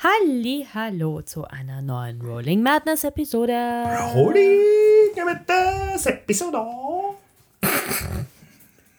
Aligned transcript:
Halli, 0.00 0.64
hallo 0.72 1.22
zu 1.22 1.44
einer 1.48 1.82
neuen 1.82 2.20
Rolling 2.20 2.62
Madness 2.62 3.02
Episode. 3.02 3.52
Rolling 4.14 4.60
Madness 5.24 6.06
Episode. 6.06 6.58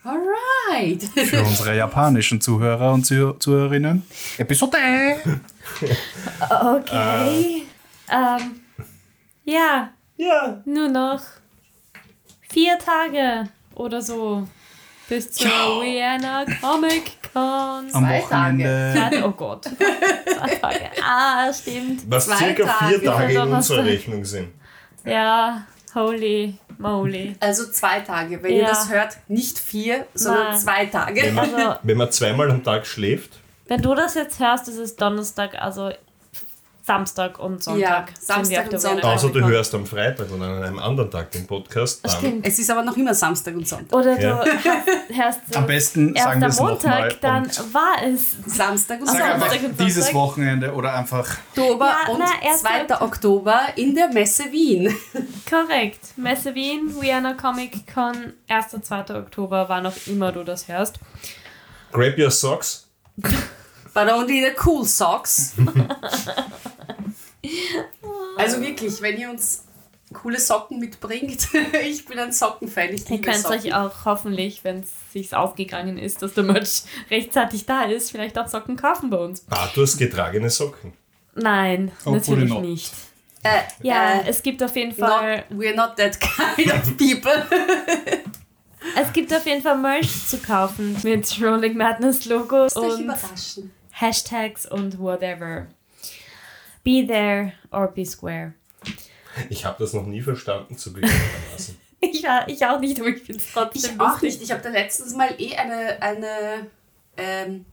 Alright. 0.04 1.02
Für 1.14 1.42
unsere 1.42 1.74
japanischen 1.76 2.38
Zuhörer 2.42 2.92
und 2.92 3.06
Zuh 3.06 3.32
Zuhörerinnen. 3.38 4.02
Episode! 4.36 4.76
Okay. 6.50 7.62
Ähm, 8.12 8.60
ja, 9.44 9.90
Ja. 10.18 10.60
nur 10.66 10.88
noch 10.88 11.22
vier 12.50 12.78
Tage 12.78 13.48
oder 13.74 14.02
so 14.02 14.46
bis 15.10 15.30
zur 15.32 15.50
Vienna 15.82 16.44
Comic 16.60 17.12
Con. 17.32 17.42
Am 17.42 17.90
Zwei 17.90 18.20
Wochenende. 18.22 18.94
Tage. 18.96 19.24
Oh 19.26 19.30
Gott. 19.32 19.64
Zwei 19.64 20.54
Tage. 20.56 20.90
Ah, 21.04 21.52
stimmt. 21.52 22.02
Was 22.10 22.26
Zwei 22.26 22.36
circa 22.36 22.66
vier 22.88 23.02
Tage. 23.02 23.04
Tage 23.04 23.32
in 23.34 23.52
unserer 23.52 23.84
Rechnung 23.84 24.24
sind. 24.24 24.48
Ja, 25.04 25.66
holy 25.94 26.54
moly. 26.78 27.34
Also 27.40 27.70
zwei 27.70 28.00
Tage. 28.00 28.42
Wenn 28.42 28.52
Ja. 28.52 28.58
ihr 28.62 28.66
das 28.66 28.88
hört, 28.88 29.16
nicht 29.28 29.58
vier, 29.58 30.06
sondern 30.14 30.50
Nein. 30.50 30.58
zwei 30.60 30.86
Tage. 30.86 31.22
Wenn 31.22 31.34
man, 31.34 31.54
Also- 31.54 31.78
wenn 31.82 31.96
man 31.96 32.10
zweimal 32.12 32.50
am 32.50 32.62
Tag 32.64 32.86
schläft, 32.86 33.32
Wenn 33.66 33.82
du 33.82 33.94
das 33.94 34.14
jetzt 34.14 34.40
hörst, 34.40 34.66
ist 34.68 34.78
es 34.78 34.96
Donnerstag, 34.96 35.54
also 35.60 35.90
Samstag 36.90 37.38
und 37.38 37.62
Sonntag. 37.62 37.80
Ja, 37.80 38.04
Samstag 38.20 38.72
und 38.72 38.80
Sonntag. 38.80 39.04
Außer 39.04 39.28
du 39.28 39.32
Comic 39.34 39.42
Con. 39.44 39.52
hörst 39.52 39.74
am 39.76 39.86
Freitag 39.86 40.30
oder 40.32 40.44
an 40.46 40.62
einem 40.64 40.78
anderen 40.80 41.08
Tag 41.10 41.30
den 41.30 41.46
Podcast, 41.46 42.04
dann 42.04 42.10
Stimmt. 42.10 42.46
Es 42.46 42.58
ist 42.58 42.68
aber 42.68 42.82
noch 42.82 42.96
immer 42.96 43.14
Samstag 43.14 43.54
und 43.54 43.68
Sonntag. 43.68 43.96
Oder 43.96 44.16
du 44.16 44.22
Ja. 44.22 44.44
hörst, 45.08 45.40
Am 45.54 45.66
besten 45.68 46.14
erst 46.16 46.26
am. 46.26 46.66
Montag, 46.66 47.20
dann 47.20 47.44
und 47.44 47.74
war 47.74 47.94
es 48.04 48.32
Samstag 48.56 49.00
und 49.00 49.06
Sag 49.06 49.18
Samstag 49.18 49.50
Sonntag. 49.52 49.64
und 49.70 49.80
dieses 49.80 50.06
Sonntag. 50.06 50.14
Wochenende 50.20 50.72
oder 50.74 50.94
einfach 50.94 51.36
Oktober 51.56 51.90
Ja, 52.06 52.12
und 52.12 52.18
na, 52.18 52.30
erst 52.48 52.60
2. 52.62 53.00
Oktober 53.00 53.60
in 53.76 53.94
der 53.94 54.08
Messe 54.08 54.50
Wien. 54.50 54.92
korrekt. 55.48 56.00
Messe 56.16 56.54
Wien, 56.56 56.92
Vienna 57.00 57.34
Comic 57.34 57.86
Con, 57.94 58.32
1. 58.48 58.82
2. 58.82 59.14
Oktober, 59.16 59.66
wann 59.68 59.86
auch 59.86 59.96
immer 60.06 60.32
du 60.32 60.42
das 60.42 60.66
hörst. 60.66 60.98
grab 61.92 62.18
your 62.18 62.30
socks. 62.32 62.88
But 63.92 64.08
only 64.08 64.40
the 64.40 64.52
cool 64.64 64.84
socks. 64.84 65.54
also 68.36 68.60
wirklich, 68.60 69.00
wenn 69.02 69.18
ihr 69.18 69.30
uns 69.30 69.64
coole 70.12 70.38
Socken 70.40 70.78
mitbringt, 70.78 71.48
ich 71.82 72.04
bin 72.04 72.18
ein 72.18 72.32
Sockenfan. 72.32 72.90
Ich 72.92 73.04
Ihr 73.04 73.10
liebe 73.16 73.30
könnt 73.30 73.42
Socken. 73.42 73.58
euch 73.58 73.74
auch 73.74 74.04
hoffentlich, 74.04 74.64
wenn 74.64 74.80
es 74.80 74.88
sich 75.12 75.34
aufgegangen 75.34 75.98
ist, 75.98 76.22
dass 76.22 76.34
der 76.34 76.44
Merch 76.44 76.82
rechtzeitig 77.10 77.66
da 77.66 77.84
ist, 77.84 78.10
vielleicht 78.10 78.38
auch 78.38 78.48
Socken 78.48 78.76
kaufen 78.76 79.10
bei 79.10 79.18
uns. 79.18 79.44
Arthurs 79.50 79.96
getragene 79.96 80.50
Socken. 80.50 80.92
Nein, 81.34 81.92
Hopefully 82.04 82.44
natürlich 82.44 82.50
not. 82.50 82.62
nicht. 82.62 82.92
Äh, 83.42 83.60
Ja, 83.82 84.20
äh, 84.20 84.28
es 84.28 84.42
gibt 84.42 84.62
auf 84.62 84.74
jeden 84.76 84.98
not, 84.98 85.08
Fall 85.08 85.44
we're 85.50 85.74
not 85.74 85.96
that 85.96 86.18
kind 86.20 86.72
of 86.72 86.96
people. 86.96 87.46
Es 88.96 89.12
gibt 89.12 89.32
auf 89.34 89.44
jeden 89.44 89.62
Fall 89.62 89.76
Merch 89.76 90.26
zu 90.26 90.38
kaufen 90.38 90.96
mit 91.02 91.38
Rolling 91.42 91.76
Madness 91.76 92.24
Logos 92.24 92.74
Lasst 92.74 92.76
euch 92.78 92.92
und 92.94 93.04
überraschen. 93.04 93.72
Hashtags 94.00 94.66
und 94.66 94.98
whatever. 94.98 95.66
Be 96.82 97.04
there 97.06 97.52
or 97.70 97.88
be 97.88 98.04
square. 98.06 98.54
Ich 99.48 99.64
habe 99.64 99.76
das 99.78 99.92
noch 99.92 100.06
nie 100.06 100.22
verstanden, 100.22 100.76
zugegebenermaßen. 100.76 101.76
Ich, 102.02 102.22
war- 102.22 102.48
ich 102.48 102.64
auch 102.64 102.80
nicht, 102.80 102.98
aber 102.98 103.10
ich 103.10 103.22
finde 103.22 103.42
es 103.42 103.52
trotzdem 103.52 103.96
Ich 103.96 104.00
auch 104.00 104.22
nicht. 104.22 104.40
Ich 104.40 104.50
habe 104.50 104.62
da 104.62 104.70
letztens 104.70 105.14
mal 105.14 105.34
eh 105.38 105.54
eine, 105.54 106.00
eine 106.00 106.66
ähm, 107.18 107.66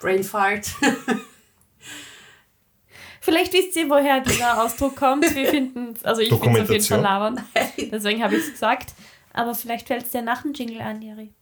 Brain 0.00 0.22
Fart. 0.22 0.66
Vielleicht 3.22 3.54
wisst 3.54 3.74
ihr, 3.76 3.88
woher 3.88 4.20
dieser 4.20 4.62
Ausdruck 4.62 4.96
kommt. 4.96 5.34
Wir 5.34 5.48
finden 5.48 5.94
also 6.02 6.20
ich 6.20 6.28
finde 6.28 6.58
es 6.58 6.62
auf 6.64 6.70
jeden 6.70 6.84
Fall 6.84 7.00
labern. 7.00 7.42
Deswegen 7.90 8.22
habe 8.22 8.36
ich 8.36 8.44
es 8.44 8.50
gesagt. 8.52 8.92
Aber 9.32 9.54
vielleicht 9.54 9.88
fällt 9.88 10.04
es 10.04 10.10
dir 10.10 10.20
nach 10.22 10.42
dem 10.42 10.52
Jingle 10.52 10.82
an, 10.82 11.00
Jeri. 11.00 11.32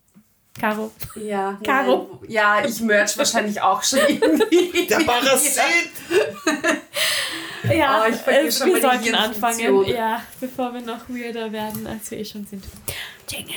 Caro. 0.62 0.92
ja, 1.16 1.58
Caro. 1.64 2.20
nein. 2.20 2.30
Ja, 2.30 2.64
ich 2.64 2.80
merch 2.80 3.18
wahrscheinlich 3.18 3.60
auch 3.60 3.82
schon 3.82 3.98
irgendwie. 3.98 4.86
Der 4.86 5.00
Parasit! 5.00 5.90
Ja, 7.64 8.04
Oh, 8.06 8.50
schon 8.50 8.74
wir 8.74 8.80
sollten 8.80 9.14
anfangen. 9.14 9.84
Ja, 9.86 10.22
bevor 10.40 10.72
wir 10.72 10.80
noch 10.80 11.08
weirder 11.08 11.50
werden, 11.50 11.84
als 11.88 12.12
wir 12.12 12.18
eh 12.18 12.24
schon 12.24 12.46
sind. 12.46 12.64
Jingle. 13.28 13.54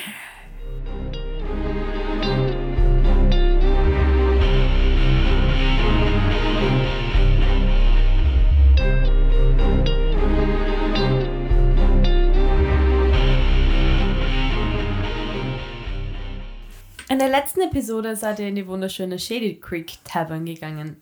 In 17.16 17.20
der 17.20 17.30
letzten 17.30 17.62
Episode 17.62 18.18
seid 18.18 18.40
ihr 18.40 18.50
in 18.50 18.56
die 18.56 18.68
wunderschöne 18.68 19.18
Shady 19.18 19.62
Creek 19.62 20.00
Tavern 20.04 20.44
gegangen. 20.44 21.02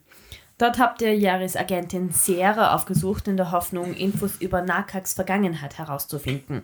Dort 0.58 0.78
habt 0.78 1.02
ihr 1.02 1.12
Yaris 1.12 1.56
Agentin 1.56 2.12
Sierra 2.12 2.72
aufgesucht, 2.72 3.26
in 3.26 3.36
der 3.36 3.50
Hoffnung, 3.50 3.94
Infos 3.94 4.36
über 4.36 4.62
Nakaks 4.62 5.14
Vergangenheit 5.14 5.76
herauszufinden. 5.76 6.62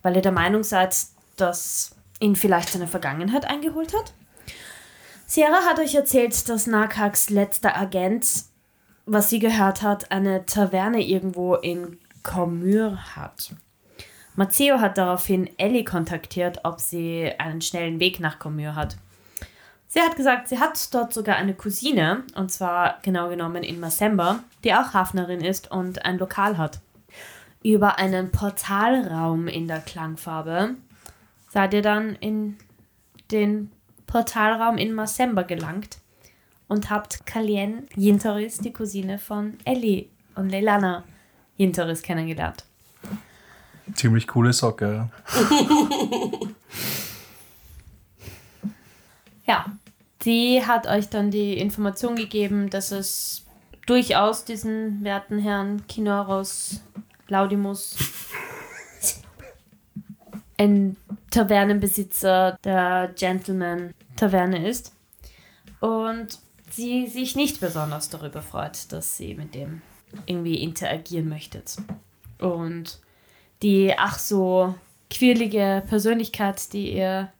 Weil 0.00 0.16
ihr 0.16 0.22
der 0.22 0.32
Meinung 0.32 0.62
seid, 0.62 0.96
dass 1.36 1.96
ihn 2.18 2.34
vielleicht 2.34 2.70
seine 2.70 2.86
Vergangenheit 2.86 3.44
eingeholt 3.44 3.92
hat? 3.92 4.14
Sierra 5.26 5.66
hat 5.66 5.78
euch 5.80 5.94
erzählt, 5.94 6.48
dass 6.48 6.66
Nakaks 6.66 7.28
letzter 7.28 7.76
Agent, 7.76 8.44
was 9.04 9.28
sie 9.28 9.38
gehört 9.38 9.82
hat, 9.82 10.10
eine 10.10 10.46
Taverne 10.46 11.02
irgendwo 11.02 11.56
in 11.56 11.98
Comur 12.22 12.96
hat. 13.14 13.50
Mazzeo 14.38 14.78
hat 14.78 14.98
daraufhin 14.98 15.50
Ellie 15.58 15.82
kontaktiert, 15.82 16.60
ob 16.62 16.78
sie 16.78 17.28
einen 17.38 17.60
schnellen 17.60 17.98
Weg 17.98 18.20
nach 18.20 18.38
Comur 18.38 18.76
hat. 18.76 18.96
Sie 19.88 19.98
hat 20.00 20.14
gesagt, 20.14 20.46
sie 20.46 20.60
hat 20.60 20.94
dort 20.94 21.12
sogar 21.12 21.34
eine 21.34 21.54
Cousine, 21.54 22.22
und 22.36 22.52
zwar 22.52 23.00
genau 23.02 23.30
genommen 23.30 23.64
in 23.64 23.80
Massemba, 23.80 24.44
die 24.62 24.72
auch 24.74 24.94
Hafnerin 24.94 25.40
ist 25.40 25.72
und 25.72 26.04
ein 26.04 26.18
Lokal 26.18 26.56
hat. 26.56 26.78
Über 27.64 27.98
einen 27.98 28.30
Portalraum 28.30 29.48
in 29.48 29.66
der 29.66 29.80
Klangfarbe 29.80 30.76
seid 31.48 31.74
ihr 31.74 31.82
dann 31.82 32.14
in 32.14 32.58
den 33.32 33.72
Portalraum 34.06 34.78
in 34.78 34.92
Massemba 34.94 35.42
gelangt 35.42 35.98
und 36.68 36.90
habt 36.90 37.26
Kalien 37.26 37.88
Jinteris, 37.96 38.58
die 38.58 38.72
Cousine 38.72 39.18
von 39.18 39.58
Ellie 39.64 40.06
und 40.36 40.48
Leilana 40.48 41.02
Jinteris, 41.56 42.02
kennengelernt. 42.02 42.67
Ziemlich 43.94 44.26
coole 44.26 44.52
Socke. 44.52 45.08
Ja, 49.48 49.64
sie 50.22 50.62
hat 50.66 50.86
euch 50.86 51.08
dann 51.08 51.30
die 51.30 51.56
Information 51.56 52.16
gegeben, 52.16 52.68
dass 52.68 52.92
es 52.92 53.46
durchaus 53.86 54.44
diesen 54.44 55.02
werten 55.02 55.38
Herrn 55.38 55.86
Kinoros 55.86 56.82
Laudimus, 57.28 57.96
ein 60.58 60.98
Tavernenbesitzer 61.30 62.58
der 62.62 63.10
Gentleman 63.16 63.94
Taverne 64.16 64.68
ist. 64.68 64.92
Und 65.80 66.38
sie 66.70 67.06
sich 67.06 67.34
nicht 67.34 67.58
besonders 67.60 68.10
darüber 68.10 68.42
freut, 68.42 68.92
dass 68.92 69.16
sie 69.16 69.34
mit 69.34 69.54
dem 69.54 69.80
irgendwie 70.26 70.56
interagieren 70.56 71.28
möchtet. 71.30 71.76
Und 72.38 72.98
die 73.62 73.94
ach 73.96 74.18
so 74.18 74.74
quirlige 75.10 75.82
Persönlichkeit, 75.88 76.72
die 76.72 76.94
ihr 76.94 77.32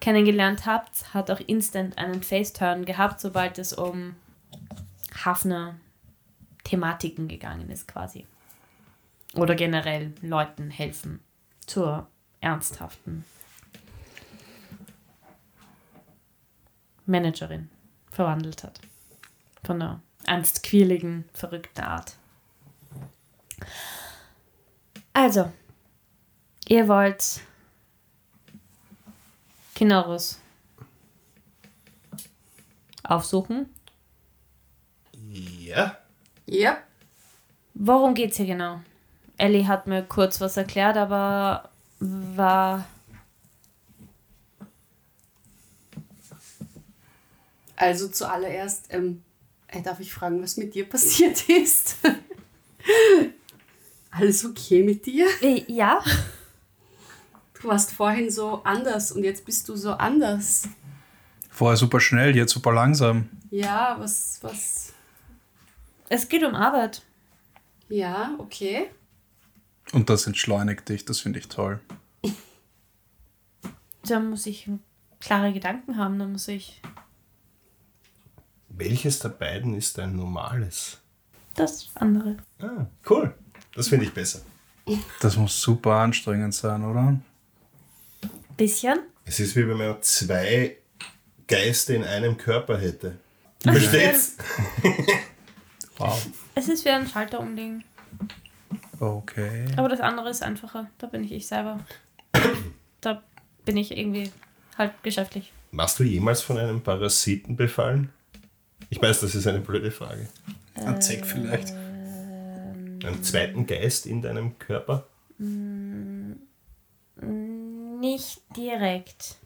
kennengelernt 0.00 0.66
habt, 0.66 1.14
hat 1.14 1.30
auch 1.30 1.40
instant 1.40 1.96
einen 1.98 2.22
Faceturn 2.22 2.84
gehabt, 2.84 3.20
sobald 3.20 3.58
es 3.58 3.72
um 3.72 4.14
Hafner-Thematiken 5.24 7.28
gegangen 7.28 7.70
ist, 7.70 7.88
quasi. 7.88 8.26
Oder 9.34 9.54
generell 9.54 10.12
Leuten 10.20 10.70
helfen 10.70 11.20
zur 11.66 12.06
ernsthaften 12.40 13.24
Managerin 17.06 17.70
verwandelt 18.10 18.62
hat. 18.62 18.80
Von 19.64 19.80
der 19.80 20.00
ernstquirligen, 20.26 21.24
verrückten 21.32 21.82
Art. 21.82 22.16
Also, 25.14 25.50
ihr 26.68 26.88
wollt 26.88 27.40
Kinorus 29.74 30.38
aufsuchen. 33.04 33.72
Ja. 35.30 35.96
Ja. 36.46 36.78
Worum 37.74 38.14
geht's 38.14 38.36
hier 38.36 38.46
genau? 38.46 38.80
Ellie 39.36 39.66
hat 39.66 39.86
mir 39.86 40.02
kurz 40.02 40.40
was 40.40 40.56
erklärt, 40.56 40.96
aber 40.96 41.70
war. 42.00 42.86
Also 47.76 48.08
zuallererst, 48.08 48.86
ähm, 48.90 49.22
Äh, 49.68 49.82
darf 49.82 49.98
ich 49.98 50.12
fragen, 50.12 50.40
was 50.40 50.56
mit 50.56 50.74
dir 50.74 50.88
passiert 50.88 51.48
ist? 51.48 51.96
Alles 54.16 54.44
okay 54.44 54.82
mit 54.82 55.06
dir? 55.06 55.26
Äh, 55.42 55.64
Ja. 55.68 56.00
Du 57.60 57.68
warst 57.70 57.92
vorhin 57.92 58.30
so 58.30 58.62
anders 58.64 59.10
und 59.12 59.24
jetzt 59.24 59.44
bist 59.46 59.68
du 59.70 59.76
so 59.76 59.92
anders. 59.92 60.68
Vorher 61.48 61.76
super 61.78 61.98
schnell, 61.98 62.36
jetzt 62.36 62.52
super 62.52 62.72
langsam. 62.74 63.30
Ja, 63.50 63.96
was, 63.98 64.38
was? 64.42 64.92
Es 66.10 66.28
geht 66.28 66.44
um 66.44 66.54
Arbeit. 66.54 67.02
Ja, 67.88 68.34
okay. 68.38 68.90
Und 69.92 70.10
das 70.10 70.26
entschleunigt 70.26 70.88
dich, 70.90 71.06
das 71.06 71.20
finde 71.20 71.38
ich 71.38 71.48
toll. 71.48 71.80
Da 74.06 74.20
muss 74.20 74.44
ich 74.44 74.68
klare 75.20 75.52
Gedanken 75.54 75.96
haben, 75.96 76.18
da 76.18 76.26
muss 76.26 76.48
ich 76.48 76.82
Welches 78.68 79.20
der 79.20 79.30
beiden 79.30 79.74
ist 79.74 79.98
ein 79.98 80.16
normales? 80.16 81.00
das 81.54 81.88
andere. 81.94 82.36
Ah, 82.60 82.86
cool. 83.08 83.34
Das 83.74 83.88
finde 83.88 84.06
ich 84.06 84.12
besser. 84.12 84.40
Das 85.20 85.36
muss 85.36 85.60
super 85.60 85.92
anstrengend 85.92 86.54
sein, 86.54 86.84
oder? 86.84 87.18
Bisschen. 88.56 89.00
Es 89.24 89.40
ist 89.40 89.56
wie 89.56 89.66
wenn 89.66 89.78
man 89.78 89.96
zwei 90.02 90.76
Geister 91.46 91.94
in 91.94 92.04
einem 92.04 92.36
Körper 92.36 92.78
hätte. 92.78 93.16
Versteht's? 93.60 94.36
Wow. 95.96 96.26
Es 96.56 96.68
ist 96.68 96.84
wie 96.84 96.90
ein 96.90 97.06
Schalter 97.06 97.38
umlegen. 97.38 97.84
Okay. 98.98 99.66
Aber 99.76 99.88
das 99.88 100.00
andere 100.00 100.30
ist 100.30 100.42
einfacher. 100.42 100.90
Da 100.98 101.06
bin 101.06 101.22
ich 101.22 101.32
ich 101.32 101.46
selber. 101.46 101.78
Da 103.00 103.22
bin 103.64 103.76
ich 103.76 103.96
irgendwie 103.96 104.30
halt 104.76 104.90
geschäftlich. 105.02 105.52
Warst 105.72 105.98
du 105.98 106.02
jemals 106.04 106.42
von 106.42 106.58
einem 106.58 106.80
Parasiten 106.82 107.56
befallen? 107.56 108.10
Ich 108.90 109.00
weiß, 109.00 109.20
das 109.20 109.34
ist 109.34 109.46
eine 109.46 109.60
blöde 109.60 109.90
Frage. 109.90 110.28
Ein 110.74 111.00
Zeck 111.00 111.24
vielleicht. 111.26 111.72
Einen 113.04 113.22
zweiten 113.22 113.66
Geist 113.66 114.06
in 114.06 114.22
deinem 114.22 114.58
Körper? 114.58 115.06
Nicht 118.00 118.40
direkt. 118.56 119.36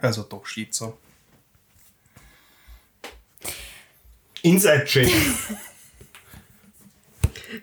Also 0.00 0.22
doch 0.22 0.46
Schizo. 0.46 0.98
Inside 4.42 4.84
Check. 4.84 5.12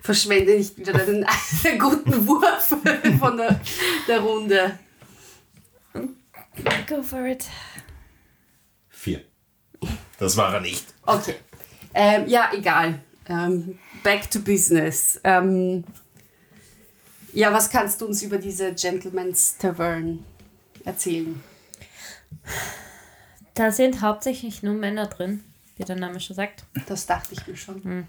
Verschwende 0.01 0.57
nicht 0.57 0.77
wieder 0.77 0.93
deinen 0.93 1.23
einen 1.63 1.79
guten 1.79 2.27
Wurf 2.27 2.75
von 3.19 3.37
der, 3.37 3.59
der 4.07 4.19
Runde. 4.19 4.77
Go 6.87 7.01
for 7.01 7.25
it. 7.25 7.45
Vier. 8.89 9.23
Das 10.17 10.37
war 10.37 10.53
er 10.53 10.61
nicht. 10.61 10.85
Okay. 11.05 11.35
Ähm, 11.93 12.27
ja, 12.27 12.51
egal. 12.53 12.99
Ähm, 13.27 13.79
back 14.05 14.29
to 14.29 14.39
business. 14.39 15.19
Ähm, 15.23 15.83
ja, 17.33 17.51
was 17.51 17.69
kannst 17.69 17.99
du 17.99 18.05
uns 18.05 18.21
über 18.21 18.37
diese 18.37 18.73
Gentleman's 18.73 19.57
Tavern 19.57 20.23
erzählen? 20.85 21.43
Da 23.55 23.71
sind 23.71 24.01
hauptsächlich 24.01 24.63
nur 24.63 24.75
Männer 24.75 25.07
drin, 25.07 25.43
wie 25.75 25.83
der 25.83 25.95
Name 25.95 26.19
schon 26.19 26.35
sagt. 26.35 26.63
Das 26.87 27.07
dachte 27.07 27.33
ich 27.33 27.47
mir 27.47 27.57
schon. 27.57 28.07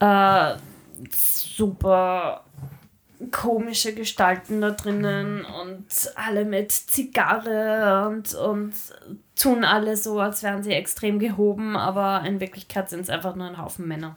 Äh, 0.00 0.56
super 1.14 2.44
komische 3.30 3.94
Gestalten 3.94 4.60
da 4.60 4.70
drinnen 4.70 5.44
und 5.44 5.86
alle 6.14 6.44
mit 6.44 6.70
Zigarre 6.70 8.08
und, 8.08 8.34
und 8.34 8.72
tun 9.36 9.64
alle 9.64 9.96
so, 9.96 10.20
als 10.20 10.42
wären 10.42 10.62
sie 10.62 10.72
extrem 10.72 11.18
gehoben, 11.18 11.76
aber 11.76 12.22
in 12.26 12.40
Wirklichkeit 12.40 12.88
sind 12.90 13.00
es 13.00 13.10
einfach 13.10 13.34
nur 13.34 13.48
ein 13.48 13.58
Haufen 13.58 13.88
Männer, 13.88 14.16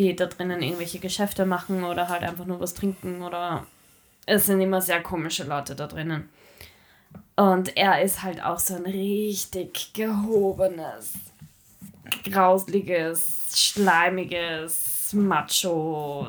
die 0.00 0.16
da 0.16 0.26
drinnen 0.26 0.62
irgendwelche 0.62 0.98
Geschäfte 0.98 1.44
machen 1.44 1.84
oder 1.84 2.08
halt 2.08 2.22
einfach 2.22 2.46
nur 2.46 2.60
was 2.60 2.74
trinken 2.74 3.22
oder 3.22 3.66
es 4.26 4.46
sind 4.46 4.60
immer 4.60 4.80
sehr 4.80 5.02
komische 5.02 5.44
Leute 5.44 5.74
da 5.74 5.86
drinnen. 5.86 6.28
Und 7.36 7.76
er 7.76 8.02
ist 8.02 8.22
halt 8.22 8.42
auch 8.42 8.58
so 8.58 8.74
ein 8.74 8.84
richtig 8.84 9.92
gehobenes, 9.92 11.14
grausliges, 12.24 13.48
schleimiges 13.54 15.12
Macho. 15.12 16.28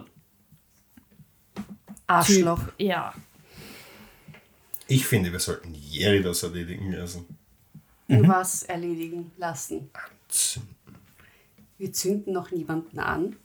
Arschloch. 2.08 2.62
Ja. 2.78 3.14
Ich 4.88 5.06
finde, 5.06 5.32
wir 5.32 5.40
sollten 5.40 5.74
Jerry 5.74 6.22
das 6.22 6.44
erledigen 6.44 6.92
lassen. 6.92 7.26
Und 8.08 8.28
was 8.28 8.64
erledigen 8.64 9.32
lassen. 9.38 9.90
Wir 11.78 11.94
zünden 11.94 12.34
noch 12.34 12.52
niemanden 12.52 13.00
an. 13.00 13.38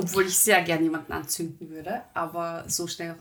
Obwohl 0.00 0.26
ich 0.26 0.38
sehr 0.38 0.62
gern 0.62 0.82
jemanden 0.82 1.12
anzünden 1.12 1.70
würde. 1.70 2.02
Aber 2.14 2.64
so 2.68 2.86
schnell. 2.86 3.14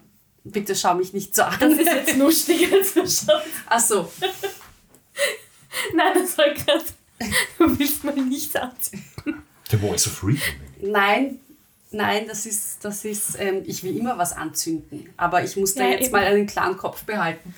Bitte 0.43 0.75
schau 0.75 0.95
mich 0.95 1.13
nicht 1.13 1.35
so 1.35 1.43
Das 1.43 1.61
an. 1.61 1.71
ist 1.79 1.85
jetzt 1.85 2.17
lustig 2.17 2.71
als 2.73 2.91
Verschau. 2.91 3.39
Achso. 3.67 4.11
Nein, 5.93 6.13
das 6.15 6.37
war 6.37 6.49
gerade. 6.53 6.83
Du 7.57 7.77
willst 7.79 8.03
mal 8.03 8.15
nicht 8.15 8.55
anziehen. 8.57 9.03
The 9.69 9.77
Voice 9.77 10.07
of 10.07 10.23
Reason. 10.23 10.53
Nein, 10.81 11.39
nein, 11.91 12.25
das 12.27 12.45
ist, 12.45 12.83
das 12.85 13.03
ist, 13.05 13.35
ähm, 13.39 13.63
ich 13.65 13.83
will 13.83 13.97
immer 13.97 14.17
was 14.17 14.33
anzünden. 14.33 15.09
Aber 15.17 15.43
ich 15.43 15.55
muss 15.57 15.75
da 15.75 15.83
Ja, 15.83 15.89
jetzt 15.91 16.03
eben. 16.05 16.11
mal 16.13 16.23
einen 16.23 16.47
klaren 16.47 16.77
Kopf 16.77 17.03
behalten. 17.03 17.53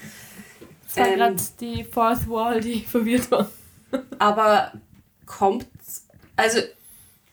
Das 0.88 0.98
war 0.98 1.08
Ähm. 1.08 1.16
gerade 1.18 1.36
die 1.60 1.84
Fourth 1.84 2.28
Wall, 2.28 2.60
die 2.60 2.82
verwirrt 2.84 3.30
war. 3.32 3.50
Aber 4.20 4.74
kommt, 5.26 5.68
also 6.36 6.60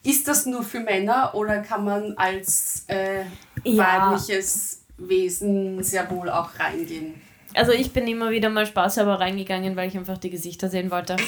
ist 0.04 0.26
das 0.28 0.46
nur 0.46 0.62
für 0.62 0.80
Männer 0.80 1.32
oder 1.34 1.58
kann 1.62 1.84
man 1.84 2.14
als 2.16 2.84
äh, 2.88 3.24
Ja. 3.64 4.10
weibliches 4.12 4.82
Wesen 4.96 5.82
sehr 5.82 6.10
wohl 6.10 6.28
auch 6.30 6.50
reingehen? 6.58 7.14
Also 7.54 7.72
ich 7.72 7.92
bin 7.92 8.06
immer 8.06 8.30
wieder 8.30 8.48
mal 8.50 8.66
spaßhalber 8.66 9.20
reingegangen, 9.20 9.74
weil 9.76 9.88
ich 9.88 9.96
einfach 9.96 10.18
die 10.18 10.30
Gesichter 10.30 10.68
sehen 10.68 10.90
wollte. 10.90 11.16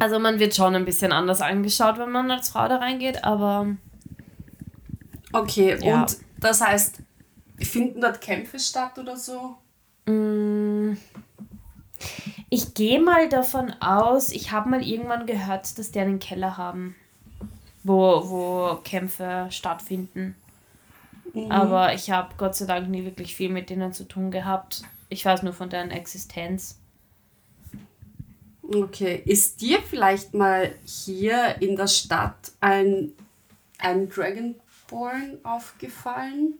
Also 0.00 0.18
man 0.20 0.38
wird 0.38 0.54
schon 0.54 0.74
ein 0.74 0.86
bisschen 0.86 1.12
anders 1.12 1.42
angeschaut, 1.42 1.98
wenn 1.98 2.10
man 2.10 2.30
als 2.30 2.48
Frau 2.48 2.66
da 2.66 2.76
reingeht, 2.76 3.24
aber 3.24 3.76
Okay, 5.34 5.76
Ja. 5.84 6.02
und 6.02 6.16
das 6.38 6.62
heißt, 6.62 7.00
finden 7.60 8.00
dort 8.00 8.22
Kämpfe 8.22 8.58
statt 8.58 8.98
oder 8.98 9.18
so? 9.18 9.56
Mm, 10.06 10.96
Ich 12.50 12.74
gehe 12.74 13.00
mal 13.00 13.28
davon 13.28 13.72
aus, 13.80 14.30
ich 14.30 14.52
habe 14.52 14.70
mal 14.70 14.86
irgendwann 14.86 15.26
gehört, 15.26 15.78
dass 15.78 15.90
die 15.90 15.98
einen 15.98 16.18
Keller 16.18 16.56
haben, 16.56 16.94
wo, 17.82 18.28
wo 18.28 18.80
Kämpfe 18.84 19.48
stattfinden. 19.50 20.36
Aber 21.48 21.94
ich 21.94 22.10
habe 22.10 22.34
Gott 22.36 22.54
sei 22.54 22.66
Dank 22.66 22.88
nie 22.88 23.04
wirklich 23.04 23.34
viel 23.34 23.48
mit 23.48 23.70
denen 23.70 23.92
zu 23.92 24.06
tun 24.06 24.30
gehabt. 24.30 24.82
Ich 25.08 25.24
weiß 25.24 25.42
nur 25.42 25.52
von 25.52 25.68
deren 25.68 25.90
Existenz. 25.90 26.78
Okay, 28.62 29.20
ist 29.24 29.60
dir 29.60 29.80
vielleicht 29.82 30.32
mal 30.32 30.72
hier 30.84 31.60
in 31.60 31.76
der 31.76 31.88
Stadt 31.88 32.52
ein, 32.60 33.12
ein 33.78 34.08
Dragonborn 34.08 35.38
aufgefallen? 35.42 36.54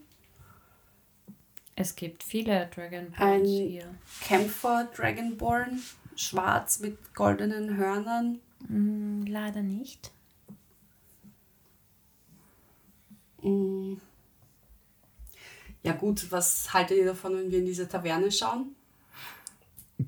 Es 1.77 1.97
gibt 1.97 2.23
viele 2.23 2.69
Dragon 2.75 3.13
Ein- 3.17 3.45
hier. 3.45 3.95
Kämpfer 4.21 4.89
Dragonborn, 4.97 5.81
schwarz 6.17 6.79
mit 6.81 7.15
goldenen 7.15 7.77
Hörnern. 7.77 8.39
Mm, 8.69 9.25
leider 9.27 9.63
nicht. 9.63 10.13
Mm. 13.43 13.95
Ja 15.83 15.93
gut, 15.93 16.31
was 16.31 16.73
haltet 16.73 16.97
ihr 16.99 17.07
davon, 17.07 17.37
wenn 17.37 17.51
wir 17.51 17.59
in 17.59 17.67
diese 17.67 17.89
Taverne 17.89 18.31
schauen? 18.33 18.75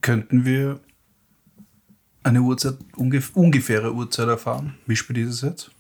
Könnten 0.00 0.44
wir 0.44 0.80
eine 2.22 2.40
Uhrzeit, 2.40 2.78
ungef 2.96 3.36
ungefähre 3.36 3.92
Uhrzeit 3.92 4.28
erfahren? 4.28 4.78
Wie 4.86 4.96
spät 4.96 5.18
ist 5.18 5.28
es 5.34 5.40
jetzt? 5.42 5.70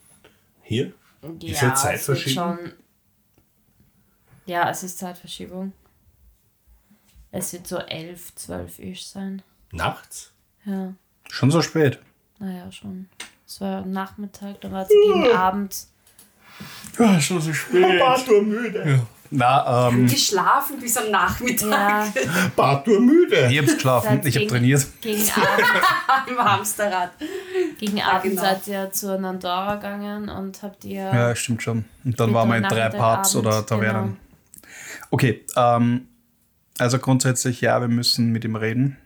Hier? 0.62 0.92
Ja, 1.22 1.50
Ist 1.52 1.62
ja 1.62 1.72
es 1.72 1.82
Zeitverschiebung? 1.82 2.58
Ja, 4.46 4.70
es 4.70 4.82
ist 4.82 4.98
Zeitverschiebung. 4.98 5.72
Es 7.32 7.52
wird 7.52 7.66
so 7.66 7.78
11, 7.78 8.34
12 8.34 8.78
ish 8.78 9.06
sein. 9.06 9.42
Nachts? 9.72 10.32
Ja, 10.64 10.92
Schon 11.28 11.50
so 11.50 11.60
spät. 11.60 11.98
naja, 12.38 12.70
schon. 12.72 13.08
Es 13.46 13.60
war 13.60 13.84
Nachmittag, 13.84 14.60
dann 14.60 14.72
war 14.72 14.82
es 14.82 14.88
gegen 14.88 15.36
Abend. 15.36 15.76
Ja, 16.98 17.20
schon 17.20 17.40
so 17.40 17.52
spät. 17.52 17.98
Bartur 18.00 18.42
müde. 18.42 19.02
Na, 19.30 19.88
ähm, 19.88 20.06
Geschlafen 20.06 20.78
bis 20.78 20.96
am 20.96 21.10
Nachmittag 21.10 21.68
Ja, 21.68 22.12
Bartur 22.56 23.00
müde. 23.00 23.48
ich 23.50 23.58
hab's 23.58 23.74
geschlafen, 23.74 24.20
ich 24.24 24.34
hab 24.36 24.40
gegen- 24.40 24.48
trainiert. 24.48 24.86
Gegen 25.00 25.22
Abend, 25.32 26.28
im 26.30 26.38
Hamsterrad. 26.38 27.10
gegen 27.78 28.00
Abend 28.00 28.22
genau. 28.22 28.40
seid 28.42 28.66
ihr 28.68 28.90
zur 28.92 29.18
Nandora 29.18 29.74
gegangen 29.76 30.28
und 30.28 30.62
habt 30.62 30.84
ihr. 30.84 31.02
Ja, 31.02 31.34
stimmt 31.34 31.62
schon. 31.62 31.84
Und 32.04 32.18
dann 32.20 32.32
waren 32.32 32.48
wir 32.48 32.56
in 32.58 32.62
drei 32.62 32.88
Pubs 32.88 33.34
oder 33.34 33.66
Tavernen. 33.66 34.16
Okay, 35.10 35.44
ähm, 35.56 36.08
also 36.78 36.98
grundsätzlich 36.98 37.60
ja, 37.60 37.80
wir 37.80 37.88
müssen 37.88 38.32
mit 38.32 38.44
ihm 38.44 38.56
reden. 38.56 38.96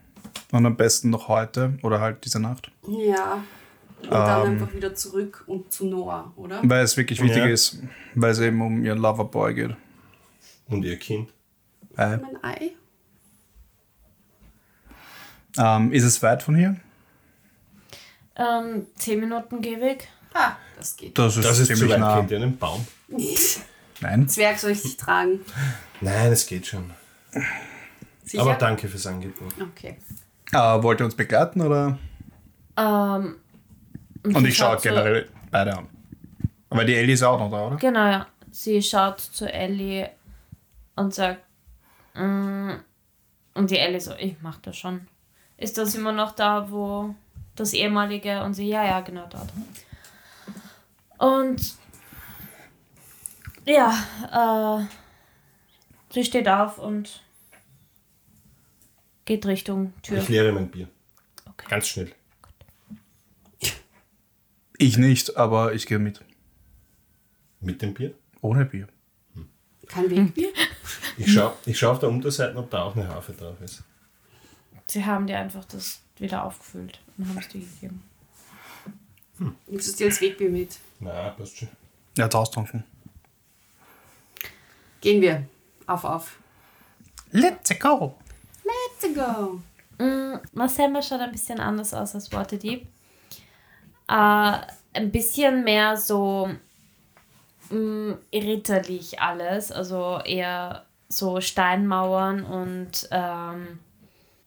Und 0.52 0.66
am 0.66 0.76
besten 0.76 1.10
noch 1.10 1.28
heute 1.28 1.78
oder 1.82 2.00
halt 2.00 2.24
diese 2.24 2.40
Nacht. 2.40 2.70
Ja. 2.88 3.42
Und 4.02 4.10
dann 4.10 4.46
Ähm. 4.46 4.52
einfach 4.62 4.74
wieder 4.74 4.94
zurück 4.94 5.44
und 5.46 5.70
zu 5.72 5.86
Noah, 5.86 6.32
oder? 6.36 6.60
Weil 6.64 6.82
es 6.82 6.96
wirklich 6.96 7.20
wichtig 7.22 7.38
Ja. 7.38 7.46
ist, 7.46 7.78
weil 8.14 8.30
es 8.32 8.38
eben 8.40 8.60
um 8.62 8.82
ihren 8.84 8.98
Loverboy 8.98 9.54
geht. 9.54 9.76
Und 10.68 10.84
ihr 10.84 10.98
Kind. 10.98 11.28
Äh, 11.96 12.16
Mein 12.16 12.42
Ei? 12.42 12.70
ähm, 15.58 15.92
ist 15.92 16.04
es 16.04 16.22
weit 16.22 16.42
von 16.42 16.56
hier? 16.56 16.76
Ähm, 18.36 18.86
zehn 18.96 19.20
Minuten 19.20 19.60
Gehweg. 19.60 20.08
Ah, 20.32 20.52
das 20.76 20.96
geht. 20.96 21.18
Das 21.18 21.36
ist, 21.36 21.44
Das 21.44 21.58
ist 21.58 21.68
zu 21.68 21.74
ziemlich 21.74 21.92
weit. 21.92 22.00
nah. 22.00 22.16
Kennt 22.16 22.30
ihr 22.30 22.36
einen 22.38 22.56
Baum? 22.56 22.86
Nein. 24.00 24.28
Zwerg 24.28 24.58
soll 24.58 24.70
ich 24.72 24.82
dich 24.82 24.96
tragen. 24.96 25.40
Nein, 26.00 26.32
es 26.32 26.46
geht 26.46 26.66
schon. 26.66 26.90
Sicher? 28.24 28.42
Aber 28.42 28.54
danke 28.54 28.88
fürs 28.88 29.06
Angebot. 29.06 29.52
Okay. 29.60 29.98
Äh, 30.52 30.82
wollt 30.82 31.00
ihr 31.00 31.04
uns 31.04 31.14
begleiten 31.14 31.60
oder? 31.60 31.98
Ähm, 32.76 33.36
Und 34.22 34.46
ich 34.46 34.56
schaue 34.56 34.78
generell 34.78 35.28
beide 35.50 35.76
an. 35.76 35.86
Aber 36.70 36.84
die 36.84 36.94
Ellie 36.94 37.14
ist 37.14 37.22
auch 37.22 37.38
noch 37.38 37.50
da, 37.50 37.66
oder? 37.66 37.76
Genau, 37.76 38.06
ja. 38.06 38.26
Sie 38.50 38.80
schaut 38.82 39.20
zu 39.20 39.52
Ellie 39.52 40.10
und 40.96 41.14
sagt, 41.14 41.40
mm, 42.14 42.70
und 43.54 43.70
die 43.70 43.78
Ellie 43.78 44.00
so, 44.00 44.14
ich 44.18 44.36
mach 44.40 44.58
das 44.58 44.76
schon. 44.76 45.06
Ist 45.56 45.78
das 45.78 45.94
immer 45.94 46.12
noch 46.12 46.32
da, 46.32 46.70
wo 46.70 47.14
das 47.56 47.72
ehemalige? 47.72 48.42
Und 48.42 48.54
sie, 48.54 48.68
ja, 48.68 48.84
ja, 48.84 49.00
genau 49.00 49.26
dort. 49.28 49.50
Und 51.18 51.74
ja, 53.66 54.80
äh, 54.80 56.12
sie 56.12 56.24
steht 56.24 56.48
auf 56.48 56.78
und 56.78 57.22
geht 59.24 59.46
Richtung 59.46 59.92
Tür. 60.02 60.18
Ich 60.18 60.28
leere 60.28 60.52
mein 60.52 60.70
Bier. 60.70 60.88
Okay. 61.46 61.66
Ganz 61.68 61.88
schnell. 61.88 62.12
Ich 64.78 64.96
nicht, 64.96 65.36
aber 65.36 65.74
ich 65.74 65.86
gehe 65.86 65.98
mit. 65.98 66.24
Mit 67.60 67.82
dem 67.82 67.92
Bier. 67.92 68.14
Ohne 68.40 68.64
Bier. 68.64 68.88
Kein 69.90 70.08
Wegbier? 70.10 70.48
Ich 71.18 71.32
schaue 71.32 71.52
ich 71.66 71.78
schau 71.78 71.90
auf 71.90 71.98
der 71.98 72.08
Unterseite, 72.08 72.56
ob 72.56 72.70
da 72.70 72.84
auch 72.84 72.96
eine 72.96 73.08
Harfe 73.08 73.32
drauf 73.32 73.60
ist. 73.60 73.82
Sie 74.86 75.04
haben 75.04 75.26
dir 75.26 75.38
einfach 75.38 75.64
das 75.64 76.00
wieder 76.16 76.44
aufgefüllt 76.44 77.00
und 77.18 77.28
haben 77.28 77.38
es 77.38 77.48
dir 77.48 77.60
gegeben. 77.60 78.02
Nimmst 79.66 79.88
du 79.88 79.90
es 79.90 79.96
dir 79.96 80.06
als 80.06 80.20
Wegbier 80.20 80.50
mit? 80.50 80.78
Na, 81.00 81.30
passt 81.30 81.58
schon. 81.58 81.68
Ja, 82.16 82.28
austrunken. 82.28 82.84
Gehen 85.00 85.20
wir. 85.20 85.44
Auf, 85.86 86.04
auf. 86.04 86.38
Let's 87.32 87.78
go! 87.78 88.16
Let's 88.64 89.14
go. 89.14 89.60
Mm, 89.98 90.36
schaut 91.02 91.20
ein 91.20 91.32
bisschen 91.32 91.60
anders 91.60 91.94
aus 91.94 92.14
als 92.14 92.32
Waterdeep. 92.32 92.86
Äh, 94.08 94.58
ein 94.92 95.10
bisschen 95.12 95.64
mehr 95.64 95.96
so 95.96 96.50
mm, 97.70 98.12
ritterlich 98.32 99.20
alles, 99.20 99.72
also 99.72 100.20
eher 100.24 100.86
so 101.08 101.40
Steinmauern 101.40 102.44
und 102.44 103.08
ähm, 103.10 103.78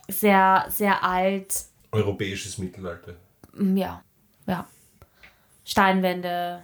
sehr, 0.08 0.66
sehr 0.70 1.04
alt, 1.04 1.66
Europäisches 1.92 2.58
Mittelalter. 2.58 3.14
mm, 3.54 3.78
ja, 3.78 4.04
ja. 4.48 4.68
Steinwände, 5.66 6.64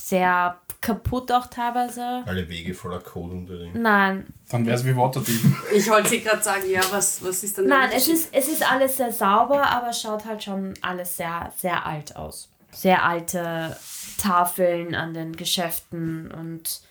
sehr 0.00 0.58
kaputt 0.80 1.32
auch 1.32 1.46
teilweise. 1.46 2.22
Alle 2.26 2.48
Wege 2.48 2.74
voller 2.74 3.00
Code 3.00 3.34
und 3.34 3.46
drin. 3.46 3.70
Nein, 3.74 4.26
Dann 4.48 4.64
wäre 4.64 4.76
es 4.76 4.84
wie 4.84 4.96
Waterdeep. 4.96 5.40
Ich 5.74 5.88
wollte 5.88 6.10
dir 6.10 6.20
gerade 6.20 6.42
sagen, 6.42 6.68
ja, 6.70 6.80
was, 6.90 7.22
was 7.22 7.42
ist 7.42 7.58
denn 7.58 7.68
der 7.68 7.78
Nein, 7.78 7.90
es 7.94 8.08
ist, 8.08 8.28
es 8.32 8.48
ist 8.48 8.70
alles 8.70 8.96
sehr 8.96 9.12
sauber, 9.12 9.68
aber 9.68 9.92
schaut 9.92 10.24
halt 10.24 10.42
schon 10.42 10.74
alles 10.80 11.16
sehr, 11.16 11.52
sehr 11.56 11.84
alt 11.84 12.16
aus. 12.16 12.50
Sehr 12.70 13.04
alte 13.04 13.76
Tafeln 14.18 14.94
an 14.94 15.14
den 15.14 15.34
Geschäften 15.34 16.30
und 16.30 16.82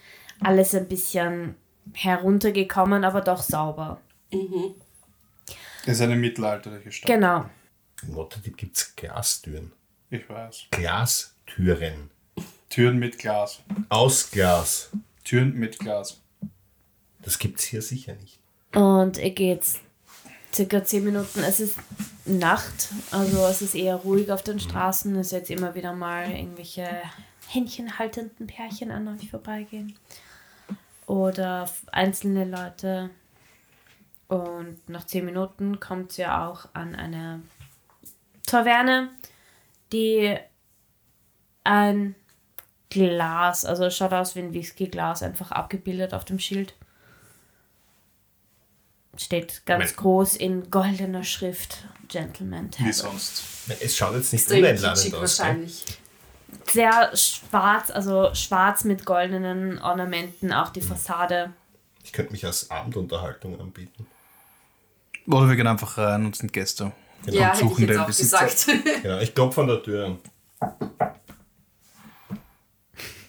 alles 0.41 0.75
ein 0.75 0.87
bisschen 0.87 1.55
heruntergekommen, 1.93 3.03
aber 3.03 3.21
doch 3.21 3.41
sauber. 3.41 4.01
Das 5.85 5.95
ist 5.95 6.01
eine 6.01 6.15
mittelalterliche 6.15 6.91
Stadt. 6.91 7.07
Genau. 7.07 7.45
In 8.03 8.15
Waterdeep 8.15 8.57
gibt 8.57 8.75
es 8.77 8.95
Glastüren. 8.95 9.71
Ich 10.09 10.27
weiß. 10.29 10.65
Glastüren. 10.71 12.09
Türen 12.69 12.99
mit 12.99 13.17
Glas. 13.17 13.61
Aus 13.89 14.31
Glas. 14.31 14.89
Türen 15.23 15.55
mit 15.55 15.79
Glas. 15.79 16.21
Das 17.21 17.39
gibt 17.39 17.59
es 17.59 17.65
hier 17.65 17.81
sicher 17.81 18.15
nicht. 18.15 18.39
Und 18.73 19.17
ihr 19.17 19.31
geht 19.31 19.63
circa 20.53 20.83
10 20.83 21.03
Minuten. 21.03 21.39
Es 21.43 21.59
ist 21.59 21.77
Nacht, 22.25 22.89
also 23.11 23.45
es 23.47 23.61
ist 23.61 23.75
eher 23.75 23.95
ruhig 23.95 24.31
auf 24.31 24.43
den 24.43 24.59
Straßen. 24.59 25.15
Es 25.15 25.27
ist 25.27 25.31
jetzt 25.31 25.49
immer 25.49 25.75
wieder 25.75 25.93
mal 25.93 26.29
irgendwelche 26.29 26.87
händchenhaltenden 27.47 28.47
Pärchen 28.47 28.91
an 28.91 29.07
euch 29.07 29.29
vorbeigehen. 29.29 29.95
Oder 31.05 31.69
einzelne 31.91 32.45
Leute. 32.45 33.09
Und 34.27 34.77
nach 34.89 35.05
10 35.05 35.25
Minuten 35.25 35.79
kommt 35.79 36.17
ihr 36.17 36.37
auch 36.37 36.67
an 36.73 36.95
eine 36.95 37.41
Taverne, 38.45 39.09
die 39.93 40.37
ein 41.63 42.15
Glas, 42.89 43.65
also 43.65 43.85
es 43.85 43.97
schaut 43.97 44.13
aus 44.13 44.35
wie 44.35 44.39
ein 44.39 44.53
Whiskyglas, 44.53 45.21
einfach 45.23 45.51
abgebildet 45.51 46.13
auf 46.13 46.25
dem 46.25 46.39
Schild. 46.39 46.73
Steht 49.17 49.63
ganz 49.65 49.85
Mein- 49.85 49.95
groß 49.95 50.35
in 50.35 50.69
goldener 50.69 51.23
Schrift 51.23 51.85
Gentleman 52.07 52.67
Wie 52.67 52.77
Tavern. 52.77 52.93
sonst. 52.93 53.43
Es 53.81 53.97
schaut 53.97 54.15
jetzt 54.15 54.31
nicht 54.31 54.49
uneinladend 54.49 54.87
aus. 54.87 55.03
gell? 55.03 55.19
wahrscheinlich. 55.19 55.83
Sehr 56.71 57.15
schwarz, 57.15 57.89
also 57.91 58.33
schwarz 58.33 58.83
mit 58.83 59.05
goldenen 59.05 59.79
Ornamenten, 59.81 60.53
auch 60.53 60.69
die 60.69 60.81
Fassade. 60.81 61.51
Ich 62.03 62.13
könnte 62.13 62.31
mich 62.31 62.45
als 62.45 62.69
Abendunterhaltung 62.71 63.59
anbieten. 63.59 64.05
Oder 65.27 65.49
wir 65.49 65.55
gehen 65.57 65.67
einfach 65.67 65.97
rein 65.97 66.25
und 66.25 66.35
sind 66.37 66.53
Gäste. 66.53 66.93
Ja, 67.25 67.31
und 67.31 67.35
hätte 67.35 67.51
ich 67.53 67.59
suchen 67.69 67.87
jetzt 67.87 67.97
auch 67.99 68.07
gesagt. 68.07 68.67
Genau, 69.03 69.19
ich 69.19 69.33
klopfe 69.35 69.61
an 69.61 69.67
der 69.67 69.83
Tür 69.83 70.05
an. 70.05 70.19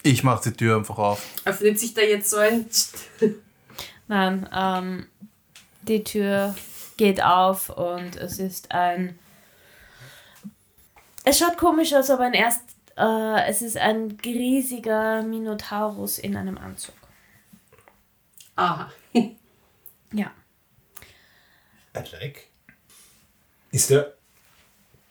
Ich 0.08 0.24
mache 0.24 0.48
die 0.48 0.56
Tür 0.56 0.78
einfach 0.78 0.96
auf. 0.96 1.22
Öffnet 1.44 1.78
sich 1.78 1.92
da 1.92 2.00
jetzt 2.00 2.30
so 2.30 2.38
ein... 2.38 2.66
Nein, 4.08 4.48
ähm, 4.50 5.06
die 5.82 6.02
Tür 6.02 6.54
geht 6.96 7.22
auf 7.22 7.68
und 7.68 8.16
es 8.16 8.38
ist 8.38 8.72
ein. 8.72 9.18
Es 11.24 11.38
schaut 11.38 11.58
komisch 11.58 11.92
aus, 11.92 12.08
aber 12.08 12.24
ein 12.24 12.32
erst. 12.32 12.62
Äh, 12.96 13.48
es 13.48 13.60
ist 13.60 13.76
ein 13.76 14.16
riesiger 14.24 15.22
Minotaurus 15.22 16.18
in 16.18 16.36
einem 16.36 16.56
Anzug. 16.56 16.94
Aha. 18.56 18.90
Ja. 20.12 20.32
Ein 21.92 22.04
Like. 22.12 22.46
Ist 23.72 23.90
der 23.90 24.14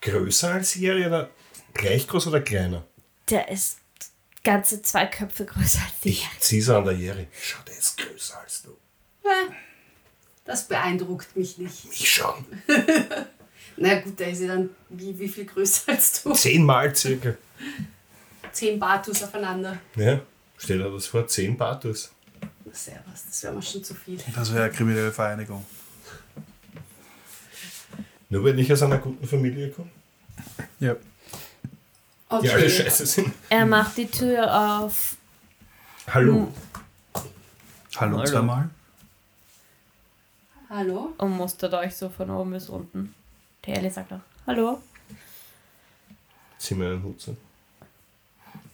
größer 0.00 0.54
als 0.54 0.74
Jerry 0.74 1.06
oder 1.06 1.30
gleich 1.72 2.08
groß 2.08 2.26
oder 2.26 2.40
kleiner? 2.40 2.84
Der 3.30 3.48
ist 3.48 3.77
ganze 4.48 4.80
zwei 4.80 5.04
Köpfe 5.06 5.44
größer 5.44 5.80
als 5.82 6.00
die. 6.02 6.08
Ich 6.10 6.26
zieh 6.40 6.60
so 6.62 6.76
an 6.78 6.84
der 6.84 6.94
Jerry. 6.94 7.26
Schau, 7.38 7.58
der 7.66 7.76
ist 7.76 7.98
größer 7.98 8.40
als 8.40 8.62
du. 8.62 8.76
Das 10.46 10.66
beeindruckt 10.66 11.36
mich 11.36 11.58
nicht. 11.58 11.84
Ich 11.92 12.10
schon. 12.10 12.46
Na 13.76 14.00
gut, 14.00 14.18
der 14.18 14.30
ist 14.30 14.40
ja 14.40 14.48
dann 14.48 14.70
wie, 14.88 15.18
wie 15.18 15.28
viel 15.28 15.44
größer 15.44 15.92
als 15.92 16.22
du. 16.22 16.32
Zehnmal 16.32 16.96
circa. 16.96 17.34
Zehn 18.50 18.78
Bartus 18.78 19.22
aufeinander. 19.22 19.78
Ja, 19.96 20.20
stell 20.56 20.78
dir 20.78 20.90
das 20.90 21.06
vor, 21.06 21.26
zehn 21.26 21.54
Batus. 21.54 22.10
Servus, 22.72 23.24
das 23.26 23.42
wäre 23.42 23.54
mir 23.54 23.62
schon 23.62 23.84
zu 23.84 23.94
viel. 23.94 24.18
Das 24.34 24.52
wäre 24.52 24.64
eine 24.64 24.72
kriminelle 24.72 25.12
Vereinigung. 25.12 25.64
Nur 28.30 28.44
weil 28.44 28.58
ich 28.58 28.72
aus 28.72 28.82
einer 28.82 28.98
guten 28.98 29.26
Familie 29.26 29.70
komme, 29.70 29.90
Ja. 30.80 30.96
Die 32.30 32.34
alle 32.50 32.64
Okay. 32.64 32.70
scheiße 32.70 33.06
sind. 33.06 33.32
Er 33.48 33.66
macht 33.66 33.96
die 33.96 34.06
Tür 34.06 34.80
auf. 34.80 35.16
Hallo. 36.08 36.52
Hallo, 37.96 38.18
Hallo. 38.18 38.24
zweimal. 38.24 38.70
Hallo? 40.70 41.14
und 41.16 41.30
mustert 41.30 41.72
euch 41.74 41.96
so 41.96 42.10
von 42.10 42.30
oben 42.30 42.50
bis 42.52 42.68
unten. 42.68 43.14
Die 43.64 43.70
Ellie 43.72 43.90
sagt 43.90 44.12
auch: 44.12 44.20
Hallo. 44.46 44.82
Zieh 46.58 46.74
mir 46.74 46.90
einen 46.92 47.02
Hut 47.02 47.20
zu. 47.20 47.36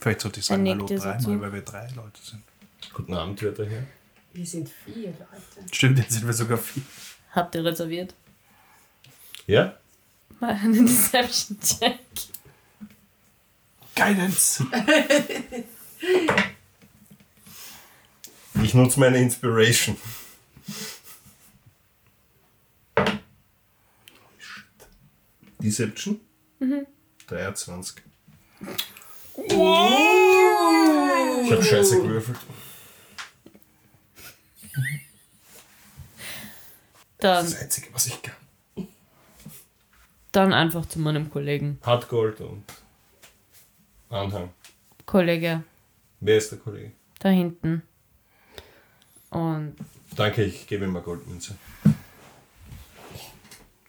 Vielleicht 0.00 0.20
sollte 0.20 0.40
ich 0.40 0.46
sagen 0.46 0.68
Hallo 0.68 0.86
dreimal, 0.86 1.40
weil 1.40 1.52
wir 1.52 1.62
drei 1.62 1.86
Leute 1.94 2.20
sind. 2.22 2.42
Guten 2.92 3.14
Abend, 3.14 3.40
wer 3.42 3.52
daher. 3.52 3.84
Wir 4.32 4.44
sind 4.46 4.68
vier 4.68 5.10
Leute. 5.10 5.72
Stimmt, 5.72 5.98
jetzt 5.98 6.12
sind 6.12 6.26
wir 6.26 6.32
sogar 6.32 6.58
vier. 6.58 6.82
Habt 7.32 7.54
ihr 7.54 7.64
reserviert? 7.64 8.14
Ja? 9.46 9.74
Mal 10.40 10.50
einen 10.54 10.86
Deception-Check. 10.86 11.98
Guidance! 13.94 14.64
Ich 18.62 18.74
nutze 18.74 19.00
meine 19.00 19.18
Inspiration. 19.18 19.96
Deception. 25.58 26.20
23. 27.26 28.02
Ich 29.36 29.52
hab 31.50 31.62
scheiße 31.64 32.02
gewürfelt. 32.02 32.38
Dann, 37.18 37.44
Das 37.46 37.60
Einzige, 37.60 37.88
was 37.92 38.06
ich 38.06 38.20
kann. 38.22 38.34
dann 40.32 40.52
einfach 40.52 40.86
zu 40.86 40.98
meinem 40.98 41.30
Kollegen. 41.30 41.78
Hartgold 41.82 42.40
und 42.40 42.64
Anhang. 44.10 44.50
Kollege, 45.06 45.62
Wer 46.20 46.38
ist 46.38 46.50
der 46.52 46.58
Kollege? 46.58 46.92
da 47.20 47.28
hinten. 47.30 47.82
Und 49.30 49.76
Danke, 50.16 50.44
ich 50.44 50.66
gebe 50.66 50.84
ihm 50.84 50.92
mal 50.92 51.02
Goldmünze. 51.02 51.56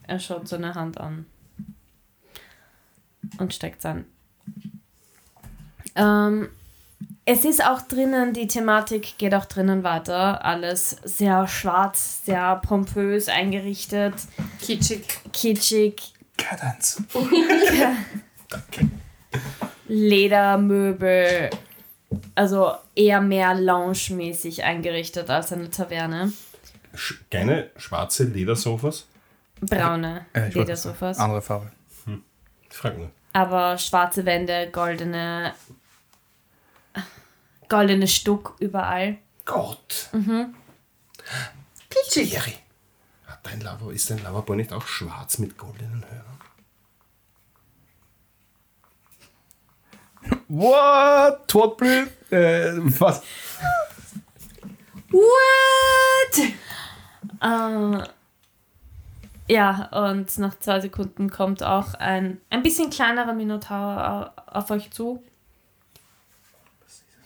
er 0.03 0.19
schaut 0.19 0.47
seine 0.47 0.73
Hand 0.75 0.99
an. 0.99 1.25
Und 3.37 3.53
steckt 3.53 3.79
es 3.79 3.85
an. 3.85 4.05
Ähm, 5.95 6.49
es 7.25 7.43
ist 7.45 7.63
auch 7.65 7.81
drinnen, 7.81 8.33
die 8.33 8.47
Thematik 8.47 9.17
geht 9.17 9.33
auch 9.33 9.45
drinnen 9.45 9.83
weiter. 9.83 10.43
Alles 10.45 10.91
sehr 11.03 11.47
schwarz, 11.47 12.23
sehr 12.25 12.55
pompös 12.57 13.27
eingerichtet, 13.29 14.13
Kitschig. 14.61 15.05
kitschig, 15.33 16.13
Cadence. 16.37 17.01
Ledermöbel, 19.87 21.49
also 22.33 22.73
eher 22.95 23.21
mehr 23.21 23.53
lounge-mäßig 23.53 24.63
eingerichtet 24.63 25.29
als 25.29 25.51
eine 25.53 25.69
Taverne. 25.69 26.33
Sch 26.95 27.15
keine 27.29 27.69
schwarze 27.77 28.23
Ledersofas? 28.23 29.07
Braune 29.61 30.25
Äh, 30.33 30.49
Ledersofas. 30.49 31.19
Andere 31.19 31.41
Farbe. 31.41 31.71
Ich 32.69 32.77
frag 32.77 32.97
nur. 32.97 33.09
Aber 33.33 33.77
schwarze 33.77 34.25
Wände, 34.25 34.69
goldene, 34.71 35.53
goldene 37.69 38.07
Stuck 38.07 38.55
überall. 38.59 39.17
Gott! 39.45 40.09
Kitschig. 41.89 42.33
Jerry, 42.33 42.55
hat 43.27 43.39
dein 43.43 43.61
Lava, 43.61 43.91
ist 43.91 44.09
dein 44.09 44.23
Lavabo 44.23 44.55
nicht 44.55 44.73
auch 44.73 44.87
schwarz 44.87 45.37
mit 45.37 45.57
goldenen 45.57 46.03
Hörnern? 46.03 46.34
What? 50.47 51.47
Totblüt? 51.47 52.09
Äh, 52.31 52.73
was? 52.99 53.21
What? 55.11 56.39
Äh, 57.41 58.07
ja, 59.53 59.85
und 59.91 60.37
nach 60.39 60.59
zwei 60.59 60.79
Sekunden 60.79 61.29
kommt 61.29 61.61
auch 61.63 61.93
ein, 61.95 62.41
ein 62.49 62.63
bisschen 62.63 62.89
kleinerer 62.89 63.33
Minotaur 63.33 64.33
au- 64.47 64.59
auf 64.59 64.71
euch 64.71 64.89
zu. 64.91 65.23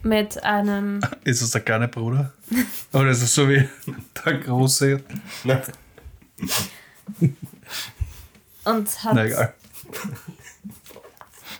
Mit 0.01 0.41
einem, 0.43 1.01
Ist 1.25 1.41
es 1.41 1.51
der 1.51 1.61
kleine 1.61 1.87
Bruder? 1.89 2.31
Oder 2.93 3.09
ist 3.09 3.21
es 3.21 3.33
so 3.35 3.49
wie 3.49 3.67
der 4.25 4.33
große? 4.39 5.01
Na, 5.43 5.61
und 8.65 9.03
hat 9.03 9.13
Na 9.15 9.25
egal. 9.25 9.53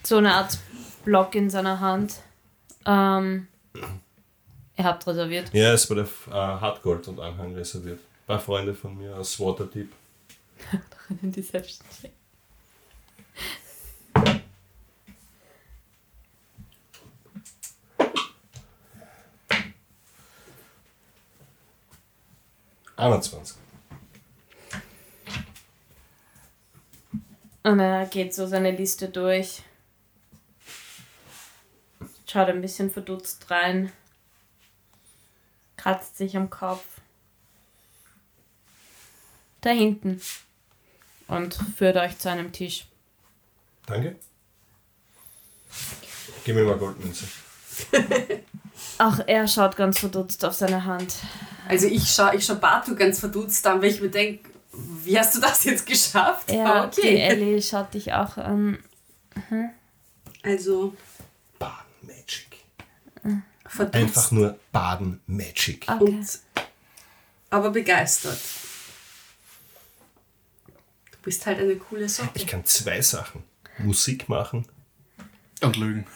so 0.02 0.16
eine 0.18 0.32
Art 0.34 0.58
Block 1.04 1.34
in 1.34 1.50
seiner 1.50 1.80
Hand. 1.80 2.20
Ähm, 2.86 3.48
ihr 4.76 4.84
habt 4.84 5.06
reserviert. 5.06 5.52
ja, 5.52 5.72
es 5.72 5.88
wurde 5.88 6.08
äh, 6.28 6.32
Hartgold 6.32 7.08
und 7.08 7.20
Anhang 7.20 7.54
reserviert. 7.54 7.98
Ein 7.98 8.26
paar 8.26 8.40
Freunde 8.40 8.74
von 8.74 8.96
mir 8.96 9.16
aus 9.16 9.38
Waterdeep. 9.40 9.92
In 11.22 11.32
Deception 11.32 11.86
Check. 12.00 12.12
Einundzwanzig. 22.96 23.56
Und 27.62 27.80
er 27.80 28.06
geht 28.06 28.34
so 28.34 28.46
seine 28.46 28.70
Liste 28.70 29.08
durch. 29.08 29.62
Schaut 32.30 32.48
ein 32.48 32.60
bisschen 32.60 32.92
verdutzt 32.92 33.50
rein. 33.50 33.90
Kratzt 35.76 36.16
sich 36.16 36.36
am 36.36 36.48
Kopf. 36.48 36.84
Da 39.62 39.70
hinten. 39.70 40.20
Und 41.26 41.58
führt 41.76 41.96
euch 41.96 42.18
zu 42.20 42.30
einem 42.30 42.52
Tisch. 42.52 42.86
Danke. 43.84 44.14
Gib 46.44 46.54
mir 46.54 46.62
mal 46.62 46.78
Goldmünze. 46.78 47.24
Auch 48.98 49.18
er 49.26 49.48
schaut 49.48 49.74
ganz 49.74 49.98
verdutzt 49.98 50.44
auf 50.44 50.54
seine 50.54 50.84
Hand. 50.84 51.16
Also 51.66 51.88
ich 51.88 52.14
schaue 52.14 52.36
ich 52.36 52.46
schau 52.46 52.54
Batu 52.54 52.94
ganz 52.94 53.18
verdutzt 53.18 53.66
an, 53.66 53.82
weil 53.82 53.90
ich 53.90 54.00
mir 54.00 54.08
denke, 54.08 54.48
wie 54.72 55.18
hast 55.18 55.34
du 55.34 55.40
das 55.40 55.64
jetzt 55.64 55.84
geschafft? 55.84 56.52
Ja, 56.52 56.74
Aber 56.74 56.86
die 56.92 57.08
Ellie 57.08 57.60
schaut 57.60 57.92
dich 57.92 58.12
auch 58.12 58.36
an. 58.36 58.78
Also 60.44 60.94
Baden 60.94 60.94
Magic. 60.94 61.09
Verdutzt 63.66 63.94
Einfach 63.96 64.30
nur 64.32 64.58
Baden 64.72 65.20
Magic. 65.26 65.86
Okay. 65.88 66.04
und 66.04 66.38
aber 67.50 67.70
begeistert. 67.70 68.38
Du 71.12 71.18
bist 71.22 71.44
halt 71.46 71.58
eine 71.58 71.76
coole 71.76 72.04
Ich 72.06 72.12
Socke. 72.14 72.46
kann 72.46 72.64
zwei 72.64 73.00
Sachen. 73.02 73.42
Musik 73.78 74.28
machen 74.28 74.66
Und 75.60 75.76
Lügen. 75.76 76.06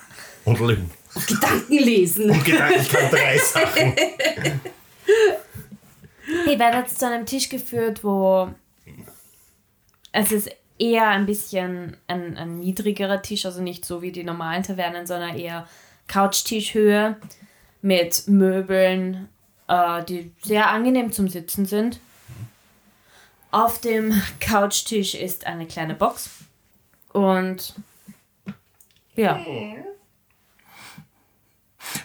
und 0.45 0.61
lügen. 0.61 0.91
Gedanken 1.27 1.79
lesen. 1.79 2.31
Und 2.31 2.45
Gedanken, 2.45 2.81
ich 2.81 2.89
kann 2.89 3.11
drei 3.11 3.39
Sachen. 3.39 3.95
Ihr 6.47 6.59
werdet 6.59 6.91
zu 6.91 7.07
einem 7.07 7.27
Tisch 7.27 7.49
geführt, 7.49 8.03
wo 8.03 8.53
es 10.13 10.33
ist 10.33 10.51
eher 10.79 11.09
ein 11.09 11.27
bisschen 11.27 11.97
ein, 12.07 12.37
ein 12.37 12.59
niedrigerer 12.59 13.23
Tisch, 13.23 13.45
also 13.47 13.63
nicht 13.63 13.85
so 13.85 14.03
wie 14.03 14.13
die 14.13 14.25
normalen 14.25 14.63
Tavernen, 14.63 15.07
sondern 15.07 15.37
eher 15.39 15.69
Couchtischhöhe 16.09 17.17
mit 17.83 18.29
Möbeln, 18.29 19.29
äh, 19.69 20.05
die 20.05 20.33
sehr 20.43 20.71
angenehm 20.71 21.13
zum 21.13 21.29
Sitzen 21.29 21.67
sind. 21.67 22.01
Auf 23.51 23.81
dem 23.81 24.21
Couchtisch 24.41 25.15
ist 25.15 25.47
eine 25.47 25.67
kleine 25.67 25.95
Box 25.95 26.31
und 27.13 27.75
ja, 29.15 29.39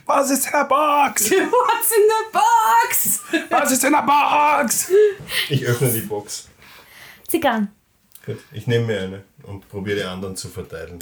Was 0.05 0.29
ist 0.29 0.45
in 0.45 0.51
der 0.51 0.65
Box? 0.65 1.31
What's 1.31 1.91
in 1.91 2.03
the 2.07 2.31
box? 2.31 3.21
Was 3.49 3.71
ist 3.71 3.83
in 3.83 3.91
der 3.91 4.03
Box? 4.03 4.91
Ich 5.49 5.65
öffne 5.65 5.91
die 5.91 6.01
Box. 6.01 6.47
Zigarren. 7.27 7.69
Gut, 8.25 8.39
ich 8.51 8.67
nehme 8.67 8.85
mir 8.85 9.01
eine 9.01 9.23
und 9.43 9.67
probiere 9.69 9.97
die 9.99 10.03
anderen 10.03 10.35
zu 10.35 10.49
verteilen. 10.49 10.99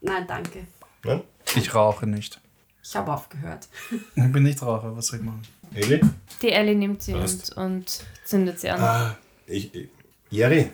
Nein, 0.00 0.26
danke. 0.26 0.66
Nein? 1.04 1.22
Ich 1.54 1.74
rauche 1.74 2.06
nicht. 2.06 2.40
Ich 2.82 2.94
habe 2.96 3.12
aufgehört. 3.12 3.68
Ich 4.14 4.32
bin 4.32 4.42
nicht 4.42 4.62
Raucher, 4.62 4.96
was 4.96 5.06
soll 5.08 5.18
ich 5.20 5.24
machen? 5.24 5.42
Eli? 5.74 6.00
Die 6.42 6.52
Ellie 6.52 6.74
nimmt 6.74 7.02
sie 7.02 7.14
und, 7.14 7.20
Passt. 7.20 7.56
und 7.56 8.04
zündet 8.24 8.60
sie 8.60 8.70
an. 8.70 8.80
Ah, 8.80 9.16
ich, 9.46 9.74
ich, 9.74 9.88
Jerry, 10.30 10.70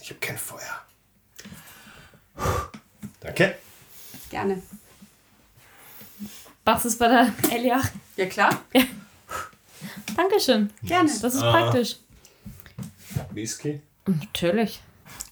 ich 0.00 0.10
habe 0.10 0.20
kein 0.20 0.36
Feuer. 0.38 0.84
Danke. 3.20 3.56
Gerne. 4.30 4.62
Machst 6.64 6.84
du 6.84 6.88
es 6.88 6.98
bei 6.98 7.08
der 7.08 7.32
Ellie 7.52 7.76
auch? 7.76 7.84
Ja 8.16 8.26
klar. 8.26 8.62
Dankeschön. 10.16 10.70
Gerne. 10.82 11.10
Das 11.20 11.34
ist 11.34 11.42
Ah. 11.42 11.50
praktisch. 11.52 11.96
Whisky? 13.30 13.80
Natürlich. 14.06 14.80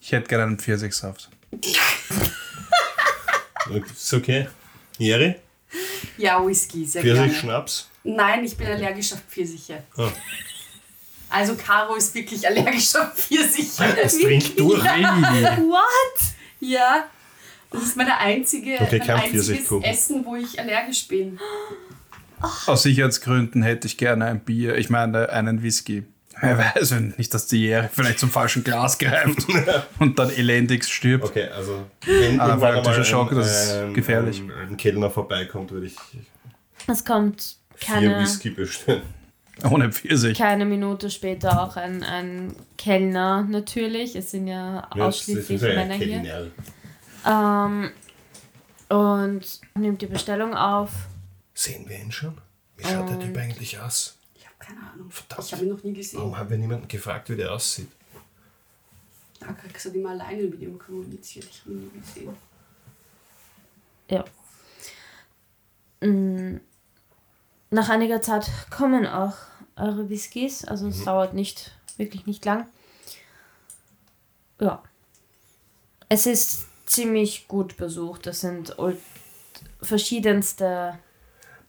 Ich 0.01 0.13
hätte 0.13 0.29
gerne 0.29 0.45
einen 0.45 0.59
Pfirsichsaft. 0.59 1.29
Ist 3.71 4.15
okay. 4.15 4.49
Jerry? 4.99 5.37
Ja, 6.17 6.45
Whisky, 6.45 6.85
sehr 6.85 7.03
gerne. 7.03 7.21
Pfirsich-Schnaps? 7.21 7.91
Nein, 8.05 8.45
ich 8.45 8.57
bin 8.57 8.67
allergisch 8.67 9.13
auf 9.13 9.21
Pfirsiche. 9.29 9.83
Ah. 9.97 10.11
Also 11.31 11.55
Caro 11.57 11.95
ist 11.97 12.15
wirklich 12.15 12.47
allergisch 12.47 12.97
auf 12.97 13.15
Pfirsiche. 13.15 13.85
Es 14.03 14.19
trinkt 14.19 14.59
durch. 14.59 14.83
What? 14.83 16.21
Ja. 16.61 17.05
Das 17.71 17.83
ist 17.83 17.97
meine 17.97 18.17
einzige, 18.17 18.79
Okay, 18.81 18.99
mein 19.07 19.11
einziges. 19.11 19.51
Essen, 19.83 20.25
wo 20.25 20.37
ich 20.37 20.59
allergisch 20.59 21.07
bin. 21.07 21.39
Aus 22.67 22.83
Sicherheitsgründen 22.85 23.63
hätte 23.63 23.87
ich 23.87 23.99
gerne 23.99 24.25
ein 24.27 24.41
Bier, 24.41 24.77
ich 24.77 24.89
meine 24.91 25.29
einen 25.31 25.63
Whisky. 25.63 26.05
Wer 26.41 26.59
weiß, 26.59 26.93
wenn 26.93 27.15
nicht, 27.17 27.35
dass 27.35 27.47
die 27.47 27.63
Jähre 27.63 27.89
vielleicht 27.93 28.19
zum 28.19 28.31
falschen 28.31 28.63
Glas 28.63 28.99
greift 28.99 29.47
und 29.99 30.19
dann 30.19 30.31
elendigst 30.31 30.91
stirbt. 30.91 31.25
Okay, 31.25 31.49
also 31.49 31.85
wenn 32.05 32.39
Ah, 32.41 32.53
einmal 32.53 33.05
Schock, 33.05 33.33
ein, 33.33 33.39
das 33.39 33.51
ist 33.51 33.73
ein, 33.73 33.95
gefährlich. 33.95 34.41
Ein, 34.41 34.71
ein 34.71 34.77
Kellner 34.77 35.11
vorbeikommt, 35.11 35.71
würde 35.73 35.87
ich 35.87 35.97
Es 36.87 37.05
kommt 37.05 37.57
vier 37.75 37.95
keine, 37.95 38.21
Whisky 38.21 38.51
bestellen. 38.51 39.03
Ohne 39.69 39.91
Pfirsich. 39.91 40.39
Keine 40.39 40.65
Minute 40.65 41.11
später 41.11 41.63
auch 41.63 41.77
ein, 41.77 42.05
ein 42.05 42.55
Kellner 42.77 43.43
natürlich. 43.49 44.15
Es 44.15 44.31
sind 44.31 44.47
ja 44.47 44.87
ausschließlich 44.91 45.51
ist 45.51 45.63
ja 45.63 45.75
Männer 45.75 45.95
ein 45.95 46.01
hier. 46.01 46.21
Kellner. 46.21 46.51
Ähm, 47.27 47.91
und 48.89 49.61
nimmt 49.75 50.01
die 50.01 50.07
Bestellung 50.07 50.55
auf. 50.55 50.91
Sehen 51.55 51.89
wir 51.89 51.99
ihn 51.99 52.13
schon? 52.13 52.39
Wie 52.77 52.85
schaut 52.85 53.09
der 53.11 53.19
Typ 53.19 53.37
eigentlich 53.37 53.79
aus? 53.81 54.18
Ich 54.69 54.75
habe 54.75 54.81
keine 54.81 54.93
Ahnung. 54.93 55.11
Verdammt. 55.11 55.45
Ich 55.47 55.53
habe 55.53 55.65
ihn 55.65 55.71
noch 55.71 55.83
nie 55.83 55.93
gesehen. 55.95 56.19
Warum 56.21 56.37
haben 56.39 56.51
wir 56.51 56.59
niemanden 56.59 56.89
gefragt, 56.89 57.31
wie 57.31 57.37
der 57.37 57.53
aussieht? 57.53 57.89
Akax 59.41 59.85
hat 59.87 59.95
immer 59.95 60.11
alleine 60.11 60.43
mit 60.45 60.61
ihm 60.61 60.79
kommuniziert. 60.79 61.47
Ich 61.51 61.61
habe 61.63 61.73
ihn 61.73 61.91
nie 61.93 62.01
gesehen. 62.01 62.37
Ja. 64.11 64.25
Mm, 66.07 66.61
Nach 67.71 67.89
einiger 67.89 68.21
Zeit 68.23 68.51
kommen 68.71 69.07
auch 69.07 69.35
eure 69.77 70.09
Whiskys, 70.09 70.65
also 70.65 70.89
es 70.89 71.05
dauert 71.05 71.35
nicht, 71.35 71.77
wirklich 71.99 72.27
nicht 72.27 72.45
lang. 72.45 72.67
Ja. 74.61 74.83
Es 76.09 76.27
ist 76.27 76.67
ziemlich 76.87 77.47
gut 77.47 77.77
besucht. 77.77 78.27
Es 78.27 78.41
sind 78.41 78.75
verschiedenste 79.83 80.99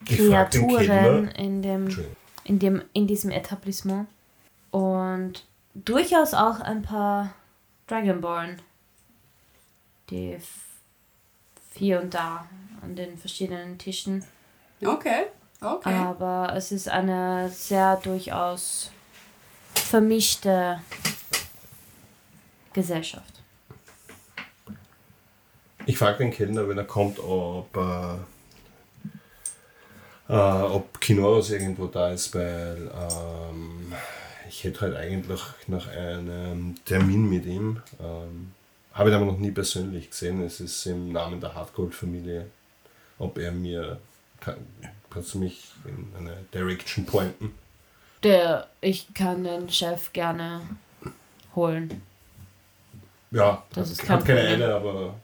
Kreaturen 0.06 1.28
in 1.30 1.62
dem, 1.62 1.84
Entschuldigung. 1.86 2.16
In 2.50 2.58
dem 2.58 2.82
in 2.94 3.06
diesem 3.06 3.30
Etablissement 3.30 4.08
und 4.72 5.46
durchaus 5.76 6.34
auch 6.34 6.60
ein 6.60 6.82
paar 6.82 7.36
Dragonborn, 7.86 8.60
die 10.10 10.38
hier 11.76 12.02
und 12.02 12.14
da 12.14 12.48
an 12.82 12.96
den 12.96 13.18
verschiedenen 13.18 13.78
Tischen. 13.78 14.26
Okay, 14.84 15.28
okay. 15.62 15.94
Aber 15.94 16.52
es 16.56 16.72
ist 16.72 16.90
eine 16.90 17.50
sehr 17.50 17.98
durchaus 17.98 18.92
vermischte 19.76 20.82
Gesellschaft. 22.74 23.44
Ich 25.86 25.98
frage 25.98 26.18
den 26.18 26.32
Kellner, 26.32 26.68
wenn 26.68 26.78
er 26.80 26.84
kommt, 26.84 27.20
ob, 27.20 27.76
äh, 27.78 28.16
äh, 30.30 30.34
ob 30.34 31.02
Kinoros 31.02 31.50
irgendwo 31.52 31.88
da 31.88 32.12
ist, 32.12 32.34
weil 32.36 32.90
ähm, 32.94 33.94
ich 34.48 34.64
hätte 34.64 34.82
halt 34.82 34.96
eigentlich 34.96 35.42
nach 35.68 35.88
einem 35.90 36.76
Termin 36.86 37.30
mit 37.30 37.46
ihm. 37.46 37.82
Ähm, 38.00 38.52
Habe 38.94 39.10
ihn 39.10 39.16
aber 39.16 39.26
noch 39.26 39.38
nie 39.38 39.52
persönlich 39.52 40.10
gesehen. 40.10 40.42
Es 40.44 40.60
ist 40.60 40.86
im 40.86 41.12
Namen 41.12 41.40
der 41.42 41.54
Hardgold-Familie. 41.56 42.48
Ob 43.18 43.38
er 43.38 43.52
mir. 43.52 44.00
Kann, 44.40 44.56
kannst 45.10 45.34
du 45.34 45.40
mich 45.40 45.72
in 45.86 46.08
eine 46.18 46.38
Direction 46.54 47.06
pointen? 47.06 47.52
Der, 48.24 48.68
ich 48.82 49.14
kann 49.14 49.44
den 49.44 49.70
Chef 49.70 50.14
gerne 50.14 50.62
holen. 51.56 52.02
Ja, 53.32 53.64
Das 53.74 53.92
ist 53.92 54.00
kein 54.02 54.24
keine 54.24 54.40
Problem. 54.40 54.62
Eile, 54.62 54.76
aber 54.76 55.16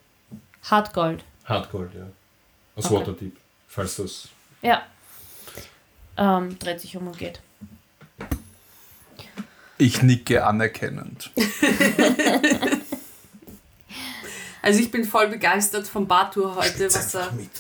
Hartgold. 0.64 1.24
Hardgold, 1.46 1.94
ja. 1.94 2.06
Aus 2.76 2.86
Okay. 2.86 2.96
Waterdeep, 2.96 3.38
falls 3.68 3.96
das. 3.98 4.28
Ja. 4.62 4.84
Ähm, 6.18 6.58
dreht 6.60 6.80
sich 6.80 6.96
um 6.98 7.08
und 7.08 7.18
geht. 7.18 7.42
Ich 9.78 10.02
nicke 10.02 10.46
anerkennend. 10.46 11.32
Also 14.66 14.80
ich 14.80 14.90
bin 14.90 15.06
voll 15.06 15.28
begeistert 15.28 15.86
vom 15.88 16.08
Bartour 16.08 16.56
heute, 16.56 16.88
was 16.92 17.14
er, 17.14 17.32
mit. 17.34 17.52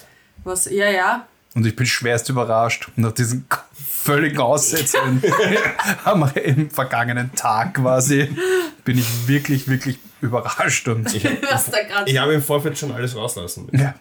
was, 0.44 0.66
ja, 0.66 0.90
ja. 0.90 1.28
Und 1.54 1.64
ich 1.68 1.76
bin 1.76 1.86
schwerst 1.86 2.30
überrascht 2.30 2.90
nach 2.96 3.12
diesen 3.12 3.46
völligen 3.76 4.40
Aussetzungen 4.40 5.22
am 6.04 6.28
im 6.34 6.72
vergangenen 6.72 7.32
Tag 7.36 7.76
quasi. 7.76 8.36
Bin 8.84 8.98
ich 8.98 9.28
wirklich, 9.28 9.68
wirklich 9.68 10.00
überrascht. 10.20 10.88
Und 10.88 11.14
Ich 11.14 11.26
habe 11.26 12.20
hab 12.20 12.30
im 12.32 12.42
Vorfeld 12.42 12.76
schon 12.76 12.92
alles 12.92 13.16
rauslassen. 13.16 13.68
ja, 13.72 13.94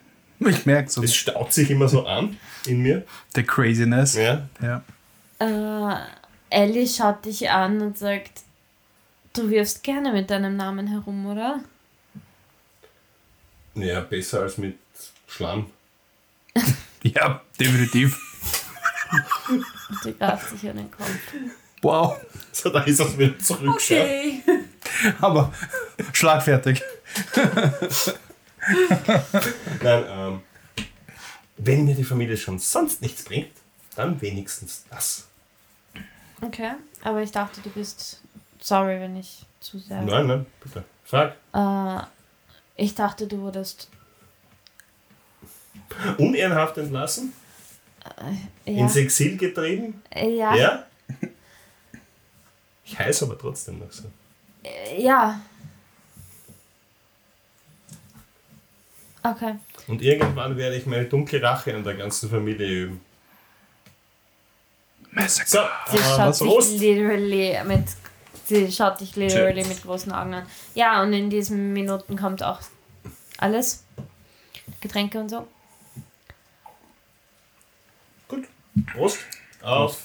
ich 0.50 0.66
merke 0.66 0.90
so 0.90 1.02
Es 1.02 1.14
staut 1.14 1.52
sich 1.52 1.70
immer 1.70 1.88
so 1.88 2.06
an 2.06 2.38
in 2.66 2.80
mir. 2.82 3.04
der 3.36 3.44
Craziness. 3.44 4.14
Ja. 4.14 4.48
Ja. 4.60 4.82
Äh, 5.38 5.96
Ellie 6.50 6.86
schaut 6.86 7.24
dich 7.24 7.50
an 7.50 7.80
und 7.80 7.98
sagt, 7.98 8.42
du 9.32 9.50
wirfst 9.50 9.82
gerne 9.82 10.12
mit 10.12 10.30
deinem 10.30 10.56
Namen 10.56 10.86
herum, 10.86 11.26
oder? 11.26 11.60
ja, 13.74 14.00
besser 14.00 14.42
als 14.42 14.56
mit 14.58 14.78
Schlamm. 15.26 15.66
ja, 17.02 17.42
definitiv. 17.58 18.18
Sie 20.02 20.14
greift 20.14 20.48
sich 20.50 20.68
an 20.70 20.76
den 20.76 20.90
Kopf. 20.90 21.08
Wow. 21.82 22.16
So, 22.52 22.70
da 22.70 22.82
ist 22.84 23.00
es 23.00 23.18
wieder 23.18 23.36
zurück. 23.38 23.74
Okay. 23.74 24.42
Aber 25.20 25.52
schlagfertig. 26.12 26.82
Nein, 29.82 30.04
ähm, 30.08 30.40
wenn 31.56 31.84
mir 31.84 31.94
die 31.94 32.04
Familie 32.04 32.36
schon 32.36 32.58
sonst 32.58 33.02
nichts 33.02 33.24
bringt, 33.24 33.52
dann 33.96 34.20
wenigstens 34.20 34.84
das. 34.90 35.28
Okay, 36.40 36.72
aber 37.02 37.22
ich 37.22 37.30
dachte, 37.30 37.60
du 37.60 37.70
bist 37.70 38.20
sorry, 38.60 39.00
wenn 39.00 39.16
ich 39.16 39.44
zu 39.60 39.78
sehr. 39.78 40.02
Nein, 40.02 40.26
nein, 40.26 40.46
bitte. 40.62 40.84
Frag. 41.04 41.36
Äh, 41.52 42.02
ich 42.76 42.94
dachte, 42.94 43.26
du 43.26 43.40
wurdest. 43.40 43.88
Unehrenhaft 46.18 46.76
entlassen? 46.78 47.32
Ja. 48.64 48.72
Ins 48.72 48.96
Exil 48.96 49.36
getrieben? 49.36 50.02
Ja. 50.14 50.54
Ja? 50.54 50.86
Ich 52.84 52.98
heiße 52.98 53.24
aber 53.24 53.38
trotzdem 53.38 53.78
noch 53.78 53.90
so. 53.92 54.04
Äh, 54.62 55.02
ja. 55.02 55.40
Okay. 59.26 59.54
Und 59.88 60.02
irgendwann 60.02 60.56
werde 60.58 60.76
ich 60.76 60.84
meine 60.84 61.06
dunkle 61.06 61.42
Rache 61.42 61.74
an 61.74 61.82
der 61.82 61.94
ganzen 61.94 62.28
Familie 62.28 62.68
üben. 62.68 63.00
So, 65.26 65.60
Sie 65.90 65.96
äh, 65.96 66.00
schaut 66.02 66.38
Prost. 66.38 66.72
dich 66.72 66.80
literally 66.80 67.56
mit. 67.64 67.84
Sie 68.44 68.70
schaut 68.70 69.00
dich 69.00 69.16
literally 69.16 69.62
Cheers. 69.62 69.68
mit 69.68 69.82
großen 69.82 70.12
Augen 70.12 70.34
an. 70.34 70.46
Ja, 70.74 71.02
und 71.02 71.12
in 71.14 71.30
diesen 71.30 71.72
Minuten 71.72 72.16
kommt 72.16 72.42
auch 72.42 72.60
alles. 73.38 73.84
Getränke 74.80 75.18
und 75.20 75.30
so. 75.30 75.46
Gut. 78.28 78.44
Prost. 78.92 79.20
Auf 79.62 79.98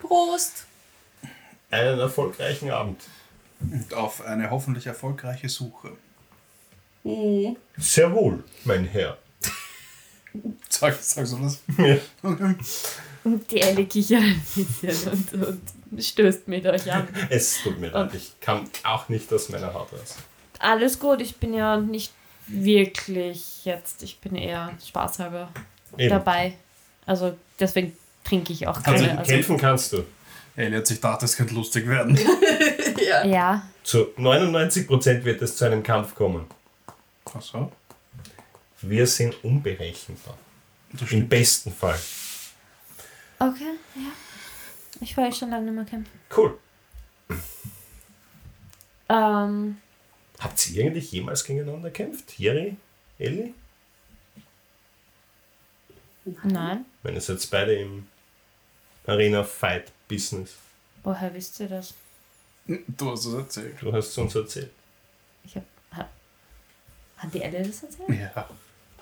Prost. 0.00 0.66
einen 1.70 1.98
erfolgreichen 2.00 2.70
Abend. 2.70 3.00
Und 3.60 3.94
auf 3.94 4.24
eine 4.24 4.50
hoffentlich 4.50 4.86
erfolgreiche 4.86 5.48
Suche. 5.48 5.92
Mhm. 7.08 7.56
Sehr 7.76 8.12
wohl, 8.12 8.44
mein 8.64 8.84
Herr. 8.84 9.16
Sag, 10.68 10.94
sag 11.00 11.26
so 11.26 11.40
was. 11.42 11.62
Und 13.24 13.50
die 13.50 13.60
Ellie 13.60 13.86
kichert 13.86 14.22
ein 14.22 14.42
bisschen 14.80 15.12
und, 15.12 15.32
und 15.44 16.02
stößt 16.02 16.48
mit 16.48 16.64
euch 16.66 16.90
an. 16.90 17.08
Es 17.28 17.62
tut 17.62 17.78
mir 17.78 17.88
leid, 17.88 18.14
ich 18.14 18.32
kann 18.40 18.70
auch 18.84 19.08
nicht 19.08 19.30
aus 19.32 19.48
meiner 19.48 19.74
Haut 19.74 19.92
raus. 19.92 20.16
Alles 20.60 20.98
gut, 20.98 21.20
ich 21.20 21.36
bin 21.36 21.52
ja 21.52 21.76
nicht 21.76 22.12
wirklich 22.46 23.64
jetzt. 23.64 24.02
Ich 24.02 24.18
bin 24.20 24.34
eher 24.36 24.70
spaßhalber 24.86 25.50
Eben. 25.98 26.10
dabei. 26.10 26.54
Also 27.06 27.36
deswegen 27.58 27.96
trinke 28.24 28.52
ich 28.52 28.66
auch 28.66 28.76
Also, 28.84 29.04
keine. 29.04 29.18
Also, 29.18 29.30
kämpfen 29.32 29.56
kannst 29.58 29.92
du. 29.92 30.04
Ellie 30.56 30.78
hat 30.78 30.86
sich 30.86 30.96
gedacht, 30.98 31.22
das 31.22 31.36
könnte 31.36 31.54
lustig 31.54 31.86
werden. 31.86 32.18
Ja. 33.06 33.24
ja, 33.26 33.68
Zu 33.82 34.08
99% 34.16 35.24
wird 35.24 35.42
es 35.42 35.56
zu 35.56 35.64
einem 35.66 35.82
Kampf 35.82 36.14
kommen. 36.14 36.46
Ach 37.34 37.42
so. 37.42 37.72
Wir 38.82 39.06
sind 39.06 39.42
unberechenbar. 39.44 40.38
Im 41.10 41.28
besten 41.28 41.72
Fall. 41.72 41.98
okay, 43.38 43.74
ja. 43.94 44.12
Ich 45.00 45.16
wollte 45.16 45.36
schon 45.36 45.50
lange 45.50 45.66
nicht 45.66 45.74
mehr 45.74 45.84
kämpfen. 45.84 46.20
Cool. 46.34 46.58
Ähm, 49.08 49.78
Habt 50.38 50.70
ihr 50.70 50.84
eigentlich 50.86 51.12
jemals 51.12 51.44
gegeneinander 51.44 51.90
gekämpft? 51.90 52.28
Thierry? 52.28 52.76
Ellie? 53.18 53.54
nein. 56.44 56.84
Wenn 57.02 57.14
ihr 57.14 57.20
seid 57.20 57.48
beide 57.50 57.74
im 57.74 58.06
Arena 59.06 59.42
Fight 59.44 59.90
Business. 60.08 60.54
Woher 61.02 61.32
wisst 61.32 61.58
ihr 61.60 61.68
das? 61.68 61.94
Du 62.66 63.10
hast 63.10 63.24
es 63.24 63.34
erzählt. 63.34 63.76
Du 63.80 63.92
hast 63.92 64.08
es 64.08 64.18
uns 64.18 64.34
erzählt. 64.34 64.70
Ich 65.44 65.56
hab. 65.56 65.64
Hat, 67.18 67.34
die 67.34 67.42
Elle 67.42 67.62
das 67.62 67.82
erzählt? 67.82 68.08
Ja. 68.34 68.48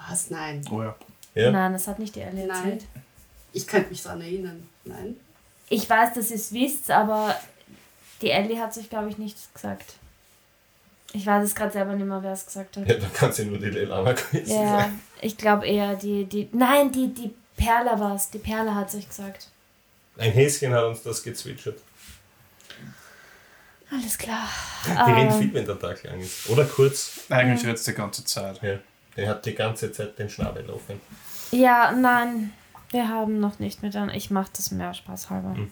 Was? 0.08 0.30
Nein. 0.30 0.62
Oh 0.70 0.82
ja. 0.82 0.94
Ja? 1.34 1.50
Nein, 1.50 1.72
das 1.72 1.86
hat 1.88 1.98
nicht 1.98 2.14
die 2.14 2.20
Elle 2.20 2.46
Nein. 2.46 2.50
erzählt. 2.72 2.84
Ich 3.52 3.66
könnte 3.66 3.90
mich 3.90 4.02
daran 4.02 4.20
erinnern. 4.20 4.68
Nein. 4.84 5.16
Ich 5.68 5.88
weiß, 5.88 6.14
dass 6.14 6.30
ihr 6.30 6.36
es 6.36 6.52
wisst, 6.52 6.90
aber 6.90 7.34
die 8.22 8.30
Ellie 8.30 8.58
hat 8.60 8.72
sich, 8.74 8.88
glaube 8.88 9.08
ich, 9.10 9.18
nichts 9.18 9.48
gesagt. 9.52 9.94
Ich 11.12 11.24
weiß 11.26 11.44
es 11.44 11.54
gerade 11.54 11.72
selber 11.72 11.94
nicht 11.94 12.06
mehr, 12.06 12.22
wer 12.22 12.32
es 12.32 12.44
gesagt 12.46 12.76
hat. 12.76 12.88
Ja, 12.88 12.94
da 12.96 13.06
kann 13.08 13.32
sie 13.32 13.44
nur 13.46 13.58
die 13.58 13.66
Lelana 13.70 14.12
gewesen 14.12 14.50
Ja, 14.50 14.80
sein. 14.80 15.00
ich 15.20 15.36
glaube 15.36 15.66
eher 15.66 15.94
die, 15.96 16.24
die. 16.24 16.48
Nein, 16.52 16.92
die, 16.92 17.08
die 17.14 17.32
Perle 17.56 17.98
war 17.98 18.14
es. 18.16 18.30
Die 18.30 18.38
Perle 18.38 18.74
hat 18.74 18.90
sich 18.90 19.08
gesagt. 19.08 19.48
Ein 20.18 20.32
Häschen 20.32 20.72
hat 20.72 20.84
uns 20.84 21.02
das 21.02 21.22
gezwitschert. 21.22 21.78
Alles 23.90 24.18
klar. 24.18 24.48
Die 24.84 24.90
rennt 25.12 25.32
Ähm, 25.32 25.38
viel, 25.40 25.54
wenn 25.54 25.64
der 25.64 25.78
Tag 25.78 26.02
lang 26.02 26.20
ist. 26.20 26.48
Oder 26.50 26.64
kurz. 26.64 27.20
Eigentlich 27.28 27.62
jetzt 27.62 27.86
die 27.86 27.92
ganze 27.92 28.24
Zeit. 28.24 28.60
Ja. 28.62 28.78
Der 29.16 29.28
hat 29.28 29.46
die 29.46 29.54
ganze 29.54 29.92
Zeit 29.92 30.18
den 30.18 30.28
Schnabel 30.28 30.68
offen. 30.70 31.00
ja, 31.52 31.92
nein, 31.92 32.52
wir 32.90 33.08
haben 33.08 33.38
noch 33.40 33.58
nicht 33.60 33.82
miteinander. 33.82 34.14
Ich 34.14 34.30
mache 34.30 34.50
das 34.56 34.70
mehr 34.72 34.92
spaßhalber. 34.92 35.54
Hm. 35.54 35.70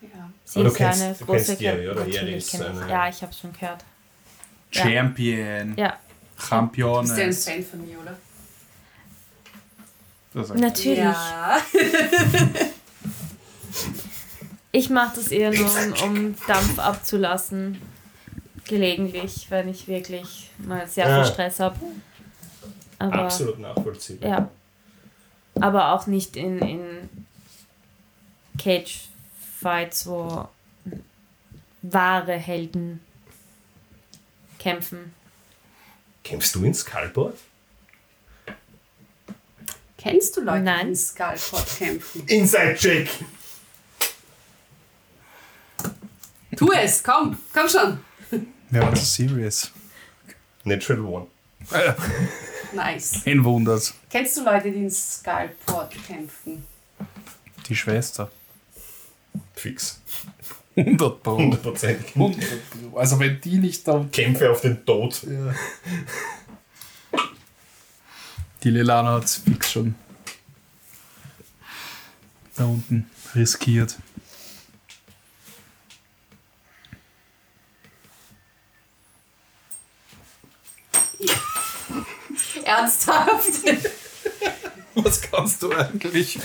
Ja. 0.00 0.08
Sie 0.44 0.60
ist 0.60 0.66
du 0.66 0.72
kennst- 0.72 1.02
eine 1.02 1.14
du 1.14 1.24
große 1.26 1.44
kennst 1.46 1.60
Jerry, 1.60 1.88
oder? 1.88 1.94
Natürlich 2.00 2.14
Jerry 2.20 2.34
ist 2.36 2.50
kenn 2.52 2.60
ich. 2.62 2.68
eine- 2.82 2.90
Ja, 2.90 3.08
ich 3.08 3.22
habe 3.22 3.32
schon 3.34 3.52
gehört. 3.52 3.84
Champion. 4.70 5.74
Ja, 5.76 5.98
Champion. 6.38 7.02
Bist 7.02 7.16
du 7.18 7.22
ein 7.22 7.32
Fan 7.32 7.64
von 7.64 7.86
mir, 7.86 7.98
oder? 8.00 8.16
Das 10.34 10.50
ist 10.50 10.56
natürlich. 10.60 10.98
Ja. 10.98 11.58
Ich 14.72 14.90
mache 14.90 15.16
das 15.16 15.28
eher 15.28 15.50
nur, 15.50 16.02
um, 16.04 16.34
Dampf 16.46 16.78
abzulassen. 16.78 17.80
Gelegentlich, 18.66 19.46
wenn 19.50 19.68
ich 19.68 19.88
wirklich 19.88 20.50
mal 20.58 20.86
sehr 20.86 21.06
Ah. 21.06 21.24
viel 21.24 21.32
Stress 21.32 21.58
habe. 21.60 21.76
Absolut 22.98 23.58
nachvollziehbar. 23.60 24.28
Ja. 24.30 24.50
Aber 25.60 25.92
auch 25.94 26.06
nicht 26.06 26.36
in, 26.36 26.58
in 26.58 27.08
Cage-Fights, 28.58 30.06
wo 30.06 30.48
wahre 31.82 32.32
Helden 32.34 33.00
kämpfen. 34.58 35.14
Kämpfst 36.24 36.54
du 36.54 36.64
in 36.64 36.74
Skullboard? 36.74 37.38
Kennst 39.96 40.36
du 40.36 40.42
Leute, 40.42 40.60
Nein. 40.62 40.86
die 40.86 40.90
in 40.90 40.96
Skullpot 40.96 41.66
kämpfen? 41.78 42.26
Inside-Check! 42.26 43.08
Tu 46.58 46.72
es, 46.72 47.02
komm, 47.04 47.38
komm 47.52 47.68
schon. 47.68 47.98
Wer 48.70 48.82
war 48.82 48.90
das 48.90 49.14
Serious? 49.14 49.70
Natural 50.64 51.00
One. 51.00 51.26
Nice. 52.72 53.22
Ein 53.24 53.44
Wunders. 53.44 53.94
Kennst 54.10 54.36
du 54.36 54.44
Leute, 54.44 54.70
die 54.70 54.80
in 54.80 54.90
Skullpot 54.90 55.90
kämpfen? 56.06 56.64
Die 57.68 57.76
Schwester. 57.76 58.30
Fix. 59.54 60.00
100 60.76 61.22
Pro. 61.22 61.38
100%. 61.38 61.96
100 62.14 62.40
Pro. 62.70 62.98
Also 62.98 63.18
wenn 63.20 63.40
die 63.40 63.58
nicht 63.58 63.86
da... 63.86 64.04
Kämpfe 64.10 64.50
auf 64.50 64.60
den 64.60 64.84
Tod. 64.84 65.22
Die 68.62 68.70
Lilana 68.70 69.12
hat 69.12 69.24
es 69.24 69.36
fix 69.36 69.72
schon 69.72 69.94
da 72.56 72.64
unten 72.64 73.08
riskiert. 73.34 73.96
Ernsthaft? 82.68 83.52
Was 84.94 85.22
kannst 85.22 85.62
du 85.62 85.72
eigentlich? 85.72 86.38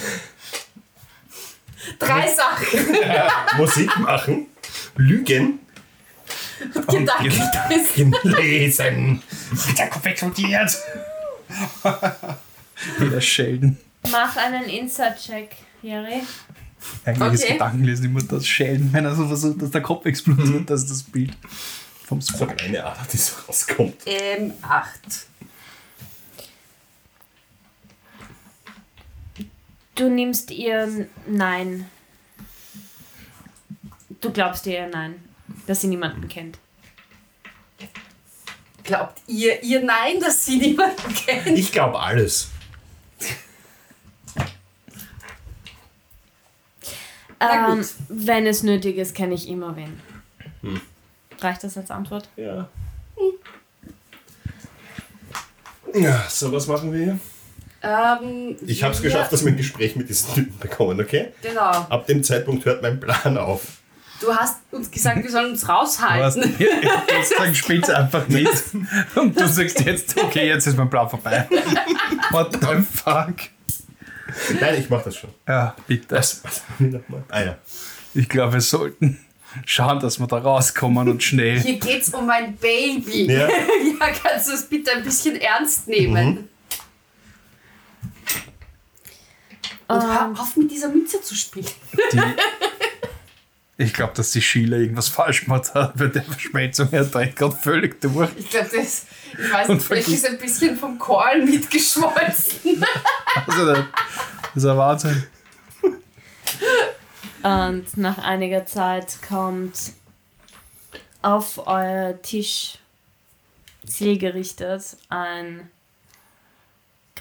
Drei 1.99 2.31
Sachen. 2.33 3.57
Musik 3.57 3.99
machen. 3.99 4.47
Lügen. 4.95 5.59
Gedanken. 6.73 8.13
Lesen. 8.23 9.21
Der 9.77 9.89
Kopf 9.89 10.05
explodiert! 10.05 10.77
Wieder 12.99 13.19
Sheldon. 13.21 13.77
Mach 14.09 14.35
einen 14.37 14.63
Insert-Check, 14.63 15.49
Jerry. 15.81 16.21
Eigentlich 17.05 17.33
ist 17.33 17.43
Okay. 17.43 17.53
Gedankenlesen 17.53 18.05
immer 18.05 18.21
das 18.21 18.45
Sheldon, 18.47 18.93
wenn 18.93 19.05
er 19.05 19.15
so 19.15 19.27
versucht, 19.27 19.61
dass 19.61 19.71
der 19.71 19.81
Kopf 19.81 20.05
explodiert, 20.05 20.69
das 20.69 20.81
ist 20.83 20.91
das 20.91 21.03
Bild 21.03 21.31
vom 22.07 22.21
So 22.21 22.35
Spock. 22.35 22.55
eine 22.61 22.83
Ader, 22.83 23.05
die 23.11 23.17
so 23.17 23.33
rauskommt. 23.47 23.95
Ähm, 24.05 24.53
acht. 24.61 25.01
Du 29.95 30.09
nimmst 30.09 30.51
ihr 30.51 31.07
Nein. 31.27 31.89
Du 34.21 34.31
glaubst 34.31 34.65
ihr 34.65 34.87
Nein, 34.87 35.23
dass 35.67 35.81
sie 35.81 35.87
niemanden 35.87 36.27
kennt. 36.27 36.57
Glaubt 38.83 39.21
ihr, 39.27 39.61
ihr 39.63 39.83
Nein, 39.83 40.19
dass 40.19 40.45
sie 40.45 40.57
niemanden 40.57 41.13
kennt? 41.13 41.57
Ich 41.57 41.71
glaube 41.71 41.99
alles. 41.99 42.49
Ähm, 47.39 47.85
wenn 48.07 48.47
es 48.47 48.63
nötig 48.63 48.97
ist, 48.97 49.13
kenne 49.13 49.33
ich 49.33 49.49
immer 49.49 49.75
wen. 49.75 49.99
Hm. 50.61 50.81
Reicht 51.39 51.63
das 51.63 51.77
als 51.77 51.91
Antwort? 51.91 52.29
Ja. 52.37 52.69
Ja, 55.93 56.25
so 56.29 56.51
was 56.51 56.67
machen 56.67 56.91
wir 56.93 57.03
hier? 57.03 57.19
Ähm, 57.83 58.55
Ich 58.65 58.81
habe 58.83 58.93
es 58.93 59.01
geschafft, 59.01 59.33
dass 59.33 59.43
wir 59.43 59.51
ein 59.51 59.57
Gespräch 59.57 59.95
mit 59.95 60.07
diesen 60.09 60.33
Typen 60.33 60.57
bekommen, 60.59 60.99
okay? 61.01 61.29
Genau. 61.41 61.61
Ab 61.61 62.07
dem 62.07 62.23
Zeitpunkt 62.23 62.63
hört 62.65 62.81
mein 62.81 62.99
Plan 62.99 63.37
auf. 63.37 63.61
Du 64.21 64.33
hast 64.33 64.59
uns 64.71 64.89
gesagt, 64.89 65.21
wir 65.21 65.29
sollen 65.29 65.51
uns 65.51 65.61
Du 65.61 65.67
hast 65.67 66.01
raushalten. 66.01 66.55
gesagt, 66.57 67.57
spiel's 67.57 67.89
einfach 67.89 68.25
mit. 68.29 68.47
Und 69.15 69.37
du 69.37 69.47
sagst 69.47 69.81
jetzt, 69.81 70.17
okay, 70.17 70.47
jetzt 70.47 70.65
ist 70.65 70.77
mein 70.77 70.89
Plan 70.89 71.09
vorbei. 71.09 71.45
What 72.31 72.53
the 72.53 72.81
fuck? 72.83 73.33
Nein, 74.61 74.75
ich 74.79 74.89
mach 74.89 75.03
das 75.03 75.17
schon. 75.17 75.29
Ja, 75.45 75.75
bitte. 75.87 76.15
Was, 76.15 76.41
was 76.43 76.63
nochmal? 76.79 77.23
Ah 77.29 77.41
ja. 77.43 77.57
Ich 78.13 78.29
glaube, 78.29 78.53
wir 78.53 78.61
sollten 78.61 79.19
schauen, 79.65 79.99
dass 79.99 80.19
wir 80.19 80.27
da 80.27 80.37
rauskommen 80.37 81.09
und 81.09 81.21
schnell. 81.21 81.59
Hier 81.59 81.77
geht's 81.79 82.09
um 82.13 82.25
mein 82.25 82.55
Baby. 82.55 83.25
Ja. 83.25 83.47
ja, 83.49 84.07
kannst 84.23 84.47
du 84.49 84.53
es 84.53 84.63
bitte 84.69 84.91
ein 84.93 85.03
bisschen 85.03 85.35
ernst 85.35 85.87
nehmen? 85.89 86.47
Und 89.93 90.03
hör 90.03 90.31
auf 90.39 90.55
mit 90.55 90.71
dieser 90.71 90.89
Mütze 90.89 91.21
zu 91.21 91.35
spielen. 91.35 91.67
Die, 92.11 92.21
ich 93.77 93.93
glaube, 93.93 94.13
dass 94.15 94.31
die 94.31 94.41
Sheila 94.41 94.77
irgendwas 94.77 95.07
falsch 95.07 95.45
gemacht 95.45 95.73
hat 95.73 95.97
bei 95.97 96.07
der 96.07 96.23
Verschmelzung. 96.23 96.89
Er 96.91 97.05
dreht 97.05 97.35
gerade 97.35 97.55
völlig 97.55 97.99
durch. 98.01 98.29
Ich 98.37 98.49
glaube, 98.49 98.69
das, 98.75 99.05
ich 99.31 99.53
weiß 99.53 99.69
Und 99.69 99.75
nicht, 99.75 99.87
vielleicht 99.87 100.07
ist 100.09 100.27
ein 100.27 100.37
bisschen 100.37 100.77
vom 100.77 100.97
Korn 100.99 101.45
mitgeschmolzen. 101.45 102.85
Also, 103.47 103.73
das 103.73 103.85
ist 104.55 104.65
ein 104.65 104.77
Wahnsinn. 104.77 105.23
Und 107.41 107.97
nach 107.97 108.19
einiger 108.19 108.65
Zeit 108.65 109.17
kommt 109.27 109.93
auf 111.21 111.67
euer 111.67 112.21
Tisch 112.21 112.77
zielgerichtet 113.85 114.97
ein 115.09 115.69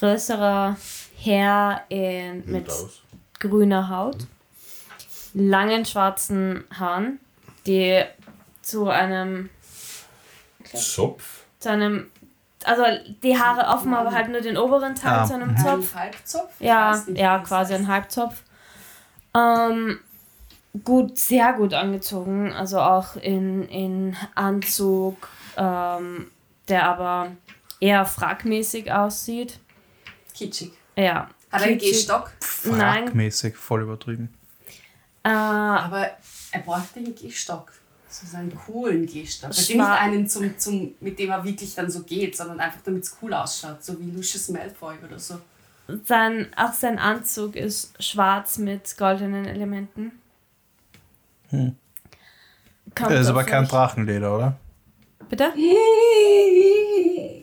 größerer 0.02 0.76
Herr 1.16 1.82
in, 1.88 2.42
mit 2.50 2.68
aus. 2.68 3.02
grüner 3.38 3.88
Haut, 3.88 4.26
langen 5.32 5.84
schwarzen 5.86 6.64
Haaren, 6.76 7.20
die 7.66 8.02
zu 8.62 8.88
einem, 8.88 9.48
Zopf. 10.74 11.44
zu 11.60 11.70
einem, 11.70 12.10
also 12.64 12.82
die 13.22 13.38
Haare 13.38 13.68
offen, 13.68 13.94
aber 13.94 14.10
halt 14.10 14.28
nur 14.28 14.40
den 14.40 14.56
oberen 14.58 14.96
Teil 14.96 15.20
Ah, 15.20 15.24
zu 15.24 15.34
einem 15.34 15.52
mhm. 15.52 15.58
Zopf. 15.58 15.94
Ein 15.94 16.00
Halbzopf? 16.00 16.60
Ja, 16.60 16.96
nicht, 17.06 17.20
ja, 17.20 17.38
quasi 17.38 17.74
heißt. 17.74 17.84
ein 17.84 17.88
Halbzopf. 17.88 18.42
Ähm, 19.36 20.00
gut, 20.82 21.16
sehr 21.16 21.52
gut 21.52 21.74
angezogen, 21.74 22.52
also 22.52 22.80
auch 22.80 23.14
in, 23.14 23.68
in 23.68 24.16
Anzug, 24.34 25.28
ähm, 25.56 26.28
der 26.66 26.88
aber 26.88 27.28
eher 27.78 28.04
fragmäßig 28.04 28.92
aussieht. 28.92 29.60
Kitschig. 30.34 30.72
Ja. 30.96 31.28
Hat 31.50 31.60
er 31.60 31.66
einen. 31.68 31.78
Gehstock? 31.78 32.32
Nein. 32.64 33.04
Fragmäßig, 33.04 33.56
voll 33.56 33.82
übertrieben. 33.82 34.32
Äh, 35.24 35.28
Aber 35.28 36.10
er 36.50 36.60
braucht 36.60 36.96
einen 36.96 37.14
Gehstock. 37.14 37.72
So 38.08 38.36
einen 38.36 38.54
coolen 38.54 39.06
Gehstock. 39.06 39.48
Also 39.48 39.72
nicht 39.72 39.80
einen, 39.82 40.28
zum, 40.28 40.58
zum, 40.58 40.94
mit 41.00 41.18
dem 41.18 41.30
er 41.30 41.42
wirklich 41.44 41.74
dann 41.74 41.90
so 41.90 42.02
geht, 42.02 42.36
sondern 42.36 42.60
einfach 42.60 42.80
damit 42.84 43.04
es 43.04 43.16
cool 43.22 43.32
ausschaut. 43.32 43.82
So 43.82 43.98
wie 43.98 44.10
Lucius 44.10 44.48
Malfoy 44.50 44.96
oder 45.02 45.18
so. 45.18 45.40
sein, 46.04 46.48
auch 46.56 46.74
sein 46.74 46.98
Anzug 46.98 47.56
ist 47.56 47.94
schwarz 48.02 48.58
mit 48.58 48.98
goldenen 48.98 49.46
Elementen. 49.46 50.12
Hm. 51.48 51.76
Kommt 52.94 53.10
Das 53.10 53.20
ist 53.20 53.28
aber 53.28 53.44
kein 53.44 53.66
Drachenleder, 53.66 54.36
oder? 54.36 54.56
Bitte? 55.30 55.52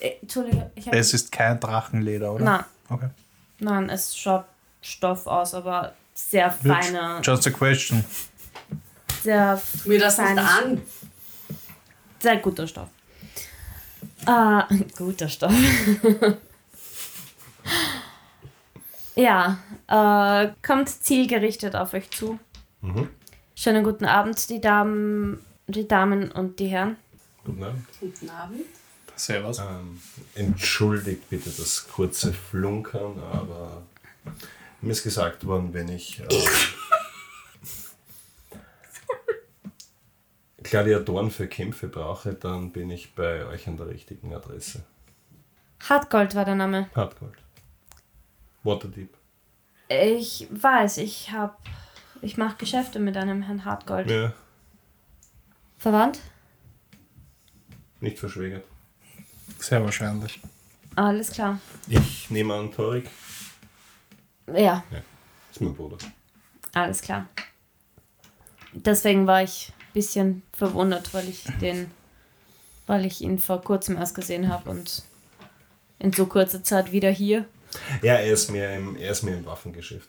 Äh, 0.00 0.12
Entschuldige, 0.22 0.70
ich 0.74 0.86
habe. 0.86 0.96
Es 0.98 1.12
ist 1.14 1.30
kein 1.32 1.58
Drachenleder, 1.60 2.32
oder? 2.32 2.44
Nein, 2.44 2.64
Okay. 2.90 3.08
nein, 3.58 3.88
es 3.90 4.16
schaut 4.16 4.44
Stoff 4.82 5.26
aus, 5.26 5.54
aber 5.54 5.94
sehr 6.14 6.50
feiner, 6.50 7.20
Just 7.22 7.46
a 7.46 7.50
question. 7.50 8.04
sehr, 9.22 9.60
mir 9.84 9.98
das 9.98 10.18
nicht 10.18 10.38
an. 10.38 10.80
sehr 12.20 12.36
guter 12.38 12.66
Stoff. 12.66 12.88
Äh, 14.26 14.62
guter 14.96 15.28
Stoff. 15.28 15.52
Ja, 19.14 19.58
äh, 19.88 20.52
kommt 20.64 20.88
zielgerichtet 20.88 21.74
auf 21.74 21.92
euch 21.92 22.08
zu. 22.10 22.38
Mhm. 22.82 23.08
Schönen 23.56 23.82
guten 23.82 24.04
Abend, 24.04 24.48
die 24.48 24.60
Damen, 24.60 25.44
die 25.66 25.88
Damen 25.88 26.30
und 26.30 26.60
die 26.60 26.68
Herren. 26.68 26.96
Guten 27.44 27.64
Abend. 27.64 27.84
Guten 27.98 28.30
Abend. 28.30 28.60
Servus. 29.18 29.58
Ähm, 29.58 30.00
entschuldigt 30.34 31.28
bitte 31.28 31.50
das 31.50 31.88
kurze 31.88 32.32
Flunkern, 32.32 33.18
aber 33.32 33.82
mir 34.80 34.92
ist 34.92 35.02
gesagt 35.02 35.46
worden, 35.46 35.74
wenn 35.74 35.88
ich 35.88 36.20
ähm, 36.20 36.26
Gladiatoren 40.62 41.30
für 41.30 41.46
Kämpfe 41.48 41.88
brauche, 41.88 42.34
dann 42.34 42.72
bin 42.72 42.90
ich 42.90 43.14
bei 43.14 43.44
euch 43.46 43.66
an 43.68 43.76
der 43.76 43.88
richtigen 43.88 44.34
Adresse. 44.34 44.84
Hartgold 45.88 46.34
war 46.34 46.44
der 46.44 46.56
Name. 46.56 46.90
Hardgold. 46.94 47.38
Waterdeep. 48.64 49.14
Ich 49.88 50.46
weiß, 50.50 50.98
ich 50.98 51.32
hab. 51.32 51.60
Ich 52.20 52.36
mache 52.36 52.56
Geschäfte 52.58 52.98
mit 52.98 53.16
einem 53.16 53.42
Herrn 53.42 53.64
Hartgold. 53.64 54.10
Ja, 54.10 54.32
Verwandt? 55.78 56.20
nicht 58.00 58.18
verschwägert. 58.18 58.64
Sehr 59.68 59.84
wahrscheinlich. 59.84 60.40
Alles 60.96 61.30
klar. 61.30 61.60
Ich 61.88 62.30
nehme 62.30 62.54
an, 62.54 62.72
Torik 62.72 63.04
Ja, 64.46 64.82
ist 65.50 65.60
mein 65.60 65.74
Bruder. 65.74 65.98
alles 66.72 67.02
klar. 67.02 67.26
Deswegen 68.72 69.26
war 69.26 69.42
ich 69.42 69.70
ein 69.78 69.92
bisschen 69.92 70.42
verwundert, 70.54 71.12
weil 71.12 71.28
ich 71.28 71.44
den. 71.60 71.90
Weil 72.86 73.04
ich 73.04 73.20
ihn 73.20 73.38
vor 73.38 73.60
kurzem 73.60 73.98
erst 73.98 74.14
gesehen 74.14 74.48
habe 74.48 74.70
und 74.70 75.02
in 75.98 76.14
so 76.14 76.24
kurzer 76.24 76.64
Zeit 76.64 76.90
wieder 76.92 77.10
hier. 77.10 77.44
Ja, 78.00 78.14
er 78.14 78.32
ist 78.32 78.50
mehr 78.50 78.74
im, 78.74 78.96
er 78.96 79.10
ist 79.10 79.22
mehr 79.22 79.36
im 79.36 79.44
Waffengeschäft. 79.44 80.08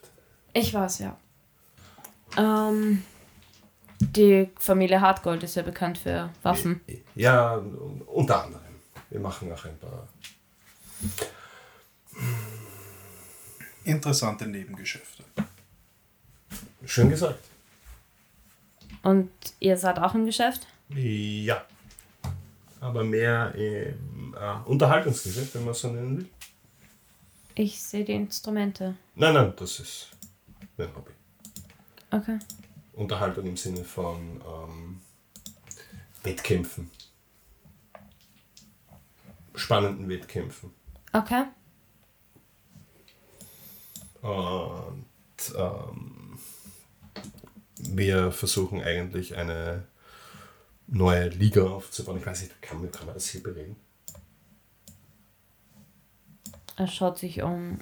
Ich 0.54 0.72
weiß, 0.72 1.00
ja. 1.00 1.18
Ähm, 2.38 3.04
die 4.00 4.48
Familie 4.58 5.02
Hartgold 5.02 5.42
ist 5.42 5.56
ja 5.56 5.62
bekannt 5.62 5.98
für 5.98 6.30
Waffen. 6.42 6.80
Ja, 7.14 7.60
unter 8.06 8.44
anderem. 8.44 8.69
Wir 9.10 9.20
machen 9.20 9.52
auch 9.52 9.64
ein 9.64 9.76
paar. 9.78 10.08
Interessante 13.84 14.46
Nebengeschäfte. 14.46 15.24
Schön 16.86 17.10
gesagt. 17.10 17.44
Und 19.02 19.30
ihr 19.58 19.76
seid 19.76 19.98
auch 19.98 20.14
im 20.14 20.26
Geschäft? 20.26 20.66
Ja. 20.88 21.64
Aber 22.80 23.04
mehr 23.04 23.54
im 23.54 24.34
äh, 24.34 24.68
Unterhaltungsgeschäft, 24.68 25.54
wenn 25.54 25.64
man 25.64 25.72
es 25.72 25.80
so 25.80 25.88
nennen 25.88 26.18
will. 26.18 26.28
Ich 27.54 27.80
sehe 27.82 28.04
die 28.04 28.12
Instrumente. 28.12 28.96
Nein, 29.14 29.34
nein, 29.34 29.52
das 29.56 29.80
ist 29.80 30.10
mein 30.76 30.94
Hobby. 30.94 31.10
Okay. 32.10 32.38
Unterhaltung 32.92 33.46
im 33.46 33.56
Sinne 33.56 33.84
von 33.84 34.40
ähm, 34.46 35.00
Wettkämpfen. 36.22 36.90
Spannenden 39.54 40.08
Wettkämpfen. 40.08 40.72
Okay. 41.12 41.44
Und 44.22 45.06
ähm, 45.56 46.38
wir 47.78 48.30
versuchen 48.32 48.80
eigentlich 48.82 49.36
eine 49.36 49.86
neue 50.86 51.28
Liga 51.28 51.64
aufzubauen. 51.64 52.18
Ich 52.18 52.26
weiß 52.26 52.42
nicht, 52.42 52.60
kann, 52.62 52.80
man- 52.80 52.90
kann 52.92 53.06
man 53.06 53.14
das 53.14 53.28
hier 53.28 53.42
bereden? 53.42 53.76
Er 56.76 56.86
schaut 56.86 57.18
sich 57.18 57.42
um. 57.42 57.80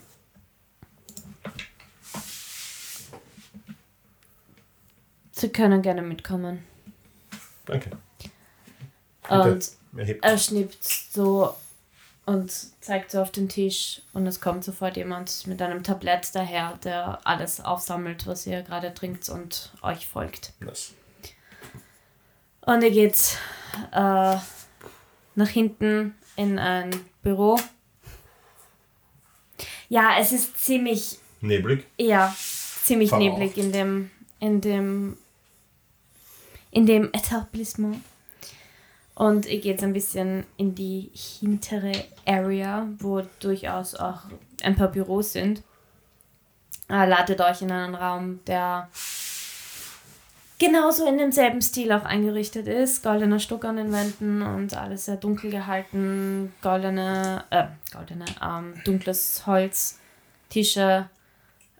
Sie 5.32 5.48
können 5.50 5.82
gerne 5.82 6.02
mitkommen. 6.02 6.64
Danke. 7.66 7.90
Und 9.28 9.70
Er 9.96 10.22
er 10.22 10.38
schnippt 10.38 10.84
so 10.84 11.54
und 12.26 12.52
zeigt 12.82 13.10
so 13.10 13.20
auf 13.22 13.30
den 13.32 13.48
Tisch 13.48 14.02
und 14.12 14.26
es 14.26 14.40
kommt 14.40 14.62
sofort 14.62 14.96
jemand 14.96 15.46
mit 15.46 15.62
einem 15.62 15.82
Tablett 15.82 16.34
daher, 16.34 16.78
der 16.84 17.20
alles 17.24 17.60
aufsammelt, 17.60 18.26
was 18.26 18.46
ihr 18.46 18.62
gerade 18.62 18.92
trinkt 18.92 19.28
und 19.30 19.72
euch 19.82 20.06
folgt. 20.06 20.52
Das. 20.60 20.92
Und 22.60 22.82
ihr 22.82 22.90
geht 22.90 23.38
äh, 23.92 24.36
nach 25.34 25.48
hinten 25.48 26.14
in 26.36 26.58
ein 26.58 26.90
Büro. 27.22 27.58
Ja, 29.88 30.16
es 30.18 30.32
ist 30.32 30.58
ziemlich, 30.58 31.18
Neblig. 31.40 31.86
ja, 31.96 32.34
ziemlich 32.84 33.08
Verraucht. 33.08 33.24
neblig 33.38 33.56
in 33.56 33.72
dem, 33.72 34.10
in 34.38 34.60
dem, 34.60 35.16
in 36.70 36.84
dem 36.84 37.06
Etablissement. 37.14 38.02
Und 39.18 39.46
ihr 39.46 39.58
geht 39.58 39.80
so 39.80 39.86
ein 39.86 39.92
bisschen 39.92 40.46
in 40.58 40.76
die 40.76 41.10
hintere 41.12 42.04
Area, 42.24 42.86
wo 43.00 43.22
durchaus 43.40 43.96
auch 43.96 44.20
ein 44.62 44.76
paar 44.76 44.92
Büros 44.92 45.32
sind. 45.32 45.64
Äh, 46.88 47.04
ladet 47.04 47.40
euch 47.40 47.62
in 47.62 47.72
einen 47.72 47.96
Raum, 47.96 48.38
der 48.46 48.88
genauso 50.60 51.04
in 51.08 51.18
demselben 51.18 51.60
Stil 51.62 51.90
auch 51.90 52.04
eingerichtet 52.04 52.68
ist. 52.68 53.02
Goldener 53.02 53.40
Stuck 53.40 53.64
an 53.64 53.78
den 53.78 53.92
Wänden 53.92 54.40
und 54.40 54.76
alles 54.76 55.06
sehr 55.06 55.16
dunkel 55.16 55.50
gehalten. 55.50 56.54
Goldene, 56.62 57.42
äh, 57.50 57.64
goldene, 57.92 58.24
ähm, 58.40 58.74
dunkles 58.84 59.44
Holz, 59.48 59.98
Tische, 60.48 61.10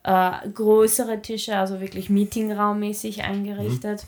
äh, 0.03 0.33
größere 0.53 1.23
Tische, 1.23 1.57
also 1.57 1.81
wirklich 1.81 2.11
Meetingraummäßig 2.11 3.23
eingerichtet. 3.23 4.07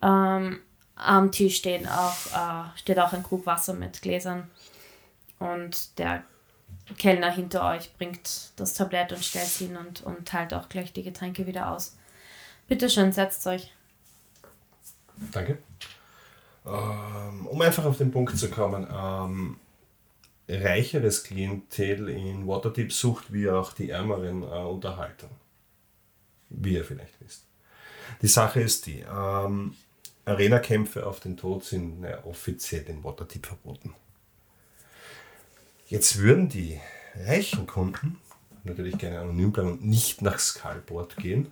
Ähm, 0.00 0.60
am 1.00 1.32
Tisch 1.32 1.56
stehen 1.56 1.88
auch, 1.88 2.26
äh, 2.34 2.78
steht 2.78 2.98
auch 2.98 3.12
ein 3.12 3.22
Krug 3.22 3.46
Wasser 3.46 3.74
mit 3.74 4.02
Gläsern. 4.02 4.50
Und 5.38 5.98
der 5.98 6.22
Kellner 6.98 7.30
hinter 7.30 7.64
euch 7.70 7.92
bringt 7.96 8.52
das 8.56 8.74
Tablett 8.74 9.12
und 9.12 9.24
stellt 9.24 9.46
es 9.46 9.58
hin 9.58 9.76
und, 9.76 10.02
und 10.02 10.26
teilt 10.26 10.54
auch 10.54 10.68
gleich 10.68 10.92
die 10.92 11.02
Getränke 11.02 11.46
wieder 11.46 11.70
aus. 11.70 11.96
Bitte 12.68 12.88
schön, 12.90 13.12
setzt 13.12 13.46
euch. 13.46 13.72
Danke. 15.32 15.58
Ähm, 16.66 17.46
um 17.46 17.60
einfach 17.62 17.84
auf 17.84 17.98
den 17.98 18.10
Punkt 18.10 18.36
zu 18.36 18.50
kommen, 18.50 18.86
ähm, 18.92 19.56
reicheres 20.48 21.24
Klientel 21.24 22.08
in 22.08 22.46
Waterdeep 22.46 22.92
sucht 22.92 23.32
wie 23.32 23.48
auch 23.48 23.72
die 23.72 23.90
ärmeren 23.90 24.42
äh, 24.42 24.46
Unterhaltung. 24.46 25.30
Wie 26.48 26.74
ihr 26.74 26.84
vielleicht 26.84 27.20
wisst. 27.20 27.44
Die 28.22 28.28
Sache 28.28 28.60
ist 28.60 28.86
die, 28.86 29.00
ähm, 29.00 29.74
Arena-Kämpfe 30.24 31.06
auf 31.06 31.20
den 31.20 31.36
Tod 31.36 31.64
sind 31.64 32.00
naja, 32.00 32.24
offiziell 32.24 32.84
in 32.88 33.02
Waterdeep 33.02 33.46
verboten. 33.46 33.94
Jetzt 35.86 36.18
würden 36.18 36.48
die 36.48 36.80
reichen 37.16 37.66
Kunden 37.66 38.20
natürlich 38.64 38.98
gerne 38.98 39.20
anonym 39.20 39.52
bleiben 39.52 39.72
und 39.72 39.84
nicht 39.84 40.22
nach 40.22 40.38
Skullboard 40.38 41.16
gehen, 41.16 41.50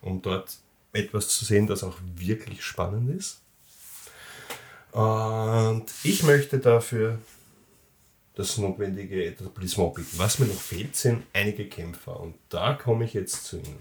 um 0.00 0.22
dort 0.22 0.58
etwas 0.92 1.28
zu 1.28 1.44
sehen, 1.44 1.66
das 1.66 1.84
auch 1.84 1.98
wirklich 2.16 2.62
spannend 2.62 3.10
ist. 3.10 3.40
Und 4.92 5.84
ich 6.02 6.22
möchte 6.22 6.58
dafür 6.58 7.18
das 8.34 8.56
notwendige 8.56 9.24
Etablissement 9.26 9.94
bieten. 9.94 10.16
Was 10.16 10.38
mir 10.38 10.46
noch 10.46 10.60
fehlt, 10.60 10.96
sind 10.96 11.24
einige 11.32 11.68
Kämpfer. 11.68 12.18
Und 12.20 12.36
da 12.48 12.74
komme 12.74 13.04
ich 13.04 13.12
jetzt 13.12 13.44
zu 13.44 13.58
Ihnen. 13.58 13.80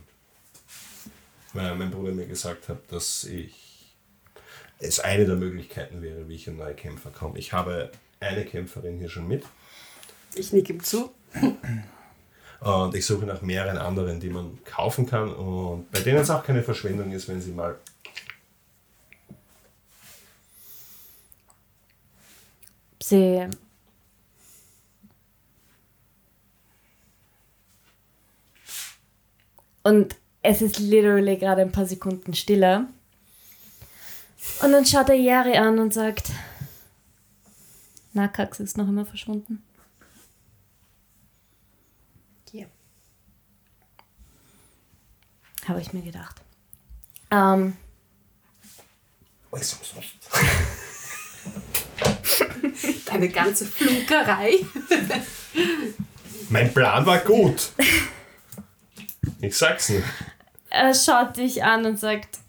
Weil 1.53 1.75
mein 1.75 1.91
Bruder 1.91 2.11
mir 2.11 2.25
gesagt 2.25 2.67
hat, 2.67 2.91
dass 2.91 3.23
ich 3.23 3.66
es 4.79 4.99
eine 4.99 5.25
der 5.25 5.35
Möglichkeiten 5.35 6.01
wäre, 6.01 6.27
wie 6.27 6.35
ich 6.35 6.47
an 6.47 6.57
neue 6.57 6.75
Kämpfer 6.75 7.09
komme. 7.09 7.39
Ich 7.39 7.53
habe 7.53 7.91
eine 8.19 8.45
Kämpferin 8.45 8.97
hier 8.97 9.09
schon 9.09 9.27
mit. 9.27 9.43
Ich 10.35 10.53
nicke 10.53 10.73
ihm 10.73 10.83
zu. 10.83 11.11
Und 12.59 12.95
ich 12.95 13.05
suche 13.05 13.25
nach 13.25 13.41
mehreren 13.41 13.77
anderen, 13.77 14.19
die 14.19 14.29
man 14.29 14.63
kaufen 14.63 15.05
kann 15.05 15.31
und 15.33 15.91
bei 15.91 15.99
denen 15.99 16.17
es 16.19 16.29
auch 16.29 16.43
keine 16.43 16.63
Verschwendung 16.63 17.11
ist, 17.11 17.27
wenn 17.27 17.41
sie 17.41 17.51
mal. 17.51 17.77
Sie. 23.01 23.47
Und 29.83 30.15
es 30.41 30.61
ist 30.61 30.79
literally 30.79 31.37
gerade 31.37 31.61
ein 31.61 31.71
paar 31.71 31.85
Sekunden 31.85 32.33
stiller. 32.33 32.87
Und 34.61 34.71
dann 34.71 34.85
schaut 34.85 35.09
er 35.09 35.15
Yari 35.15 35.57
an 35.57 35.79
und 35.79 35.93
sagt: 35.93 36.31
Nakax 38.13 38.59
ist 38.59 38.77
noch 38.77 38.87
immer 38.87 39.05
verschwunden. 39.05 39.63
Ja. 42.51 42.65
Habe 45.67 45.81
ich 45.81 45.93
mir 45.93 46.01
gedacht. 46.01 46.41
Ähm, 47.29 47.75
Eine 53.11 53.29
ganze 53.29 53.65
Flugerei. 53.65 54.53
Mein 56.49 56.73
Plan 56.73 57.05
war 57.05 57.19
gut. 57.19 57.71
Ich 59.41 59.57
sag's 59.57 59.89
nicht. 59.89 60.05
Er 60.69 60.93
schaut 60.93 61.37
dich 61.37 61.63
an 61.63 61.85
und 61.85 61.99
sagt, 61.99 62.39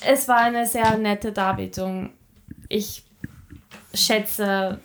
es 0.00 0.28
war 0.28 0.38
eine 0.38 0.66
sehr 0.66 0.96
nette 0.96 1.32
Darbietung. 1.32 2.12
Ich 2.68 3.04
schätze, 3.94 4.80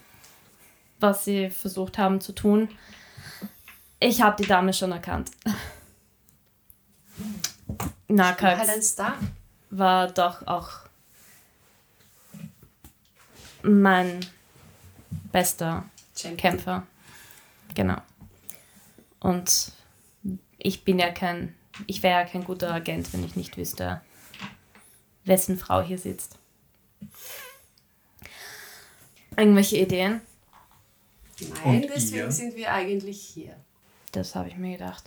was 1.00 1.24
sie 1.24 1.50
versucht 1.50 1.98
haben 1.98 2.20
zu 2.20 2.32
tun. 2.32 2.68
Ich 4.00 4.22
habe 4.22 4.42
die 4.42 4.48
Dame 4.48 4.72
schon 4.72 4.92
erkannt. 4.92 5.30
Nakax 8.08 8.98
Halt 8.98 9.14
war 9.70 10.10
doch 10.10 10.46
auch 10.46 10.70
mein 13.62 14.20
bester 15.30 15.84
Champion. 16.16 16.36
Kämpfer. 16.36 16.86
Genau. 17.74 17.98
Und 19.20 19.72
ich 20.58 20.84
bin 20.84 20.98
ja 20.98 21.10
kein, 21.10 21.54
ich 21.86 22.02
wäre 22.02 22.20
ja 22.20 22.26
kein 22.26 22.44
guter 22.44 22.72
Agent, 22.72 23.12
wenn 23.12 23.24
ich 23.24 23.36
nicht 23.36 23.56
wüsste, 23.56 24.00
wessen 25.24 25.58
Frau 25.58 25.80
hier 25.82 25.98
sitzt. 25.98 26.38
Irgendwelche 29.36 29.78
Ideen? 29.78 30.20
Nein, 31.40 31.82
Und 31.82 31.82
deswegen 31.90 32.24
ihr? 32.26 32.32
sind 32.32 32.56
wir 32.56 32.72
eigentlich 32.72 33.20
hier. 33.20 33.56
Das 34.12 34.34
habe 34.34 34.48
ich 34.48 34.56
mir 34.56 34.76
gedacht. 34.76 35.04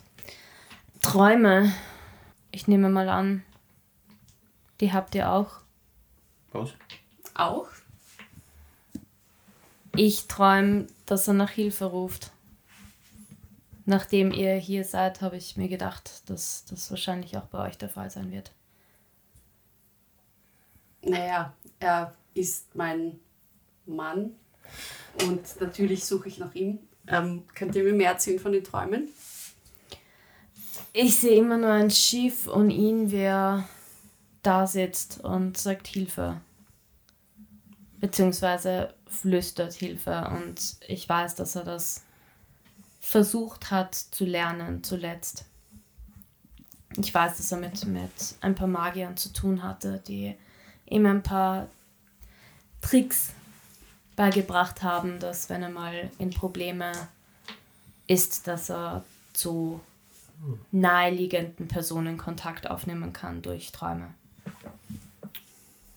Träume. 1.01 1.71
Ich 2.51 2.67
nehme 2.67 2.89
mal 2.89 3.09
an, 3.09 3.43
die 4.79 4.91
habt 4.93 5.13
ihr 5.15 5.29
auch. 5.31 5.57
Was? 6.51 6.71
Auch? 7.33 7.67
Ich 9.95 10.27
träume, 10.27 10.87
dass 11.05 11.27
er 11.27 11.33
nach 11.35 11.51
Hilfe 11.51 11.85
ruft. 11.85 12.31
Nachdem 13.85 14.31
ihr 14.31 14.55
hier 14.55 14.83
seid, 14.83 15.21
habe 15.21 15.37
ich 15.37 15.57
mir 15.57 15.67
gedacht, 15.67 16.23
dass 16.29 16.65
das 16.65 16.89
wahrscheinlich 16.89 17.37
auch 17.37 17.45
bei 17.45 17.59
euch 17.67 17.77
der 17.77 17.89
Fall 17.89 18.09
sein 18.09 18.31
wird. 18.31 18.51
Naja, 21.05 21.53
er 21.79 22.13
ist 22.33 22.75
mein 22.75 23.19
Mann 23.85 24.31
und 25.23 25.61
natürlich 25.61 26.03
suche 26.05 26.27
ich 26.27 26.39
nach 26.39 26.53
ihm. 26.55 26.79
Ähm, 27.07 27.43
könnt 27.53 27.75
ihr 27.75 27.83
mir 27.83 27.93
mehr 27.93 28.11
erzählen 28.11 28.39
von 28.39 28.51
den 28.51 28.63
Träumen? 28.63 29.09
Ich 30.93 31.19
sehe 31.19 31.37
immer 31.37 31.57
nur 31.57 31.71
ein 31.71 31.91
Schiff 31.91 32.47
und 32.47 32.71
ihn, 32.71 33.11
wie 33.11 33.17
er 33.17 33.67
da 34.41 34.65
sitzt 34.65 35.23
und 35.23 35.57
sagt 35.57 35.87
Hilfe. 35.87 36.41
Beziehungsweise 37.99 38.95
flüstert 39.07 39.73
Hilfe. 39.73 40.27
Und 40.31 40.77
ich 40.87 41.07
weiß, 41.07 41.35
dass 41.35 41.55
er 41.55 41.63
das 41.63 42.03
versucht 42.99 43.69
hat 43.69 43.93
zu 43.93 44.25
lernen 44.25 44.83
zuletzt. 44.83 45.45
Ich 46.97 47.13
weiß, 47.13 47.37
dass 47.37 47.51
er 47.51 47.59
mit, 47.59 47.85
mit 47.85 48.11
ein 48.41 48.55
paar 48.55 48.67
Magiern 48.67 49.17
zu 49.17 49.31
tun 49.33 49.61
hatte, 49.61 50.01
die 50.07 50.35
ihm 50.85 51.05
ein 51.05 51.23
paar 51.23 51.67
Tricks 52.81 53.33
beigebracht 54.15 54.83
haben, 54.83 55.19
dass 55.19 55.49
wenn 55.49 55.63
er 55.63 55.69
mal 55.69 56.09
in 56.19 56.29
Probleme 56.29 56.91
ist, 58.07 58.47
dass 58.47 58.69
er 58.69 59.03
zu 59.33 59.81
naheliegenden 60.71 61.67
Personen 61.67 62.17
Kontakt 62.17 62.69
aufnehmen 62.69 63.13
kann 63.13 63.41
durch 63.41 63.71
Träume. 63.71 64.13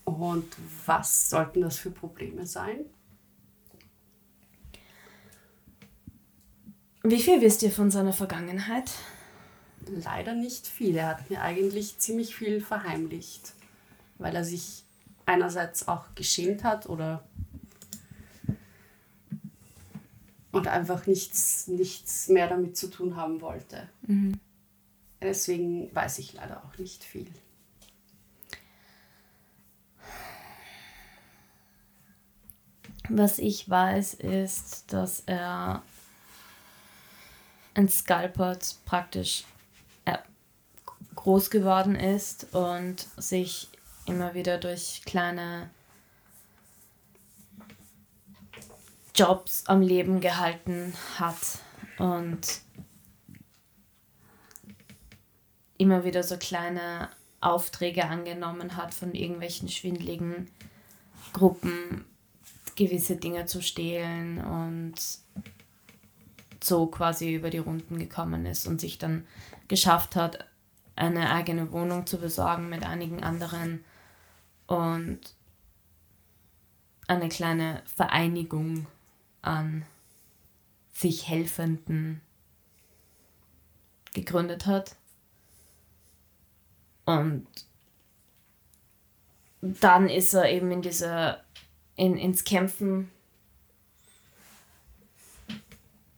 Und 0.05 0.45
was 0.85 1.29
sollten 1.29 1.61
das 1.61 1.77
für 1.77 1.91
Probleme 1.91 2.45
sein? 2.45 2.79
Wie 7.03 7.21
viel 7.21 7.41
wisst 7.41 7.63
ihr 7.63 7.71
von 7.71 7.91
seiner 7.91 8.13
Vergangenheit? 8.13 8.91
Leider 9.87 10.33
nicht 10.33 10.67
viel. 10.67 10.97
Er 10.97 11.07
hat 11.07 11.29
mir 11.29 11.41
eigentlich 11.41 11.97
ziemlich 11.99 12.35
viel 12.35 12.59
verheimlicht, 12.59 13.53
weil 14.19 14.35
er 14.35 14.43
sich 14.43 14.83
einerseits 15.25 15.87
auch 15.87 16.05
geschämt 16.15 16.63
hat 16.63 16.87
oder 16.87 17.23
und 20.51 20.67
einfach 20.67 21.05
nichts, 21.05 21.67
nichts 21.67 22.27
mehr 22.27 22.47
damit 22.47 22.77
zu 22.77 22.89
tun 22.89 23.15
haben 23.15 23.41
wollte. 23.41 23.87
Deswegen 25.21 25.93
weiß 25.93 26.19
ich 26.19 26.33
leider 26.33 26.63
auch 26.63 26.77
nicht 26.77 27.03
viel. 27.03 27.27
Was 33.09 33.39
ich 33.39 33.67
weiß, 33.67 34.15
ist, 34.15 34.93
dass 34.93 35.23
er 35.25 35.81
ein 37.73 37.89
Sculpert 37.89 38.75
praktisch 38.85 39.45
äh, 40.05 40.17
groß 41.15 41.49
geworden 41.49 41.95
ist 41.95 42.53
und 42.53 43.07
sich 43.17 43.69
immer 44.09 44.33
wieder 44.33 44.57
durch 44.57 45.03
kleine 45.05 45.69
Jobs 49.15 49.65
am 49.67 49.81
Leben 49.81 50.21
gehalten 50.21 50.93
hat 51.17 51.59
und 51.97 52.61
immer 55.77 56.03
wieder 56.03 56.23
so 56.23 56.37
kleine 56.37 57.09
Aufträge 57.41 58.05
angenommen 58.05 58.75
hat 58.75 58.93
von 58.93 59.13
irgendwelchen 59.13 59.69
schwindligen 59.69 60.49
Gruppen, 61.33 62.05
gewisse 62.75 63.17
Dinge 63.17 63.45
zu 63.45 63.61
stehlen 63.61 64.43
und 64.43 64.95
so 66.61 66.87
quasi 66.87 67.33
über 67.33 67.49
die 67.49 67.57
Runden 67.57 67.99
gekommen 67.99 68.45
ist 68.45 68.67
und 68.67 68.81
sich 68.81 68.97
dann 68.97 69.25
geschafft 69.67 70.15
hat, 70.15 70.45
eine 70.95 71.31
eigene 71.31 71.71
Wohnung 71.71 72.05
zu 72.05 72.17
besorgen 72.17 72.69
mit 72.69 72.85
einigen 72.85 73.23
anderen 73.23 73.83
und 74.69 75.19
eine 77.07 77.27
kleine 77.27 77.81
Vereinigung 77.95 78.85
an 79.41 79.83
sich 80.93 81.27
Helfenden 81.27 82.21
gegründet 84.13 84.67
hat. 84.67 84.95
Und 87.05 87.47
dann 89.61 90.07
ist 90.07 90.35
er 90.35 90.51
eben 90.51 90.71
in 90.71 90.83
diese, 90.83 91.43
in, 91.95 92.15
ins 92.15 92.43
Kämpfen, 92.43 93.09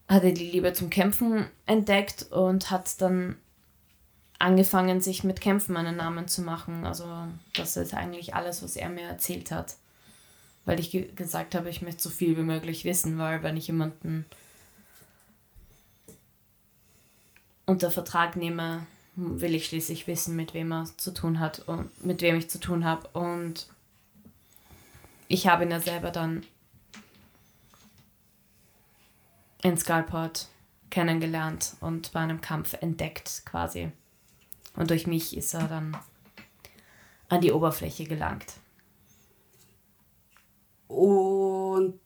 hat 0.09 0.25
er 0.25 0.33
die 0.33 0.51
Liebe 0.51 0.73
zum 0.73 0.89
Kämpfen 0.89 1.47
entdeckt 1.65 2.23
und 2.33 2.69
hat 2.69 3.01
dann 3.01 3.37
angefangen, 4.41 5.01
sich 5.01 5.23
mit 5.23 5.39
Kämpfen 5.39 5.77
einen 5.77 5.97
Namen 5.97 6.27
zu 6.27 6.41
machen. 6.41 6.85
Also 6.85 7.27
das 7.53 7.77
ist 7.77 7.93
eigentlich 7.93 8.35
alles, 8.35 8.63
was 8.63 8.75
er 8.75 8.89
mir 8.89 9.07
erzählt 9.07 9.51
hat. 9.51 9.75
Weil 10.65 10.79
ich 10.79 10.91
ge 10.91 11.11
gesagt 11.15 11.55
habe, 11.55 11.69
ich 11.69 11.81
möchte 11.81 12.01
so 12.01 12.09
viel 12.09 12.37
wie 12.37 12.43
möglich 12.43 12.85
wissen, 12.85 13.17
weil 13.17 13.41
wenn 13.43 13.57
ich 13.57 13.67
jemanden 13.67 14.25
unter 17.65 17.89
Vertrag 17.89 18.35
nehme, 18.35 18.85
will 19.15 19.55
ich 19.55 19.65
schließlich 19.65 20.07
wissen, 20.07 20.35
mit 20.35 20.53
wem 20.53 20.71
er 20.71 20.85
zu 20.97 21.13
tun 21.13 21.39
hat 21.39 21.59
und 21.67 22.03
mit 22.03 22.21
wem 22.21 22.35
ich 22.35 22.49
zu 22.49 22.59
tun 22.59 22.85
habe. 22.85 23.07
Und 23.13 23.67
ich 25.27 25.47
habe 25.47 25.63
ihn 25.63 25.71
ja 25.71 25.79
selber 25.79 26.11
dann 26.11 26.45
in 29.63 29.77
Skullport 29.77 30.47
kennengelernt 30.89 31.75
und 31.79 32.11
bei 32.11 32.19
einem 32.19 32.41
Kampf 32.41 32.73
entdeckt 32.81 33.43
quasi. 33.45 33.91
Und 34.75 34.89
durch 34.89 35.07
mich 35.07 35.35
ist 35.35 35.53
er 35.53 35.67
dann 35.67 35.97
an 37.29 37.41
die 37.41 37.51
Oberfläche 37.51 38.05
gelangt. 38.05 38.53
Und 40.87 41.99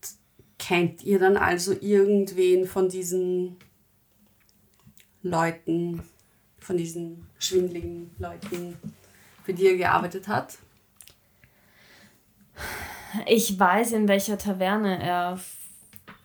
kennt 0.60 1.04
ihr 1.04 1.20
dann 1.20 1.38
also 1.38 1.74
irgendwen 1.74 2.66
von 2.68 2.90
diesen 2.90 3.58
Leuten, 5.22 6.04
von 6.60 6.78
diesen 6.78 7.28
schwindligen 7.40 8.12
Leuten, 8.20 8.78
für 9.44 9.54
die 9.54 9.68
er 9.68 9.78
gearbeitet 9.78 10.28
hat? 10.28 10.58
Ich 13.26 13.60
weiß, 13.60 13.94
in 13.94 14.08
welcher 14.08 14.38
Taverne 14.38 15.02
er, 15.02 15.40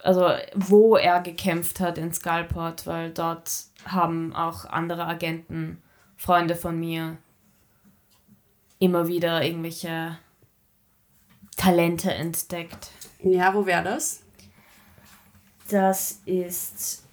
also 0.01 0.29
wo 0.55 0.97
er 0.97 1.21
gekämpft 1.21 1.81
hat 1.81 1.99
in 1.99 2.13
Skullport, 2.13 2.87
weil 2.87 3.11
dort 3.13 3.51
haben 3.87 4.35
auch 4.35 4.67
andere 4.67 5.07
Agenten, 5.07 5.83
Freunde 6.21 6.55
von 6.55 6.79
mir, 6.79 7.17
immer 8.79 9.09
wieder 9.09 9.43
irgendwelche 9.43 10.19
Talente 11.57 12.13
entdeckt. 12.13 12.91
Ja, 13.21 13.55
wo 13.55 13.65
wäre 13.65 13.83
das? 13.83 14.21
Das 15.71 16.21
ist. 16.27 17.05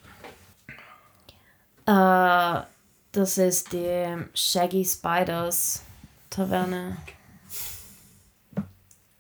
Äh, 1.85 2.61
das 3.13 3.37
ist 3.37 3.71
die 3.71 4.25
Shaggy 4.33 4.83
Spiders 4.83 5.83
Taverne. 6.29 6.97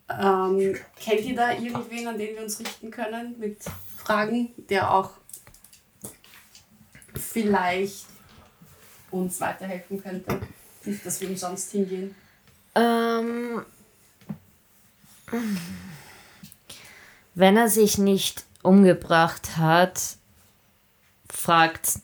Ähm, 0.09 0.75
kennt 0.99 1.21
ihr 1.21 1.35
da 1.35 1.53
irgendwen, 1.53 2.09
an 2.09 2.17
den 2.17 2.35
wir 2.35 2.43
uns 2.43 2.59
richten 2.59 2.91
können 2.91 3.39
mit 3.39 3.63
Fragen, 3.95 4.49
der 4.69 4.93
auch 4.93 5.11
vielleicht 7.15 8.16
uns 9.11 9.39
weiterhelfen 9.39 10.01
könnte. 10.01 10.39
Nicht, 10.83 11.05
dass 11.05 11.21
wir 11.21 11.29
umsonst 11.29 11.71
hingehen. 11.71 12.15
Ähm, 12.75 13.65
wenn 17.35 17.57
er 17.57 17.69
sich 17.69 17.97
nicht 17.97 18.45
umgebracht 18.63 19.57
hat, 19.57 20.01
fragt 21.29 21.99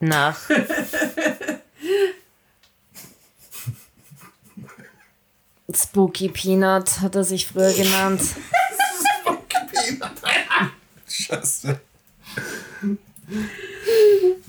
nach. 0.00 0.38
Spooky 5.72 6.28
Peanut 6.28 7.00
hat 7.00 7.14
er 7.14 7.24
sich 7.24 7.46
früher 7.46 7.72
genannt. 7.72 8.20
Scheiße. 11.08 11.80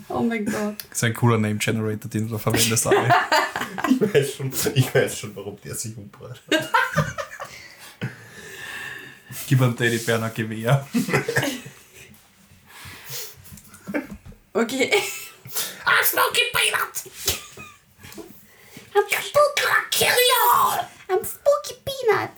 Oh 0.08 0.20
mein 0.20 0.44
Gott. 0.44 0.76
Das 0.88 0.98
ist 0.98 1.04
ein 1.04 1.14
cooler 1.14 1.38
Name 1.38 1.56
Generator, 1.56 2.10
den 2.10 2.26
du 2.26 2.32
da 2.32 2.38
verwendest. 2.38 2.86
Ich 3.88 4.00
weiß 4.00 4.34
schon, 4.34 4.52
ich 4.74 4.94
weiß 4.94 5.18
schon 5.18 5.34
warum 5.36 5.58
der 5.62 5.74
sich 5.74 5.94
hat. 5.96 6.42
Gib 9.48 9.62
einem 9.62 9.76
Teddybär 9.76 10.22
ein 10.22 10.34
Gewehr. 10.34 10.86
Okay. 14.54 14.90
I'm 15.86 16.04
Smoky 16.04 16.42
Peanut. 16.54 17.04
I'm 18.94 19.04
spooky. 19.08 19.64
I'll 19.64 19.88
kill 19.90 20.14
you 20.14 20.38
all. 20.54 20.78
I'm 21.08 21.24
Spooky 21.24 21.74
Peanut. 21.86 22.30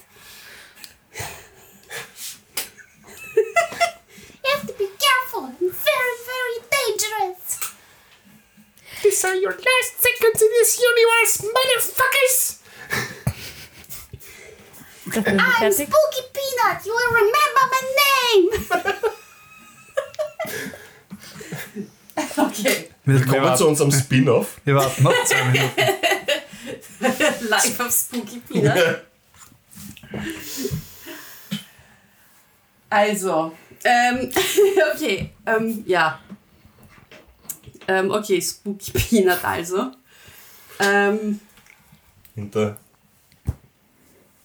you 3.35 4.51
have 4.53 4.67
to 4.67 4.73
be 4.79 4.89
careful. 4.99 5.45
I'm 5.45 5.71
very, 5.71 6.17
very 6.31 6.59
dangerous. 6.71 7.75
These 9.03 9.25
are 9.25 9.35
your 9.35 9.53
last 9.53 10.01
seconds 10.01 10.41
in 10.41 10.49
this 10.59 10.79
universe, 11.35 11.43
motherfuckers. 11.43 12.61
Ist 15.07 15.17
er 15.17 15.33
I'm? 15.33 15.73
Spooky 15.73 16.23
Peanut. 16.33 16.85
You 16.85 16.93
will 16.93 17.13
remember 17.15 17.65
my 17.71 17.83
name. 18.01 18.49
Okay. 22.37 22.91
Wir 23.05 23.21
Willkommen 23.21 23.57
zu 23.57 23.67
unserem 23.69 23.91
Spin-off. 23.93 24.61
wir 24.65 24.77
warten 24.77 25.03
noch 25.03 25.25
zwei 25.25 25.45
Minuten. 25.45 25.81
Live 27.49 27.81
auf 27.81 27.93
Spooky 27.93 28.41
Peanut. 28.41 29.03
Also, 32.89 33.53
ähm, 33.85 34.31
okay, 34.95 35.31
ähm, 35.47 35.85
ja. 35.87 36.21
Ähm, 37.89 38.11
okay, 38.11 38.41
Spooky 38.41 38.93
Peanut 38.93 39.45
also. 39.45 39.91
Ähm, 40.81 41.41
Hinter. 42.35 42.79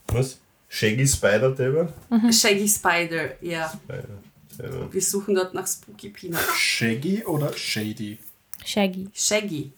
Was? 0.08 0.40
Shaggy 0.68 1.08
Spider 1.08 1.56
Table? 1.56 1.94
Shaggy 2.32 2.68
Spider, 2.68 3.44
ja. 3.44 3.70
Spider. 3.70 4.92
Wir 4.92 5.02
suchen 5.02 5.36
dort 5.36 5.54
nach 5.54 5.66
Spooky 5.68 6.10
Peanut. 6.10 6.42
Shaggy 6.56 7.24
oder 7.24 7.54
Shady? 7.54 8.20
Shaggy. 8.66 9.08
Shaggy. 9.14 9.72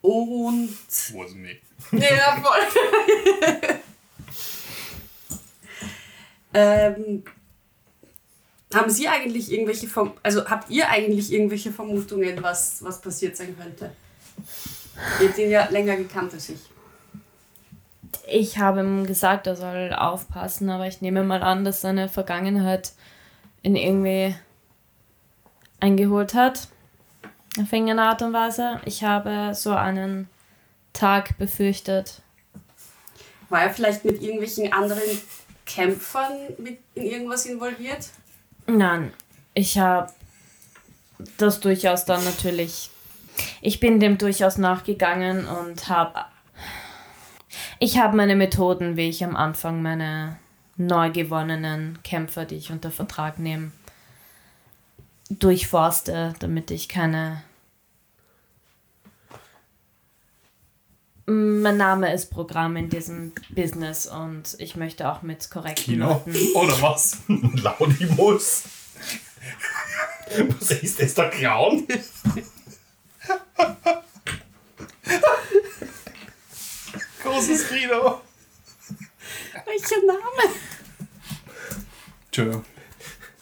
Und. 0.00 0.70
Was 1.12 1.34
me. 1.34 1.56
Ja, 1.92 2.42
voll. 2.42 3.78
ähm, 6.54 7.22
haben 8.72 8.90
Sie 8.90 9.08
eigentlich 9.08 9.52
irgendwelche 9.52 9.86
Verm 9.86 10.12
also 10.22 10.46
habt 10.46 10.70
ihr 10.70 10.88
eigentlich 10.88 11.32
irgendwelche 11.32 11.72
Vermutungen, 11.72 12.42
was, 12.42 12.82
was 12.82 13.00
passiert 13.00 13.36
sein 13.36 13.56
könnte? 13.56 13.92
Habt 15.20 15.38
ihn 15.38 15.50
ja 15.50 15.68
länger 15.70 15.96
gekannt 15.96 16.34
als 16.34 16.48
ich. 16.48 16.60
Ich 18.26 18.58
habe 18.58 18.80
ihm 18.80 19.06
gesagt, 19.06 19.46
er 19.46 19.56
soll 19.56 19.92
aufpassen, 19.92 20.68
aber 20.70 20.86
ich 20.86 21.00
nehme 21.00 21.24
mal 21.24 21.42
an, 21.42 21.64
dass 21.64 21.80
seine 21.80 22.08
Vergangenheit 22.08 22.92
ihn 23.62 23.76
irgendwie 23.76 24.34
eingeholt 25.80 26.34
hat. 26.34 26.68
Auf 27.60 27.72
irgendeine 27.72 28.02
Art 28.02 28.22
und 28.22 28.32
Weise. 28.32 28.80
Ich 28.84 29.02
habe 29.02 29.54
so 29.54 29.72
einen 29.72 30.28
Tag 30.92 31.38
befürchtet. 31.38 32.22
War 33.48 33.62
er 33.62 33.70
vielleicht 33.70 34.04
mit 34.04 34.20
irgendwelchen 34.20 34.72
anderen 34.72 35.02
Kämpfern 35.64 36.32
mit 36.58 36.78
in 36.94 37.04
irgendwas 37.04 37.46
involviert? 37.46 38.08
Nein, 38.66 39.12
ich 39.54 39.78
habe 39.78 40.12
das 41.36 41.60
durchaus 41.60 42.04
dann 42.04 42.22
natürlich. 42.24 42.90
Ich 43.60 43.80
bin 43.80 44.00
dem 44.00 44.18
durchaus 44.18 44.58
nachgegangen 44.58 45.46
und 45.46 45.88
habe. 45.88 46.24
Ich 47.78 47.98
habe 47.98 48.16
meine 48.16 48.36
Methoden, 48.36 48.96
wie 48.96 49.08
ich 49.08 49.24
am 49.24 49.36
Anfang 49.36 49.82
meine 49.82 50.38
neu 50.76 51.10
gewonnenen 51.10 51.98
Kämpfer, 52.02 52.44
die 52.44 52.56
ich 52.56 52.70
unter 52.70 52.90
Vertrag 52.90 53.38
nehme, 53.38 53.72
durchforste, 55.30 56.34
damit 56.38 56.70
ich 56.70 56.88
keine. 56.88 57.42
Mein 61.26 61.76
Name 61.76 62.12
ist 62.14 62.30
Programm 62.30 62.76
in 62.76 62.88
diesem 62.88 63.32
Business 63.50 64.06
und 64.06 64.56
ich 64.58 64.76
möchte 64.76 65.10
auch 65.12 65.20
mit 65.20 65.50
korrekten 65.50 65.94
Kino? 65.94 66.08
Leuten. 66.08 66.34
Oder 66.54 66.80
was? 66.80 67.18
Launimus. 67.28 68.64
Was 70.58 70.70
ist 70.72 71.00
das, 71.00 71.14
der 71.14 71.30
Clown? 71.30 71.86
Großes 77.38 77.68
Kino. 77.68 78.20
Welcher 79.64 80.04
Name? 80.04 80.54
Entschuldigung. 82.26 82.64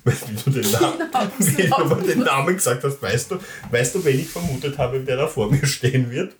Wenn 0.04 0.36
du 0.44 0.50
den 0.50 0.70
Namen, 0.70 0.98
wenn 1.38 1.70
du 1.70 1.84
mal 1.86 2.02
den 2.02 2.18
Namen 2.18 2.54
gesagt 2.56 2.84
hast, 2.84 3.00
weißt 3.00 3.30
du, 3.30 3.38
weißt 3.70 3.94
du, 3.94 4.04
wen 4.04 4.20
ich 4.20 4.28
vermutet 4.28 4.76
habe, 4.76 5.06
wer 5.06 5.16
da 5.16 5.26
vor 5.26 5.50
mir 5.50 5.66
stehen 5.66 6.10
wird? 6.10 6.36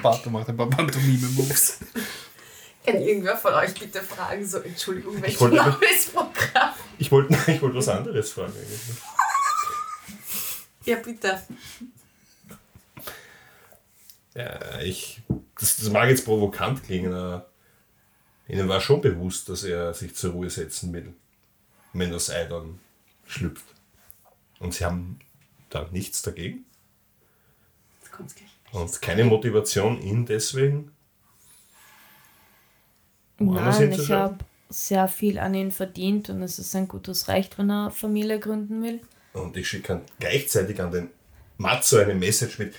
Pato 0.00 0.30
macht 0.30 0.48
ein 0.48 0.56
paar 0.56 0.70
Pantomime-Moves. 0.70 1.78
Kann 2.84 2.96
irgendwer 3.00 3.36
von 3.36 3.54
euch 3.54 3.74
bitte 3.74 4.02
fragen, 4.02 4.44
so 4.46 4.58
Entschuldigung, 4.58 5.20
welcher 5.22 5.40
wollte- 5.40 5.56
Programm? 5.56 6.74
Ich 6.98 7.10
wollte 7.12 7.34
ich 7.52 7.62
wollte 7.62 7.76
was 7.76 7.88
anderes 7.88 8.32
fragen 8.32 8.52
eigentlich. 8.56 8.80
Ja, 10.84 10.96
bitte. 10.96 11.42
Ja, 14.34 14.80
ich, 14.80 15.20
das, 15.60 15.76
das 15.76 15.90
mag 15.90 16.08
jetzt 16.08 16.24
provokant 16.24 16.82
klingen, 16.84 17.12
aber 17.12 17.48
ihnen 18.48 18.68
war 18.68 18.80
schon 18.80 19.00
bewusst, 19.00 19.48
dass 19.48 19.62
er 19.64 19.92
sich 19.94 20.14
zur 20.14 20.32
Ruhe 20.32 20.48
setzen 20.50 20.92
will, 20.92 21.12
wenn 21.92 22.10
das 22.10 22.30
Ei 22.30 22.44
dann 22.46 22.80
schlüpft. 23.26 23.64
Und 24.58 24.74
sie 24.74 24.84
haben 24.84 25.18
da 25.70 25.86
nichts 25.90 26.22
dagegen 26.22 26.64
Jetzt 28.00 28.12
kommt's 28.12 28.34
gleich. 28.34 28.50
und 28.72 29.02
keine 29.02 29.24
Motivation, 29.24 30.00
ihn 30.00 30.24
deswegen. 30.26 30.92
Nein, 33.46 33.92
ich 33.92 34.10
habe 34.10 34.38
sehr 34.68 35.08
viel 35.08 35.38
an 35.38 35.54
ihn 35.54 35.70
verdient 35.70 36.30
und 36.30 36.42
es 36.42 36.58
ist 36.58 36.74
ein 36.74 36.88
gutes 36.88 37.28
Recht, 37.28 37.58
wenn 37.58 37.70
er 37.70 37.90
Familie 37.90 38.38
gründen 38.38 38.82
will. 38.82 39.00
Und 39.32 39.56
ich 39.56 39.68
schicke 39.68 40.02
gleichzeitig 40.18 40.80
an 40.80 40.90
den 40.90 41.10
Matzo 41.58 41.98
eine 41.98 42.14
Message 42.14 42.58
mit. 42.58 42.74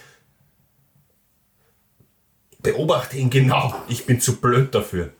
Beobachte 2.60 3.18
ihn 3.18 3.30
genau, 3.30 3.76
ich 3.88 4.06
bin 4.06 4.20
zu 4.22 4.40
blöd 4.40 4.74
dafür. 4.74 5.12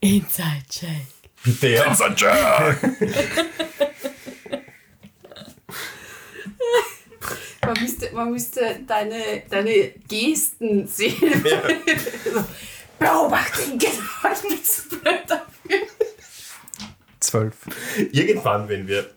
Inside 0.00 0.64
Check. 0.70 1.06
Bitte 1.44 1.68
ja. 1.68 1.94
Man 7.70 7.82
müsste, 7.82 8.10
man 8.12 8.30
müsste 8.32 8.80
deine, 8.84 9.44
deine 9.48 9.90
Gesten 10.08 10.88
sehen. 10.88 11.14
so, 12.24 12.44
beobachte 12.98 13.62
ihn 13.70 13.78
genau, 13.78 14.34
ich 14.34 14.40
bin 14.42 14.64
zu 14.64 14.88
blöd 14.88 15.22
dafür. 15.28 15.78
Zwölf. 17.20 17.54
Irgendwann, 18.10 18.68
wenn 18.68 18.88
wir 18.88 19.08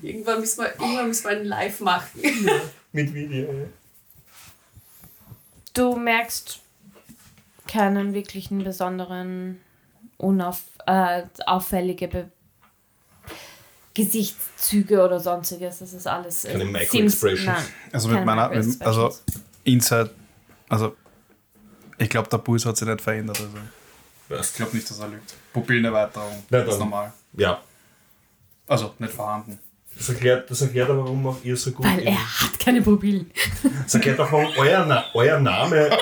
Irgendwann 0.00 0.38
müssen 0.40 0.62
wir, 0.62 0.68
irgendwann 0.78 1.08
müssen 1.08 1.24
wir 1.24 1.30
einen 1.30 1.46
Live 1.46 1.80
machen. 1.80 2.20
mit 2.92 3.12
Video. 3.12 3.52
ja. 3.52 3.66
Du 5.72 5.96
merkst 5.96 6.60
keinen 7.66 8.14
wirklichen 8.14 8.62
besonderen, 8.62 9.60
unauf, 10.18 10.62
äh, 10.86 11.22
Be 12.06 12.30
Gesichtszüge 13.94 15.02
oder 15.04 15.20
sonstiges. 15.20 15.78
Das 15.78 15.92
ist 15.92 16.06
alles. 16.06 16.44
äh, 16.44 16.52
Keine 16.52 16.64
Micro-Expressions. 16.66 17.46
nein, 17.46 17.64
Also 17.92 18.08
mit 18.08 18.16
keine 18.18 18.26
meiner, 18.26 18.48
mit, 18.50 18.82
also. 18.82 19.14
Inside, 19.64 20.10
also 20.68 20.94
ich 21.96 22.10
glaube, 22.10 22.28
der 22.28 22.38
Puls 22.38 22.66
hat 22.66 22.76
sich 22.76 22.86
nicht 22.88 23.00
verändert. 23.00 23.38
Also. 23.40 23.56
Ich 24.42 24.54
glaube 24.56 24.76
nicht, 24.76 24.90
dass 24.90 24.98
er 24.98 25.08
lügt. 25.08 25.32
Pupillenerweiterung, 25.52 26.42
das 26.50 26.68
ist 26.68 26.78
normal. 26.78 27.12
Ja. 27.34 27.60
Also 28.66 28.94
nicht 28.98 29.12
vorhanden. 29.12 29.58
Das 29.96 30.08
erklärt, 30.08 30.50
das 30.50 30.60
erklärt 30.62 30.90
aber, 30.90 31.04
warum 31.04 31.24
auch 31.28 31.36
ihr 31.44 31.56
so 31.56 31.70
gut 31.70 31.86
Weil 31.86 32.00
er 32.00 32.40
hat 32.40 32.58
keine 32.58 32.82
Pupillen. 32.82 33.30
Das 33.84 33.94
erklärt 33.94 34.18
auch, 34.18 34.32
warum 34.32 34.48
euer, 34.56 34.84
Na 34.86 35.04
euer 35.14 35.38
Name 35.38 35.88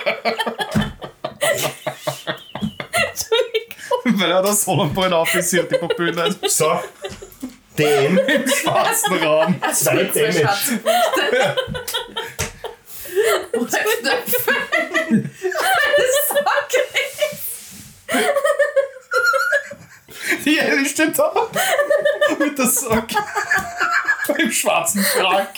Weil 4.04 4.30
er 4.30 4.42
das 4.42 4.64
Sonnenbrillen 4.64 5.12
aufvisiert, 5.12 5.70
die 5.70 5.76
Pupillen 5.76 6.14
nicht. 6.14 6.50
so 6.50 6.80
dem 7.78 8.18
im 8.18 8.48
schwarzen 8.48 9.14
Raum. 9.22 9.60
Zwei 9.72 10.04
Damage. 10.14 10.80
Punkte. 10.82 11.56
Oder 13.52 13.78
Knöpfe. 13.78 14.52
Das 15.10 16.08
ist 16.08 16.28
so 16.28 16.34
geil. 16.34 16.42
Die 20.44 20.58
Ellie 20.58 20.86
steht 20.88 21.18
da 21.18 21.32
mit 22.38 22.58
der 22.58 22.66
Socke. 22.66 23.16
Im 24.38 24.50
schwarzen 24.50 25.04
Frack. 25.04 25.50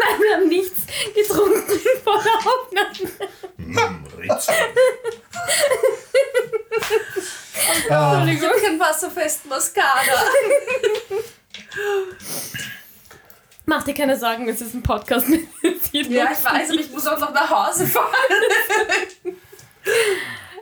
Nein, 0.00 0.20
wir 0.20 0.34
haben 0.34 0.48
nichts 0.48 0.80
getrunken 1.14 1.80
vor 2.04 2.22
der 2.22 2.34
Aufnahme. 2.34 3.10
Hm, 3.58 4.04
Ich 7.84 7.90
habe 7.90 8.60
keinen 8.60 8.78
wasserfesten 8.80 9.48
Mascara. 9.50 10.22
Mach 13.66 13.82
dir 13.84 13.94
keine 13.94 14.18
Sorgen, 14.18 14.48
es 14.48 14.60
ist 14.60 14.74
ein 14.74 14.82
Podcast 14.82 15.28
mit 15.28 15.46
Ja, 15.92 16.28
ich 16.32 16.44
weiß, 16.44 16.70
aber 16.70 16.80
ich 16.80 16.90
muss 16.90 17.06
auch 17.06 17.18
noch 17.18 17.32
nach 17.32 17.48
Hause 17.50 17.86
fahren. 17.86 18.12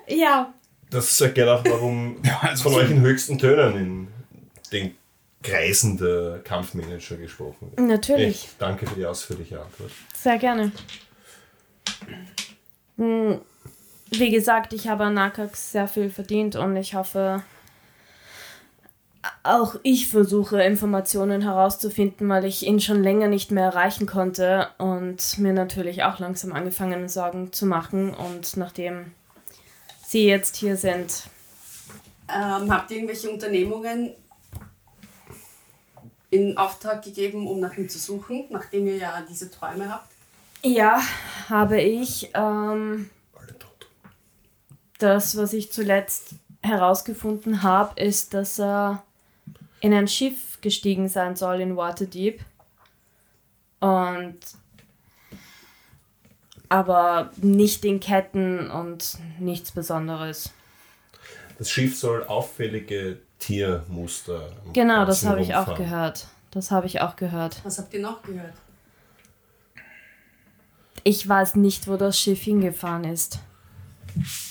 Ja, 0.06 0.52
Das 0.90 1.20
erklärt 1.20 1.48
auch, 1.48 1.64
warum 1.64 2.16
Ja, 2.24 2.40
also 2.42 2.64
von 2.70 2.74
euch 2.74 2.90
in 2.90 3.00
höchsten 3.00 3.38
Tönen 3.38 3.76
in 3.76 4.08
den 4.72 4.96
Kreisen 5.42 5.96
der 5.96 6.40
Kampfmanager 6.44 7.16
gesprochen 7.16 7.72
wird. 7.74 7.80
natürlich. 7.88 8.44
Echt, 8.44 8.48
danke 8.60 8.86
für 8.86 8.94
die 8.94 9.06
ausführliche 9.06 9.60
Antwort. 9.60 9.90
Sehr 10.14 10.36
gerne. 10.38 10.70
Hm, 12.98 13.40
Wie 14.10 14.30
gesagt, 14.30 14.72
ich 14.72 14.88
habe 14.88 15.04
an 15.04 15.14
Nakax 15.14 15.72
sehr 15.72 15.88
viel 15.88 16.10
verdient 16.10 16.56
und 16.56 16.76
ich 16.76 16.94
hoffe, 16.94 17.42
auch 19.42 19.76
ich 19.82 20.08
versuche 20.08 20.62
Informationen 20.62 21.42
herauszufinden, 21.42 22.28
weil 22.28 22.44
ich 22.44 22.66
ihn 22.66 22.80
schon 22.80 23.02
länger 23.02 23.28
nicht 23.28 23.50
mehr 23.50 23.64
erreichen 23.64 24.06
konnte 24.06 24.68
und 24.78 25.38
mir 25.38 25.52
natürlich 25.52 26.02
auch 26.04 26.18
langsam 26.18 26.52
angefangen 26.52 27.08
Sorgen 27.08 27.52
zu 27.52 27.66
machen. 27.66 28.14
Und 28.14 28.56
nachdem 28.56 29.12
Sie 30.06 30.26
jetzt 30.26 30.56
hier 30.56 30.76
sind, 30.76 31.24
Ähm, 32.28 32.70
habt 32.72 32.90
ihr 32.90 32.96
irgendwelche 32.98 33.30
Unternehmungen 33.30 34.14
in 36.30 36.56
Auftrag 36.56 37.02
gegeben, 37.04 37.46
um 37.46 37.60
nach 37.60 37.76
ihm 37.76 37.88
zu 37.88 37.98
suchen, 37.98 38.46
nachdem 38.50 38.86
ihr 38.86 38.96
ja 38.96 39.22
diese 39.28 39.50
Träume 39.50 39.92
habt? 39.92 40.10
ja, 40.62 41.00
habe 41.48 41.80
ich 41.80 42.30
ähm. 42.34 43.10
Das, 45.00 45.36
was 45.36 45.52
ich 45.52 45.72
zuletzt 45.72 46.34
herausgefunden 46.62 47.62
habe, 47.62 48.00
ist, 48.00 48.34
dass 48.34 48.60
er 48.60 49.02
in 49.80 49.92
ein 49.92 50.06
Schiff 50.06 50.60
gestiegen 50.60 51.08
sein 51.08 51.36
soll 51.36 51.60
in 51.60 51.76
Waterdeep. 51.76 52.40
Und 53.80 54.38
aber 56.68 57.30
nicht 57.38 57.84
in 57.84 57.98
Ketten 57.98 58.70
und 58.70 59.18
nichts 59.38 59.72
Besonderes. 59.72 60.50
Das 61.58 61.70
Schiff 61.70 61.98
soll 61.98 62.24
auffällige 62.24 63.18
Tiermuster. 63.38 64.52
Genau, 64.72 65.04
das 65.04 65.24
habe 65.26 65.40
ich 65.40 65.54
auch 65.54 65.76
gehört. 65.76 66.28
Das 66.50 66.70
habe 66.70 66.86
ich 66.86 67.00
auch 67.00 67.16
gehört. 67.16 67.60
Was 67.64 67.78
habt 67.78 67.92
ihr 67.94 68.00
noch 68.00 68.22
gehört? 68.22 68.54
Ich 71.04 71.26
weiß 71.26 71.56
nicht, 71.56 71.88
wo 71.88 71.96
das 71.96 72.18
Schiff 72.18 72.42
hingefahren 72.42 73.04
ist. 73.04 73.40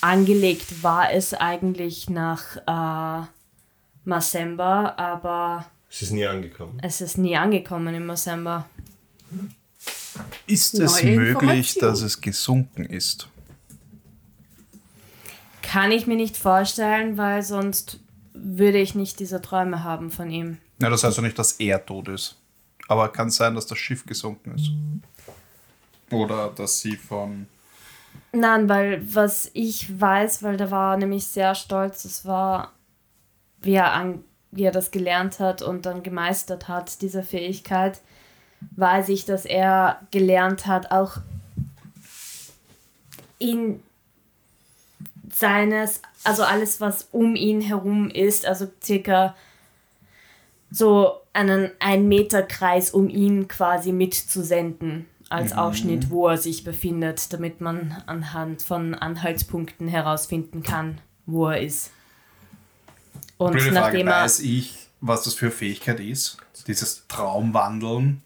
Angelegt 0.02 0.84
war 0.84 1.12
es 1.12 1.34
eigentlich 1.34 2.10
nach 2.10 2.56
äh, 2.68 3.28
Masemba, 4.06 4.96
aber 4.98 5.66
Es 5.90 6.02
ist 6.02 6.12
nie 6.12 6.26
angekommen. 6.26 6.80
es 6.82 7.02
ist 7.02 7.18
nie 7.18 7.36
angekommen 7.38 7.94
in 7.96 8.06
Masemba. 8.06 8.66
Ist 10.48 10.80
es 10.80 11.04
Neue 11.04 11.16
möglich, 11.16 11.76
dass 11.76 12.02
es 12.02 12.20
gesunken 12.20 12.86
ist? 12.86 13.28
Kann 15.62 15.92
ich 15.92 16.08
mir 16.08 16.16
nicht 16.16 16.36
vorstellen, 16.38 17.18
weil 17.18 17.44
sonst 17.44 18.00
würde 18.34 18.80
ich 18.80 18.96
nicht 18.96 19.20
diese 19.20 19.42
Träume 19.42 19.84
haben 19.84 20.10
von 20.10 20.32
ihm. 20.32 20.58
Ja, 20.82 20.90
das 20.90 21.04
heißt 21.04 21.18
ja 21.18 21.24
nicht, 21.24 21.38
dass 21.38 21.54
er 21.54 21.86
tot 21.86 22.08
ist. 22.08 22.38
Aber 22.88 23.10
kann 23.10 23.30
sein, 23.30 23.54
dass 23.54 23.68
das 23.68 23.78
Schiff 23.78 24.06
gesunken 24.06 24.56
ist. 24.56 24.72
Oder 26.12 26.50
dass 26.50 26.80
sie 26.80 26.96
von. 26.96 27.48
Nein, 28.32 28.70
weil 28.70 29.02
was 29.16 29.50
ich 29.54 30.00
weiß, 30.00 30.44
weil 30.44 30.58
der 30.58 30.70
war 30.72 30.98
nämlich 30.98 31.26
sehr 31.26 31.56
stolz, 31.56 32.06
es 32.06 32.26
war, 32.26 32.74
wie 33.62 33.74
er, 33.74 33.94
an, 33.94 34.24
wie 34.52 34.64
er 34.64 34.72
das 34.72 34.92
gelernt 34.92 35.40
hat 35.40 35.62
und 35.62 35.86
dann 35.86 36.04
gemeistert 36.04 36.68
hat, 36.68 37.02
diese 37.02 37.24
Fähigkeit, 37.24 38.02
weiß 38.76 39.10
ich, 39.10 39.26
dass 39.26 39.46
er 39.46 40.02
gelernt 40.12 40.68
hat, 40.68 40.92
auch 40.92 41.18
in 43.40 43.82
seines, 45.34 46.02
also 46.24 46.44
alles, 46.44 46.82
was 46.82 47.08
um 47.12 47.36
ihn 47.36 47.62
herum 47.62 48.10
ist, 48.10 48.46
also 48.46 48.68
circa 48.84 49.36
so 50.70 51.14
einen 51.34 51.72
ein 51.80 52.08
Meter 52.08 52.44
Kreis 52.44 52.92
um 52.92 53.10
ihn 53.10 53.48
quasi 53.48 53.92
mitzusenden 53.92 55.08
als 55.30 55.54
Ausschnitt, 55.54 56.10
wo 56.10 56.28
er 56.28 56.38
sich 56.38 56.64
befindet, 56.64 57.32
damit 57.32 57.62
man 57.62 58.04
anhand 58.08 58.62
von 58.62 58.96
Anhaltspunkten 58.96 59.88
herausfinden 59.88 60.64
kann, 60.64 61.00
wo 61.26 61.48
er 61.48 61.62
ist. 61.62 61.92
Und 63.38 63.52
Blöde 63.52 63.72
Frage, 63.72 63.76
nachdem 63.80 64.08
er 64.08 64.24
weiß 64.24 64.40
ich, 64.42 64.74
was 65.02 65.24
das 65.24 65.36
für 65.36 65.46
eine 65.46 65.56
Fähigkeit 65.56 66.00
ist? 66.00 66.38
Dieses 66.68 67.08
Traumwandeln? 67.08 68.22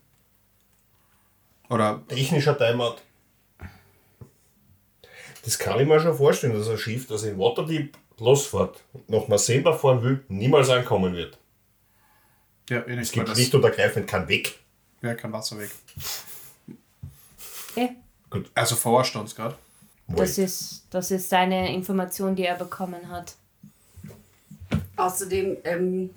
Oder 1.69 2.01
Technischer 2.07 2.57
Timeout. 2.57 2.95
Das 5.43 5.59
kann 5.59 5.79
ich 5.79 5.87
mir 5.87 5.99
schon 5.99 6.15
vorstellen, 6.15 6.53
dass 6.53 6.69
ein 6.69 6.77
Schiff, 6.77 7.07
das 7.07 7.23
in 7.23 7.37
Waterdeep 7.37 7.97
losfährt 8.17 8.81
und 8.93 9.09
nach 9.09 9.27
Masemba 9.27 9.73
fahren 9.73 10.01
will, 10.01 10.23
niemals 10.29 10.69
ankommen 10.69 11.13
wird. 11.13 11.37
ja, 12.69 12.79
eh 12.81 12.91
nicht, 12.91 13.03
Es 13.03 13.11
gibt 13.11 13.27
das, 13.27 13.37
schlicht 13.37 13.53
und 13.55 13.63
ergreifend 13.63 14.07
keinen 14.07 14.27
Weg. 14.27 14.59
ja, 15.01 15.15
kein 15.15 15.31
Wasserweg. 17.75 17.91
Eh, 18.33 18.39
Also 18.55 18.75
verarscht 18.75 19.15
uns 19.15 19.35
gerade. 19.35 19.55
das 20.07 20.37
ist, 20.37 20.83
das 20.89 21.11
ist 21.11 21.29
seine 21.29 21.73
Information, 21.73 22.35
die 22.35 22.45
er 22.45 22.55
bekommen 22.55 23.09
hat. 23.09 23.35
Außerdem, 24.95 25.57
ähm, 25.63 26.09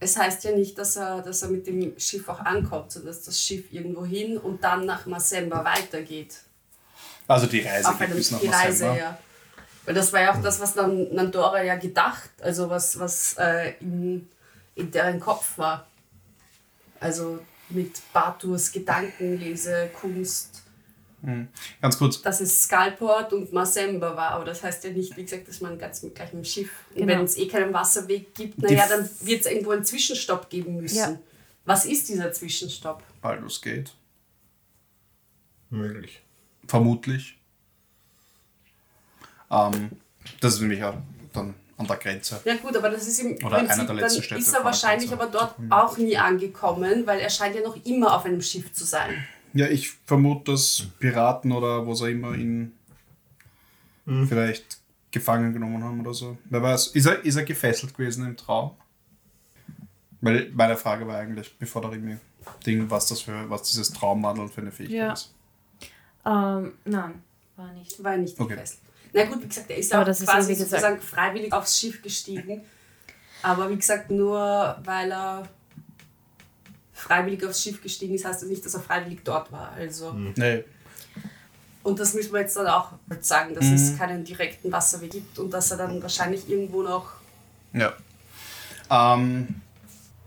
es 0.00 0.16
heißt 0.16 0.44
ja 0.44 0.52
nicht, 0.52 0.76
dass 0.78 0.96
er, 0.96 1.22
dass 1.22 1.42
er 1.42 1.48
mit 1.48 1.66
dem 1.66 1.98
Schiff 1.98 2.28
auch 2.28 2.40
ankommt, 2.40 2.92
sondern 2.92 3.12
dass 3.12 3.22
das 3.24 3.40
Schiff 3.40 3.72
irgendwo 3.72 4.04
hin 4.04 4.36
und 4.38 4.62
dann 4.62 4.84
nach 4.86 5.06
Masemba 5.06 5.64
weitergeht. 5.64 6.34
Also 7.28 7.46
die 7.46 7.60
Reise 7.60 7.88
Auf 7.88 7.98
geht 7.98 8.08
einem, 8.08 8.16
bis 8.16 8.30
nach 8.30 8.40
die 8.40 8.46
Reise, 8.48 8.84
Masemba. 8.86 8.96
ja. 8.96 9.18
Weil 9.84 9.94
das 9.94 10.12
war 10.12 10.20
ja 10.20 10.34
auch 10.34 10.42
das, 10.42 10.60
was 10.60 10.74
dann 10.74 11.14
Nandora 11.14 11.62
ja 11.62 11.76
gedacht, 11.76 12.30
also 12.40 12.68
was, 12.68 12.98
was 12.98 13.34
äh, 13.38 13.74
in, 13.80 14.28
in 14.74 14.90
deren 14.90 15.20
Kopf 15.20 15.56
war. 15.58 15.86
Also 16.98 17.38
mit 17.70 18.00
Baturs 18.12 18.72
Gedankenlese, 18.72 19.90
Kunst, 20.00 20.62
Ganz 21.80 21.98
kurz, 21.98 22.22
dass 22.22 22.40
es 22.40 22.62
Skalport 22.62 23.32
und 23.32 23.52
Masemba 23.52 24.14
war, 24.14 24.30
aber 24.32 24.44
das 24.44 24.62
heißt 24.62 24.84
ja 24.84 24.90
nicht, 24.90 25.16
wie 25.16 25.24
gesagt, 25.24 25.48
dass 25.48 25.60
man 25.60 25.76
ganz 25.76 26.02
mit 26.02 26.14
gleichem 26.14 26.44
Schiff. 26.44 26.70
Und 26.90 27.00
Genau. 27.00 27.14
wenn 27.14 27.24
es 27.24 27.36
eh 27.36 27.48
keinen 27.48 27.72
Wasserweg 27.72 28.32
gibt, 28.34 28.58
naja, 28.62 28.86
dann 28.88 29.08
wird 29.22 29.40
es 29.40 29.46
irgendwo 29.50 29.72
einen 29.72 29.84
Zwischenstopp 29.84 30.48
geben 30.50 30.76
müssen. 30.76 30.96
Ja. 30.98 31.18
Was 31.64 31.84
ist 31.84 32.08
dieser 32.08 32.32
Zwischenstopp? 32.32 33.02
Baldur's 33.22 33.60
Gate. 33.60 33.92
Möglich. 35.70 36.20
Vermutlich. 36.68 37.38
Ähm, 39.50 39.90
das 40.40 40.54
ist 40.54 40.60
nämlich 40.60 40.84
auch 40.84 40.94
dann 41.32 41.54
an 41.78 41.86
der 41.86 41.96
Grenze. 41.96 42.40
Ja 42.44 42.54
gut, 42.56 42.76
aber 42.76 42.88
das 42.90 43.06
ist 43.06 43.18
im 43.20 43.34
Oder 43.44 43.58
einer 43.58 43.68
Prinzip, 43.68 43.76
der 43.76 43.86
dann 43.86 43.96
letzten 43.98 44.22
Städte 44.22 44.40
ist 44.40 44.54
er 44.54 44.64
wahrscheinlich 44.64 45.10
Grenze. 45.10 45.22
aber 45.24 45.32
dort 45.32 45.54
auch 45.70 45.96
nie 45.98 46.16
angekommen, 46.16 47.06
weil 47.06 47.20
er 47.20 47.30
scheint 47.30 47.54
ja 47.54 47.62
noch 47.62 47.76
immer 47.84 48.14
auf 48.16 48.24
einem 48.24 48.40
Schiff 48.40 48.72
zu 48.72 48.84
sein. 48.84 49.24
Ja, 49.52 49.66
ich 49.68 49.90
vermute, 50.06 50.52
dass 50.52 50.84
Piraten 50.98 51.52
oder 51.52 51.86
was 51.86 52.02
auch 52.02 52.06
immer 52.06 52.34
ihn 52.34 52.72
vielleicht 54.28 54.78
gefangen 55.10 55.52
genommen 55.52 55.82
haben 55.82 56.00
oder 56.00 56.14
so. 56.14 56.36
Wer 56.44 56.62
weiß, 56.62 56.88
ist 56.88 57.06
er, 57.06 57.24
ist 57.24 57.36
er 57.36 57.44
gefesselt 57.44 57.96
gewesen 57.96 58.24
im 58.26 58.36
Traum? 58.36 58.72
Weil 60.20 60.50
meine 60.54 60.76
Frage 60.76 61.06
war 61.06 61.18
eigentlich, 61.18 61.56
bevor 61.58 61.82
der 61.82 61.92
Rimi 61.92 62.16
Ding, 62.64 62.88
was 62.90 63.06
das 63.08 63.22
für, 63.22 63.48
was 63.50 63.62
dieses 63.64 63.92
Traumwandeln 63.92 64.48
für 64.48 64.60
eine 64.60 64.70
Fähigkeit 64.72 64.96
Ja. 64.98 65.12
ist. 65.12 65.32
Ähm, 66.24 66.74
nein, 66.84 67.22
war 67.56 67.72
nicht. 67.72 68.02
War 68.04 68.16
nicht 68.16 68.38
Okay. 68.38 68.54
gefesselt. 68.54 68.80
Na 69.16 69.24
gut, 69.24 69.42
wie 69.42 69.48
gesagt, 69.48 69.70
er 69.70 69.76
ist 69.78 69.92
Aber 69.92 70.02
auch 70.02 70.06
das 70.06 70.20
ist 70.20 70.26
ja, 70.28 70.34
quasi 70.34 70.52
gesagt- 70.52 70.70
sozusagen 70.70 71.00
freiwillig 71.00 71.52
aufs 71.52 71.78
Schiff 71.78 72.02
gestiegen. 72.02 72.60
Aber 73.42 73.70
wie 73.70 73.76
gesagt, 73.76 74.10
nur 74.10 74.76
weil 74.84 75.10
er 75.12 75.48
freiwillig 76.92 77.44
aufs 77.46 77.62
Schiff 77.62 77.82
gestiegen 77.82 78.14
ist, 78.14 78.24
heißt 78.24 78.42
das 78.42 78.48
nicht, 78.48 78.64
dass 78.64 78.74
er 78.74 78.80
freiwillig 78.80 79.20
dort 79.24 79.50
war. 79.52 79.72
Also, 79.72 80.12
Nee. 80.12 80.64
Und 81.82 82.00
das 82.00 82.14
müssen 82.14 82.32
wir 82.32 82.40
jetzt 82.40 82.56
dann 82.56 82.66
auch 82.66 82.92
sagen, 83.20 83.54
dass 83.54 83.64
Mhm. 83.66 83.74
es 83.74 83.96
keinen 83.96 84.24
direkten 84.24 84.72
Wasserweg 84.72 85.10
gibt 85.12 85.38
und 85.38 85.50
dass 85.52 85.70
er 85.70 85.76
dann 85.76 86.02
wahrscheinlich 86.02 86.48
irgendwo 86.50 86.82
noch. 86.82 87.10
Ja. 87.72 87.92
Ähm, 88.90 89.60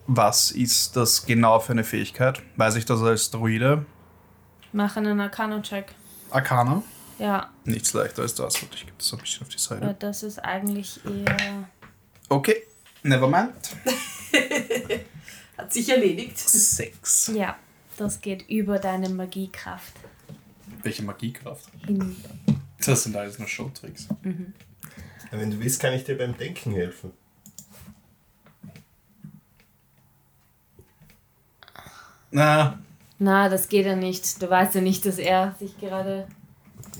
was 0.07 0.51
ist 0.51 0.95
das 0.95 1.25
genau 1.25 1.59
für 1.59 1.73
eine 1.73 1.83
Fähigkeit? 1.83 2.41
Weiß 2.55 2.75
ich 2.75 2.85
das 2.85 3.01
als 3.01 3.29
Druide? 3.29 3.85
Mach 4.71 4.95
einen 4.95 5.19
Arcano-Check. 5.19 5.93
Arcana? 6.31 6.81
Ja, 7.19 7.49
Nichts 7.65 7.93
leichter 7.93 8.21
als 8.23 8.33
das. 8.35 8.61
Warte, 8.61 8.75
ich 8.75 8.85
gebe 8.85 8.97
das 8.97 9.11
ein 9.13 9.19
bisschen 9.19 9.41
auf 9.43 9.49
die 9.49 9.57
Seite. 9.59 9.95
das 9.99 10.23
ist 10.23 10.39
eigentlich 10.39 10.99
eher. 11.05 11.69
Okay, 12.29 12.63
nevermind. 13.03 13.53
Hat 15.57 15.73
sich 15.73 15.89
erledigt. 15.89 16.37
Sechs. 16.39 17.31
Ja, 17.35 17.57
das 17.97 18.21
geht 18.21 18.47
über 18.49 18.79
deine 18.79 19.09
Magiekraft 19.09 19.93
Welche 20.83 21.03
Magiekraft? 21.03 21.69
hin. 21.85 22.15
Das 22.85 23.03
sind 23.03 23.15
alles 23.17 23.37
nur 23.37 23.47
Showtricks. 23.49 24.07
Wenn 25.31 25.51
du 25.51 25.59
willst, 25.59 25.81
kann 25.81 25.93
ich 25.93 26.05
dir 26.05 26.17
beim 26.17 26.37
Denken 26.37 26.71
helfen. 26.71 27.11
Na, 32.31 32.79
Na, 33.17 33.49
das 33.49 33.67
geht 33.67 33.85
ja 33.85 33.95
nicht. 33.95 34.41
Du 34.41 34.49
weißt 34.49 34.75
ja 34.75 34.81
nicht, 34.81 35.05
dass 35.05 35.17
er 35.17 35.55
sich 35.59 35.77
gerade. 35.79 36.27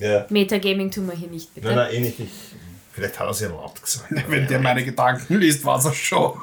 Ja. 0.00 0.26
Metagaming 0.30 0.90
tun 0.90 1.06
wir 1.06 1.14
hier 1.14 1.28
nicht, 1.28 1.54
bitte. 1.54 1.66
Nein, 1.68 1.76
nein, 1.76 1.94
eh 1.94 2.00
nicht. 2.00 2.20
Ich, 2.20 2.30
vielleicht 2.92 3.18
hat 3.18 3.26
er 3.26 3.30
es 3.30 3.40
ja 3.40 3.48
laut 3.48 3.80
gesagt. 3.80 4.10
wenn 4.28 4.46
der 4.46 4.60
meine 4.60 4.84
Gedanken 4.84 5.38
liest, 5.38 5.64
war 5.64 5.78
es 5.84 5.94
schon. 5.96 6.38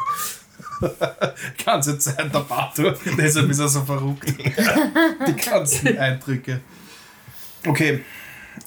ganze 1.66 1.98
Zeit 1.98 2.32
der 2.34 2.40
Bato. 2.42 2.92
Deshalb 3.18 3.50
ist 3.50 3.60
er 3.60 3.68
so 3.68 3.82
verrückt. 3.82 4.28
Die 5.28 5.36
ganzen 5.36 5.98
Eindrücke. 5.98 6.62
Okay, 7.66 8.04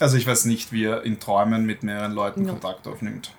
also 0.01 0.16
ich 0.16 0.26
weiß 0.26 0.47
nicht, 0.47 0.72
wie 0.72 0.86
er 0.86 1.05
in 1.05 1.20
Träumen 1.20 1.64
mit 1.64 1.84
mehreren 1.84 2.12
Leuten 2.12 2.45
Ja. 2.45 2.51
Kontakt 2.53 2.86
aufnimmt. 2.88 3.32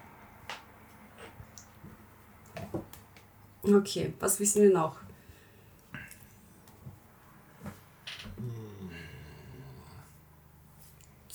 Okay, 3.64 4.14
was 4.20 4.40
wissen 4.40 4.64
wir 4.64 4.72
noch? 4.72 4.96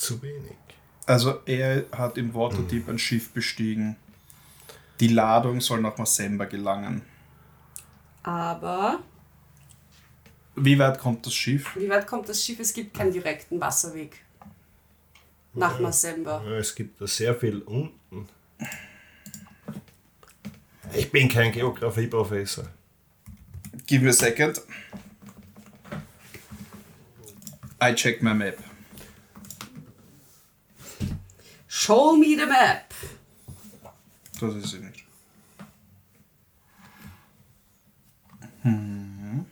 Zu 0.07 0.23
wenig. 0.23 0.57
Also 1.07 1.41
er 1.47 1.85
hat 1.91 2.17
im 2.17 2.33
Waterdeep 2.33 2.89
ein 2.89 2.99
Schiff 2.99 3.31
bestiegen. 3.31 3.97
Die 5.01 5.09
Ladung 5.09 5.61
soll 5.61 5.81
nach 5.81 5.99
Masemba 5.99 6.45
gelangen. 6.45 7.03
Aber 8.23 9.01
Wie 10.55 10.79
weit 10.79 10.99
kommt 11.01 11.27
das 11.27 11.35
Schiff? 11.35 11.75
wie 11.77 11.89
weit 11.89 12.07
kommt 12.07 12.29
das 12.29 12.45
Schiff? 12.45 12.61
Es 12.61 12.73
gibt 12.73 12.95
keinen 12.97 13.13
direkten 13.13 13.61
Wasserweg 13.61 14.17
nach 15.55 15.81
Masemba. 15.81 16.41
Ja, 16.45 16.57
Es 16.59 16.75
gibt 16.75 17.01
da 17.01 17.07
sehr 17.09 17.35
viel 17.35 17.63
unten. 17.63 18.29
Ich 20.95 21.11
bin 21.11 21.29
kein 21.29 21.51
Geografieprofessor. 21.51 22.67
Give 23.89 24.05
me 24.05 24.11
a 24.11 24.13
second. 24.13 24.61
I 27.83 27.93
check 27.95 28.23
my 28.23 28.33
map. 28.35 28.57
Show 31.79 32.17
me 32.17 32.35
the 32.37 32.47
map! 32.47 32.95
Das 34.41 34.55
ist 34.55 34.71
sie 34.71 34.79
nicht. 34.79 35.05
Hm. 38.63 39.45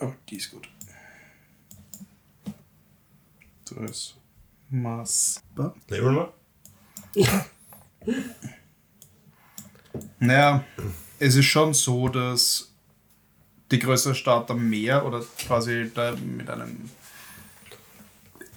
Oh, 0.00 0.12
die 0.26 0.36
ist 0.36 0.50
gut. 0.50 0.70
Da 3.66 3.84
ist 3.84 4.16
Masba. 4.70 5.74
Level 5.88 6.12
mal. 6.12 6.32
Naja, 10.18 10.64
es 11.18 11.36
ist 11.36 11.44
schon 11.44 11.74
so, 11.74 12.08
dass 12.08 12.72
die 13.70 13.78
größere 13.78 14.14
Stadt 14.14 14.50
am 14.50 14.68
Meer 14.68 15.04
oder 15.04 15.22
quasi 15.46 15.90
da 15.94 16.12
mit 16.16 16.48
einem, 16.48 16.90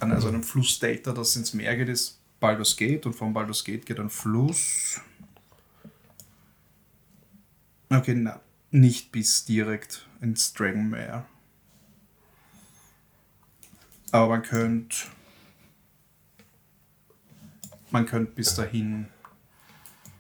an 0.02 0.12
also 0.12 0.28
einem 0.28 0.44
Flussdelta, 0.44 1.12
das 1.12 1.36
ins 1.36 1.54
Meer 1.54 1.76
geht, 1.78 1.90
ist 1.90 2.20
Baldur's 2.40 2.76
Gate 2.76 3.06
und 3.06 3.14
von 3.14 3.34
Baldur's 3.34 3.64
Gate 3.64 3.86
geht 3.86 4.00
ein 4.00 4.10
Fluss. 4.10 5.00
Okay, 7.90 8.16
na, 8.16 8.40
nicht 8.72 9.12
bis 9.12 9.46
direkt 9.46 10.08
ins 10.22 10.54
Dragonmere. 10.54 11.26
Aber 14.12 14.30
man 14.30 14.42
könnte 14.42 14.96
man 17.92 18.06
könnte 18.06 18.32
bis 18.32 18.56
dahin 18.56 19.08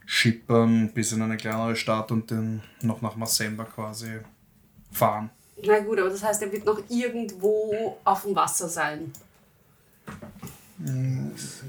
schippern 0.05 0.91
bis 0.93 1.13
in 1.13 1.21
eine 1.21 1.37
kleinere 1.37 1.75
Stadt 1.75 2.11
und 2.11 2.29
dann 2.31 2.61
noch 2.81 3.01
nach 3.01 3.15
Masemba 3.15 3.63
quasi 3.63 4.19
fahren. 4.91 5.29
Na 5.63 5.79
gut, 5.79 5.99
aber 5.99 6.09
das 6.09 6.23
heißt, 6.23 6.41
er 6.41 6.51
wird 6.51 6.65
noch 6.65 6.81
irgendwo 6.89 7.97
auf 8.03 8.23
dem 8.23 8.35
Wasser 8.35 8.67
sein. 8.67 9.13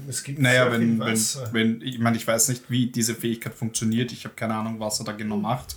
Es 0.09 0.23
gibt 0.23 0.39
Naja, 0.39 0.71
wenn, 0.71 0.99
wenn, 0.99 1.19
wenn, 1.51 1.81
ich 1.81 1.99
meine, 1.99 2.17
ich 2.17 2.25
weiß 2.25 2.49
nicht, 2.49 2.69
wie 2.69 2.87
diese 2.87 3.13
Fähigkeit 3.13 3.53
funktioniert. 3.53 4.11
Ich 4.11 4.25
habe 4.25 4.33
keine 4.35 4.55
Ahnung, 4.55 4.79
was 4.79 4.99
er 4.99 5.05
da 5.05 5.11
genau 5.11 5.37
macht. 5.37 5.75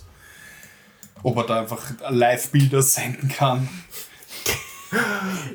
Ob 1.23 1.37
er 1.37 1.43
da 1.45 1.59
einfach 1.61 1.83
Live-Bilder 2.09 2.81
senden 2.81 3.29
kann. 3.29 3.67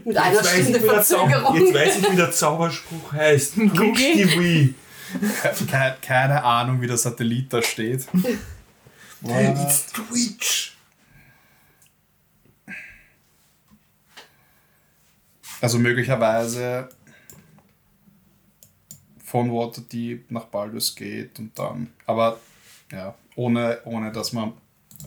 Mit 0.05 0.17
einer 0.17 0.35
Jetzt 0.35 0.45
weiß, 0.45 0.55
ich, 0.59 0.63
Stunde 0.69 0.83
wie 0.83 0.87
der 0.89 1.03
Zau- 1.03 1.27
Verzögerung. 1.29 1.57
jetzt 1.57 1.75
weiß 1.75 1.97
ich, 1.99 2.13
wie 2.13 2.17
der 2.17 2.31
Zauberspruch 2.33 3.13
heißt. 3.13 3.57
Wii. 3.59 4.75
Keine, 5.71 5.97
keine 6.01 6.43
Ahnung, 6.45 6.81
wie 6.81 6.87
der 6.87 6.97
Satellit 6.99 7.53
da 7.53 7.63
steht. 7.63 8.07
It's 9.25 9.87
Twitch. 9.93 10.77
Also 15.61 15.79
möglicherweise 15.79 16.89
von 19.33 19.51
Waterdeep 19.51 20.31
nach 20.31 20.45
Baldur's 20.45 20.95
Gate 20.95 21.39
und 21.39 21.59
dann, 21.59 21.91
aber 22.05 22.39
ja, 22.91 23.15
ohne, 23.35 23.81
ohne 23.87 24.13
dass 24.13 24.35
man 24.35 24.53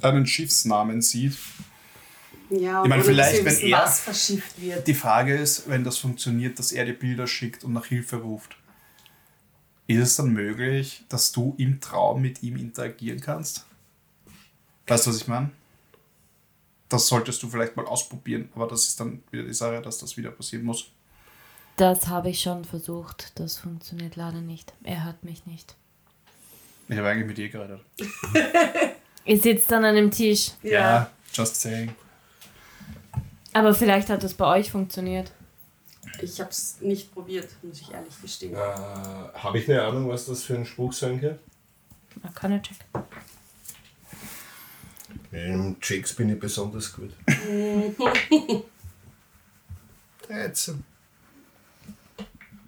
einen 0.02 0.26
Schiffsnamen 0.26 1.04
sieht. 1.04 1.38
Ja, 2.50 2.82
Ich 2.82 2.90
meine, 2.90 3.04
vielleicht, 3.04 3.38
wenn 3.38 3.46
wissen, 3.46 3.68
er- 3.70 3.84
was 3.84 4.00
verschifft 4.00 4.60
wird. 4.60 4.88
Die 4.88 4.96
Frage 4.96 5.36
ist, 5.38 5.70
wenn 5.70 5.84
das 5.84 6.00
funktioniert, 6.00 6.58
dass 6.58 6.72
er 6.72 6.86
dir 6.86 6.98
Bilder 6.98 7.28
schickt 7.28 7.64
und 7.64 7.74
nach 7.74 7.86
Hilfe 7.86 8.16
ruft. 8.16 8.58
Ist 9.86 10.00
es 10.02 10.16
dann 10.16 10.34
möglich, 10.34 11.04
dass 11.08 11.32
du 11.32 11.54
im 11.60 11.80
Traum 11.80 12.20
mit 12.24 12.42
ihm 12.42 12.56
interagieren 12.58 13.22
kannst? 13.22 13.68
Weißt 14.88 15.06
du, 15.06 15.12
was 15.12 15.18
ich 15.18 15.28
meine? 15.28 15.52
Das 16.90 17.06
solltest 17.06 17.44
du 17.44 17.48
vielleicht 17.48 17.76
mal 17.78 17.86
ausprobieren, 17.86 18.50
aber 18.56 18.66
das 18.68 18.88
ist 18.88 19.00
dann 19.00 19.22
wieder 19.30 19.44
die 19.44 19.54
Sache, 19.54 19.84
dass 19.84 20.00
das 20.00 20.18
wieder 20.18 20.32
passieren 20.32 20.66
muss. 20.66 20.90
Das 21.78 22.08
habe 22.08 22.30
ich 22.30 22.42
schon 22.42 22.64
versucht. 22.64 23.38
Das 23.40 23.58
funktioniert 23.58 24.16
leider 24.16 24.42
nicht. 24.42 24.74
Er 24.84 25.04
hört 25.04 25.24
mich 25.24 25.46
nicht. 25.46 25.76
Ich 26.88 26.98
habe 26.98 27.10
eigentlich 27.10 27.28
mit 27.28 27.38
dir 27.38 27.50
geredet. 27.50 27.82
Ihr 29.26 29.40
sitzt 29.40 29.74
an 29.74 29.86
einem 29.86 30.12
Tisch. 30.12 30.52
Ja. 30.62 31.10
just 31.34 31.60
saying. 31.60 31.94
Aber 33.54 33.74
vielleicht 33.74 34.10
hat 34.10 34.24
das 34.24 34.34
bei 34.34 34.46
euch 34.60 34.72
funktioniert. 34.72 35.32
Ich 36.22 36.40
habe 36.40 36.50
es 36.50 36.80
nicht 36.82 37.14
probiert, 37.14 37.50
muss 37.62 37.82
ich 37.82 37.92
ehrlich 37.92 38.22
gestehen. 38.22 38.54
Äh, 38.54 38.58
Habe 38.58 39.60
ich 39.60 39.70
eine 39.70 39.82
Ahnung, 39.84 40.08
was 40.08 40.28
das 40.28 40.44
für 40.44 40.56
ein 40.56 40.66
Spruch 40.66 40.94
sein 40.94 41.20
kann? 41.20 41.40
Arcana 42.24 42.60
Check. 42.60 42.78
Im 45.32 45.78
Checks 45.82 46.14
bin 46.14 46.30
ich 46.30 46.40
besonders 46.40 46.94
gut. 46.94 47.12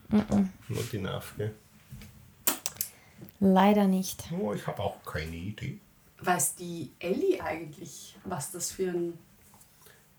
13. 0.10 0.54
Not 0.70 0.94
enough, 0.94 1.34
gell? 1.38 1.54
Leider 3.40 3.88
nicht. 3.88 4.24
Oh, 4.40 4.54
ich 4.54 4.66
habe 4.66 4.82
auch 4.82 5.04
keine 5.04 5.36
Idee. 5.36 5.80
Weiß 6.20 6.56
die 6.56 6.92
Ellie 7.00 7.42
eigentlich, 7.42 8.16
was 8.24 8.52
das 8.52 8.72
für 8.72 8.90
ein 8.90 9.18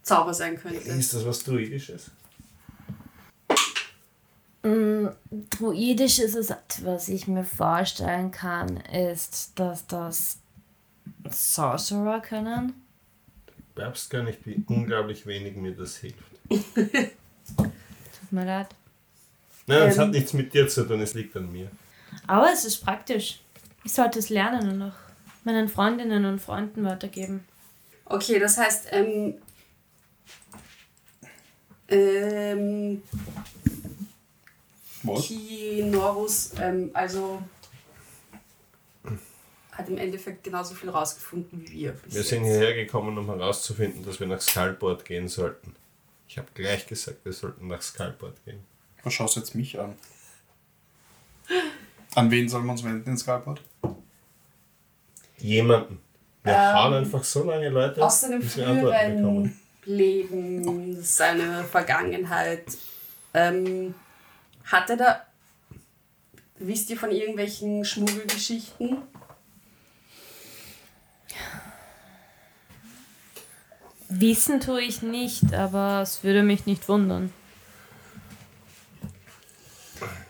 Zauber 0.03 0.33
sein 0.33 0.57
könnte? 0.57 0.79
Ist 0.79 1.15
das 1.15 1.25
was 1.27 1.43
Druidisches? 1.43 2.11
Druidisches 5.51 6.35
ist, 6.35 6.55
was 6.85 7.09
ich 7.09 7.27
mir 7.27 7.45
vorstellen 7.45 8.31
kann, 8.31 8.77
ist, 8.79 9.59
dass 9.59 9.87
das 9.87 10.39
Sorcerer 11.29 12.21
können. 12.21 12.75
Du 13.47 13.53
glaubst 13.75 14.11
gar 14.11 14.23
nicht, 14.23 14.47
wie 14.47 14.63
unglaublich 14.67 15.27
wenig 15.27 15.57
mir 15.57 15.75
das 15.75 15.97
hilft. 15.97 16.19
Tut 16.49 16.93
mir 18.31 18.45
leid. 18.45 18.69
Nein, 19.69 19.89
es 19.89 19.97
Ähm. 19.97 20.03
hat 20.03 20.11
nichts 20.11 20.33
mit 20.33 20.53
dir 20.53 20.67
zu 20.69 20.85
tun, 20.87 21.01
es 21.01 21.15
liegt 21.15 21.37
an 21.37 21.53
mir. 21.53 21.71
Aber 22.27 22.51
es 22.53 22.65
ist 22.65 22.79
praktisch. 22.85 23.41
Ich 23.85 23.93
sollte 23.93 24.19
es 24.19 24.29
lernen 24.29 24.69
und 24.73 24.83
auch 24.83 24.97
meinen 25.45 25.69
Freundinnen 25.69 26.25
und 26.25 26.41
Freunden 26.41 26.85
weitergeben. 26.85 27.45
Okay, 28.07 28.39
das 28.39 28.57
heißt, 28.59 28.89
ähm, 28.93 29.35
ähm, 31.89 33.03
Was? 35.03 35.27
Kinorus, 35.27 36.53
ähm, 36.61 36.91
also 36.93 37.43
hat 39.73 39.89
im 39.89 39.97
Endeffekt 39.99 40.43
genauso 40.43 40.75
viel 40.75 40.91
rausgefunden 40.91 41.63
wie 41.63 41.71
wir. 41.73 41.95
Wir 42.07 42.23
sind 42.25 42.45
jetzt. 42.45 42.57
hierher 42.57 42.75
gekommen, 42.75 43.17
um 43.17 43.27
herauszufinden, 43.27 44.05
dass 44.05 44.19
wir 44.19 44.27
nach 44.27 44.41
Skullboard 44.41 45.05
gehen 45.05 45.29
sollten. 45.29 45.75
Ich 46.27 46.37
habe 46.37 46.49
gleich 46.53 46.87
gesagt, 46.87 47.25
wir 47.25 47.33
sollten 47.33 47.69
nach 47.69 47.81
Skullboard 47.81 48.45
gehen. 48.45 48.61
Was 49.09 49.15
schaust 49.15 49.37
du 49.37 49.41
jetzt 49.41 49.55
mich 49.55 49.81
an? 49.81 49.95
An 52.15 52.31
wen 52.31 52.47
sollen 52.47 52.67
wir 52.67 52.73
uns 52.73 52.85
wenden 52.85 53.09
in 53.09 53.17
Skyport? 53.17 53.63
Jemanden. 55.39 55.99
Wir 56.43 56.53
Ähm, 56.53 56.75
hauen 56.75 56.93
einfach 56.93 57.25
so 57.25 57.43
lange 57.45 57.71
Leute, 57.71 58.05
Aus 58.05 58.21
seinem 58.21 58.41
bis 58.41 58.59
wir 58.59 58.69
Antworten 58.69 58.95
früheren 58.99 59.17
bekommen. 59.17 59.61
Leben, 59.87 61.03
seine 61.03 61.65
Vergangenheit, 61.65 62.65
ähm, 63.33 63.95
hat 64.65 64.91
er 64.91 64.97
da, 64.99 65.23
wisst 66.59 66.91
ihr 66.91 66.99
von 66.99 67.11
irgendwelchen 67.11 67.87
Schmuggelgeschichten? 67.87 68.99
Wissen 74.11 74.61
tue 74.61 74.83
ich 74.83 75.01
nicht, 75.01 75.55
aber 75.55 76.03
es 76.03 76.23
würde 76.23 76.43
mich 76.43 76.67
nicht 76.67 76.87
wundern. 76.91 77.33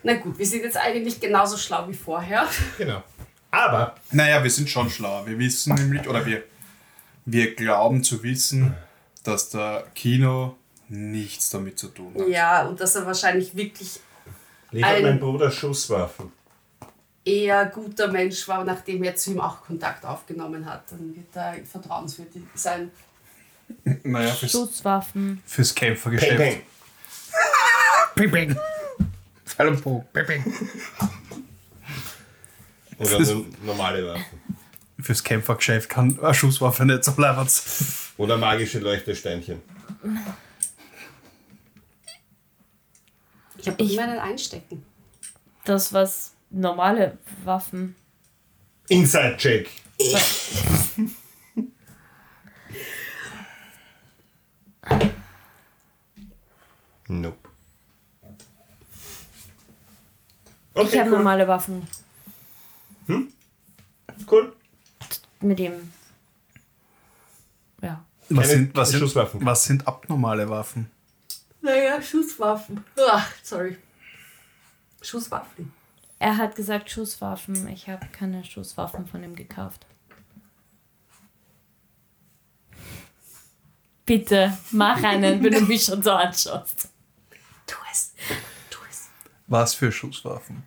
Na 0.09 0.14
gut, 0.14 0.38
wir 0.38 0.46
sind 0.46 0.62
jetzt 0.62 0.78
eigentlich 0.78 1.20
genauso 1.20 1.59
schlau 1.59 1.86
wie 1.86 1.92
vorher. 1.94 2.46
Genau. 2.78 3.02
Aber 3.50 3.94
Naja, 4.11 4.42
wir 4.42 4.50
sind 4.50 4.68
schon 4.70 4.88
schlau. 4.88 5.26
Wir 5.26 5.38
wissen 5.38 5.74
nämlich, 5.74 6.09
oder 6.09 6.24
wir, 6.24 6.44
wir 7.26 7.54
glauben 7.54 8.02
zu 8.02 8.22
wissen, 8.22 8.74
dass 9.22 9.50
der 9.50 9.84
Kino 9.94 10.56
nichts 10.88 11.50
damit 11.50 11.78
zu 11.78 11.88
tun 11.88 12.14
hat. 12.18 12.26
Ja, 12.28 12.66
und 12.66 12.80
dass 12.80 12.94
er 12.96 13.04
wahrscheinlich 13.04 13.54
wirklich 13.54 14.00
liefert 14.70 14.90
Ein- 14.96 15.02
mein 15.02 15.20
Bruder 15.20 15.50
Schusswaffen. 15.50 16.32
eher 17.24 17.66
guter 17.66 18.09
Mensch 18.09 18.48
war, 18.48 18.64
nachdem 18.64 19.02
er 19.02 19.14
zu 19.14 19.32
ihm 19.32 19.40
auch 19.40 19.62
Kontakt 19.62 20.04
aufgenommen 20.06 20.64
hat. 20.64 20.84
Dann 20.90 21.14
wird 21.14 21.34
er 21.36 21.56
vertrauenswürdig 21.70 22.42
sein. 22.54 22.90
Naja, 24.04 24.32
fürs, 24.32 24.52
Schusswaffen. 24.52 25.42
fürs 25.44 25.74
Peng, 25.74 25.88
Kämpfergeschäft. 25.88 26.36
peng. 26.38 26.62
Ping, 28.14 28.30
ping. 28.30 28.48
Pfeil 28.54 28.62
Ping, 29.59 30.26
ping. 30.26 30.44
Oder 32.98 33.20
nur 33.20 33.46
normale 33.64 34.06
Waffen. 34.06 34.24
Fürs 35.00 35.22
Kämpfergeschäft 35.22 35.88
kann 35.88 36.18
eine 36.20 36.34
Schusswaffe 36.34 36.84
nicht 36.84 37.04
so 37.04 37.12
bleiben. 37.12 37.48
Oder 38.16 38.36
magische 38.36 38.80
Leuchtesteinchen. 38.80 39.62
Ich 43.56 43.68
habe 43.68 43.82
immer 43.82 44.02
einen 44.02 44.18
einstecken. 44.18 44.84
Das, 45.64 45.92
was 45.92 46.34
normale 46.50 47.18
Waffen. 47.44 47.94
Inside-Check. 48.88 49.68
nope. 57.09 57.47
Ich 60.87 60.99
habe 60.99 61.11
cool. 61.11 61.16
normale 61.18 61.47
Waffen 61.49 61.87
Cool. 64.31 64.53
mit 65.41 65.61
ihm. 65.61 65.72
Ja. 67.81 68.05
Was 68.29 68.47
Keine 68.47 68.47
sind, 68.59 68.76
was, 68.76 68.91
sind, 68.91 69.01
Schusswaffen. 69.01 69.45
was 69.45 69.64
sind 69.64 69.87
abnormale 69.87 70.49
Waffen? 70.51 70.91
Naja, 71.62 72.03
Schusswaffen. 72.03 72.85
Ach, 73.11 73.31
sorry. 73.43 73.79
Schusswaffen. 75.01 75.72
Er 76.18 76.37
hat 76.37 76.57
gesagt 76.57 76.91
Schusswaffen. 76.91 77.68
Ich 77.68 77.89
habe 77.89 78.07
keine 78.09 78.45
Schusswaffen 78.45 79.07
von 79.07 79.22
ihm 79.22 79.37
gekauft. 79.37 79.87
Bitte, 84.05 84.57
mach 84.72 85.03
einen, 85.03 85.43
wenn 85.43 85.53
du 85.53 85.61
mich 85.61 85.85
schon 85.85 86.03
so 86.03 86.11
anschaust. 86.12 86.89
Tu 87.66 87.76
es. 87.93 88.07
Was 89.49 89.74
für 89.74 89.90
Schusswaffen? 89.90 90.62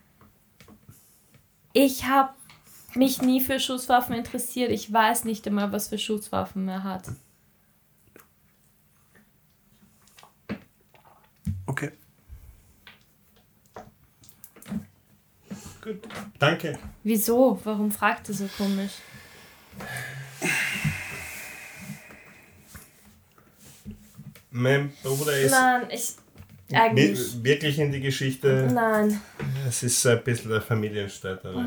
Ich 1.73 2.05
habe 2.05 2.33
mich 2.95 3.21
nie 3.21 3.39
für 3.39 3.59
Schusswaffen 3.59 4.15
interessiert. 4.15 4.71
Ich 4.71 4.91
weiß 4.91 5.23
nicht 5.23 5.47
einmal, 5.47 5.71
was 5.71 5.87
für 5.87 5.97
Schusswaffen 5.97 6.67
er 6.67 6.83
hat. 6.83 7.09
Okay. 11.67 11.91
Gut. 15.81 15.99
Danke. 16.37 16.77
Wieso? 17.03 17.59
Warum 17.63 17.91
fragt 17.91 18.29
er 18.29 18.35
so 18.35 18.47
komisch? 18.57 18.91
Mein 24.49 24.91
Bruder 25.01 25.37
ist 25.37 25.51
Nein, 25.51 25.87
ich. 25.89 26.15
Eigentlich. 26.73 27.35
wi- 27.35 27.43
wirklich 27.43 27.79
in 27.79 27.91
die 27.91 27.99
Geschichte. 28.01 28.69
Nein. 28.73 29.19
Es 29.67 29.83
ist 29.83 30.05
ein 30.07 30.23
bisschen 30.23 30.51
eine 30.51 30.61
Familienstreiterei. 30.61 31.65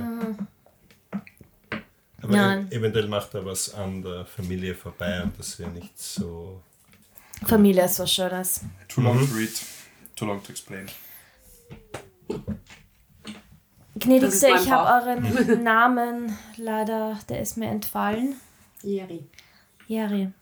Aber 2.23 2.33
Nein. 2.37 2.69
e- 2.71 2.77
eventuell 2.77 3.09
macht 3.09 3.35
er 3.35 3.45
was 3.45 3.75
an 3.75 4.03
der 4.03 4.25
Familie 4.25 4.75
vorbei 4.75 5.23
und 5.23 5.39
das 5.39 5.59
wäre 5.59 5.71
nicht 5.71 5.99
so. 5.99 6.63
Familie 7.47 7.85
ist 7.85 7.99
was 7.99 8.13
Schönes. 8.13 8.61
Too 8.89 9.03
long 9.03 9.19
to 9.19 9.35
read. 9.35 9.51
Too 10.17 10.25
long 10.27 10.43
to 10.43 10.51
explain. 10.53 10.87
Gnädigste, 13.97 14.49
ich 14.49 14.71
habe 14.71 15.07
euren 15.07 15.63
Namen 15.63 16.37
leider, 16.57 17.19
der 17.29 17.41
ist 17.43 17.57
mir 17.57 17.69
entfallen. 17.69 18.37
Jeri. 18.83 19.25
Jeri. 19.87 20.33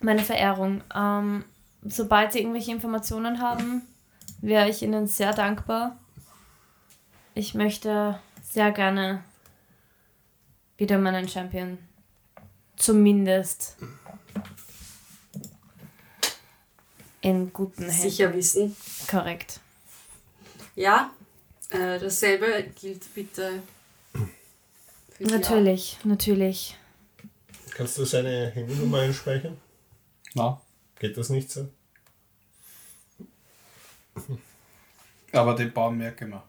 Meine 0.00 0.22
Verehrung. 0.22 0.82
Ähm, 0.94 1.44
sobald 1.90 2.32
Sie 2.32 2.40
irgendwelche 2.40 2.72
Informationen 2.72 3.40
haben, 3.40 3.82
wäre 4.40 4.68
ich 4.68 4.82
Ihnen 4.82 5.06
sehr 5.06 5.32
dankbar. 5.32 5.98
Ich 7.34 7.54
möchte 7.54 8.18
sehr 8.42 8.72
gerne 8.72 9.24
wieder 10.76 10.98
meinen 10.98 11.28
Champion 11.28 11.78
zumindest 12.76 13.76
in 17.20 17.52
guten 17.52 17.84
Händen. 17.84 17.92
Sicher 17.92 18.32
wissen. 18.32 18.76
Korrekt. 19.08 19.60
Ja, 20.76 21.10
äh, 21.70 21.98
dasselbe 21.98 22.70
gilt 22.80 23.12
bitte 23.14 23.62
für 25.12 25.24
die 25.24 25.30
Natürlich, 25.32 25.98
natürlich. 26.04 26.76
Kannst 27.74 27.98
du 27.98 28.04
seine 28.04 28.50
Handynummer 28.50 29.00
einspeichern? 29.00 29.56
Na, 30.34 30.60
Geht 30.98 31.16
das 31.16 31.30
nicht 31.30 31.50
so? 31.50 31.68
Aber 35.32 35.54
den 35.54 35.72
Baum 35.72 35.98
merke 35.98 36.24
ich 36.24 36.30
mir. 36.30 36.42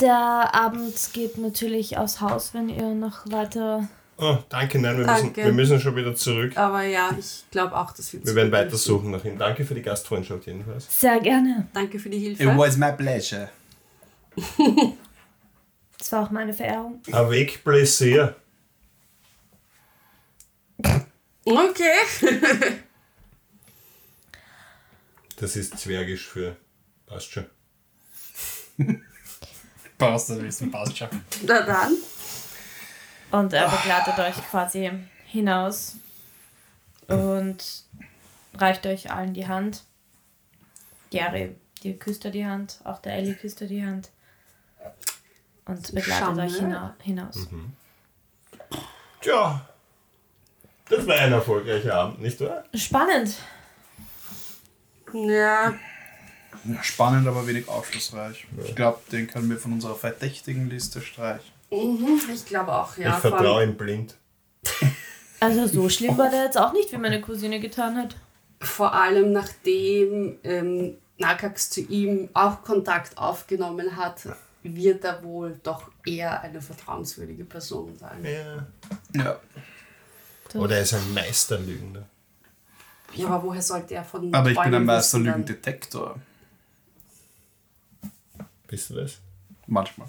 Der 0.00 0.54
Abend 0.54 1.10
geht 1.12 1.36
natürlich 1.36 1.98
aus 1.98 2.20
Haus, 2.20 2.54
wenn 2.54 2.68
ihr 2.70 2.94
noch 2.94 3.30
weiter. 3.30 3.88
Oh, 4.16 4.38
danke, 4.48 4.78
nein, 4.78 4.98
wir, 4.98 5.06
Danke. 5.06 5.22
Müssen, 5.22 5.36
wir 5.36 5.52
müssen 5.52 5.80
schon 5.80 5.96
wieder 5.96 6.14
zurück. 6.14 6.56
Aber 6.56 6.82
ja, 6.82 7.10
ich 7.18 7.44
glaube 7.50 7.76
auch, 7.76 7.92
dass 7.92 8.12
wir 8.12 8.24
Wir 8.24 8.34
werden 8.34 8.52
weiter 8.52 8.76
suchen 8.76 9.10
nach 9.10 9.24
ihm. 9.24 9.38
Danke 9.38 9.64
für 9.64 9.74
die 9.74 9.82
Gastfreundschaft 9.82 10.46
jedenfalls. 10.46 10.86
Sehr 11.00 11.20
gerne. 11.20 11.68
Danke 11.72 11.98
für 11.98 12.10
die 12.10 12.18
Hilfe. 12.18 12.42
It 12.42 12.56
was 12.56 12.76
my 12.76 12.92
pleasure. 12.92 13.48
Das 15.98 16.12
war 16.12 16.24
auch 16.24 16.30
meine 16.30 16.52
Verehrung. 16.54 17.00
Avec 17.12 17.62
plaisir. 17.62 18.36
Okay. 21.50 22.80
Das 25.36 25.56
ist 25.56 25.78
zwergisch 25.78 26.28
für. 26.28 26.54
Passt 27.06 27.32
schon. 27.32 27.46
Passt, 29.98 30.28
das 30.28 30.42
wissen, 30.42 30.70
passt 30.70 30.98
schon. 30.98 31.08
Na 31.46 31.62
dann. 31.62 31.94
Und 33.30 33.52
er 33.54 33.70
begleitet 33.70 34.18
euch 34.18 34.34
quasi 34.50 34.90
hinaus. 35.24 35.96
Und 37.08 37.84
reicht 38.54 38.86
euch 38.86 39.10
allen 39.10 39.32
die 39.32 39.48
Hand. 39.48 39.84
Gary, 41.10 41.56
die 41.82 41.98
küsst 41.98 42.24
er 42.26 42.30
die 42.30 42.44
Hand, 42.44 42.80
auch 42.84 43.00
der 43.00 43.14
Ellie 43.14 43.34
küsst 43.34 43.62
er 43.62 43.66
die 43.66 43.84
Hand. 43.84 44.10
Und 45.64 45.86
begleitet 45.94 46.18
Schande. 46.18 46.42
euch 46.42 46.56
hina 46.56 46.96
hinaus. 47.02 47.48
Tja, 49.22 49.68
das 50.90 51.06
war 51.06 51.16
ein 51.16 51.32
erfolgreicher 51.32 51.94
Abend, 51.94 52.20
nicht 52.20 52.40
wahr? 52.40 52.64
Spannend. 52.74 53.36
Ja, 55.12 55.74
Spannend, 56.82 57.26
aber 57.26 57.46
wenig 57.46 57.68
aufschlussreich. 57.68 58.46
Ich 58.64 58.74
glaube, 58.74 58.98
den 59.10 59.26
können 59.26 59.48
wir 59.48 59.58
von 59.58 59.72
unserer 59.72 59.94
verdächtigen 59.94 60.68
Liste 60.68 61.00
streichen. 61.00 61.50
mhm, 61.70 62.20
ich 62.32 62.44
glaube 62.44 62.74
auch, 62.74 62.96
ja. 62.96 63.14
ich 63.14 63.20
vertraue 63.20 63.64
ihm 63.64 63.76
blind. 63.76 64.16
Also 65.42 65.66
so 65.66 65.88
schlimm 65.88 66.18
war 66.18 66.28
der 66.28 66.44
jetzt 66.44 66.58
auch 66.58 66.74
nicht, 66.74 66.92
wie 66.92 66.98
meine 66.98 67.22
Cousine 67.22 67.60
getan 67.60 67.96
hat. 67.96 68.14
Vor 68.60 68.92
allem 68.92 69.32
nachdem 69.32 70.38
ähm, 70.44 70.98
Nakax 71.16 71.70
zu 71.70 71.80
ihm 71.80 72.28
auch 72.34 72.62
Kontakt 72.62 73.16
aufgenommen 73.16 73.96
hat, 73.96 74.20
wird 74.62 75.02
er 75.02 75.24
wohl 75.24 75.58
doch 75.62 75.90
eher 76.04 76.42
eine 76.42 76.60
vertrauenswürdige 76.60 77.46
Person 77.46 77.96
sein. 77.96 78.22
Ja. 78.22 78.66
Ja. 79.18 79.40
Oder 80.54 80.76
er 80.76 80.82
ist 80.82 80.94
ein 80.94 81.14
Meisterlügner. 81.14 82.06
Ja, 83.14 83.28
aber 83.28 83.42
woher 83.44 83.62
sollte 83.62 83.94
er 83.94 84.04
von 84.04 84.32
Aber 84.34 84.50
ich 84.50 84.60
bin 84.60 84.74
ein? 84.74 84.84
Meisterlügendetektor. 84.84 86.16
Bist 88.68 88.90
du 88.90 88.94
das? 88.94 89.18
Manchmal. 89.66 90.08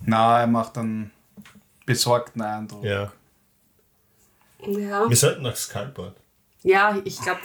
Na, 0.00 0.40
er 0.40 0.46
macht 0.46 0.78
einen 0.78 1.10
besorgten 1.86 2.42
Eindruck. 2.42 2.84
Ja. 2.84 3.12
Ja, 4.66 5.08
Wir 5.08 5.16
sollten 5.16 5.42
nach 5.42 5.56
Skullboard. 5.56 6.16
ja 6.62 6.96
ich 7.04 7.20
glaube, 7.20 7.40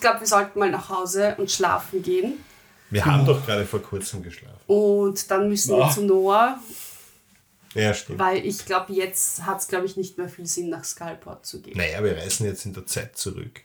glaub, 0.00 0.20
wir 0.20 0.26
sollten 0.26 0.58
mal 0.58 0.70
nach 0.70 0.88
Hause 0.90 1.34
und 1.38 1.50
schlafen 1.50 2.02
gehen. 2.02 2.34
Wir 2.90 3.04
haben 3.04 3.24
doch 3.24 3.44
gerade 3.46 3.64
vor 3.64 3.80
kurzem 3.80 4.22
geschlafen. 4.22 4.58
Und 4.66 5.30
dann 5.30 5.48
müssen 5.48 5.74
wir 5.76 5.84
Ah. 5.84 5.90
zu 5.90 6.02
Noah, 6.02 6.58
Ja, 7.74 7.92
stimmt. 7.94 8.18
weil 8.18 8.44
ich 8.46 8.64
glaube, 8.64 8.92
jetzt 8.92 9.44
hat 9.44 9.60
es, 9.60 9.68
glaube 9.68 9.86
ich, 9.86 9.96
nicht 9.96 10.16
mehr 10.16 10.28
viel 10.28 10.46
Sinn, 10.46 10.70
nach 10.70 10.84
Skullport 10.84 11.44
zu 11.44 11.60
gehen. 11.60 11.76
Naja, 11.76 12.02
wir 12.02 12.16
reisen 12.16 12.46
jetzt 12.46 12.64
in 12.66 12.72
der 12.72 12.86
Zeit 12.86 13.16
zurück. 13.16 13.60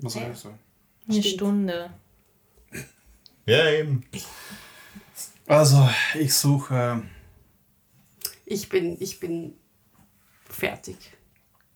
Was 0.00 0.16
ich 0.16 0.22
sagen? 0.22 0.58
Eine 1.08 1.20
Stimmt. 1.22 1.34
Stunde. 1.34 1.90
Ja, 3.46 3.70
eben. 3.70 4.04
Also, 5.46 5.88
ich 6.14 6.32
suche. 6.34 7.02
Ich 8.46 8.68
bin, 8.68 8.96
ich 9.00 9.18
bin 9.18 9.54
fertig. 10.48 10.96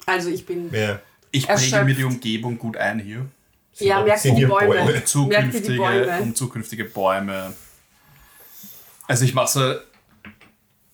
Also 0.04 0.28
ich 0.28 0.46
bin 0.46 0.72
Ja. 0.72 1.00
Ich 1.32 1.46
präge 1.46 1.84
mir 1.84 1.94
die 1.94 2.04
Umgebung 2.04 2.56
gut 2.56 2.76
ein 2.76 3.00
hier. 3.00 3.26
Ja, 3.78 4.02
merkt 4.02 4.20
Sind 4.20 4.36
die 4.36 4.46
Bäume. 4.46 4.68
Bäume? 4.68 4.84
Merkt 4.84 4.94
ihr 4.94 5.00
die 5.00 5.04
Zukünftige, 5.06 5.76
Bäume? 5.76 6.20
um 6.22 6.34
zukünftige 6.34 6.84
Bäume. 6.84 7.52
Also, 9.06 9.24
ich 9.24 9.34
mache 9.34 9.48
so 9.48 9.74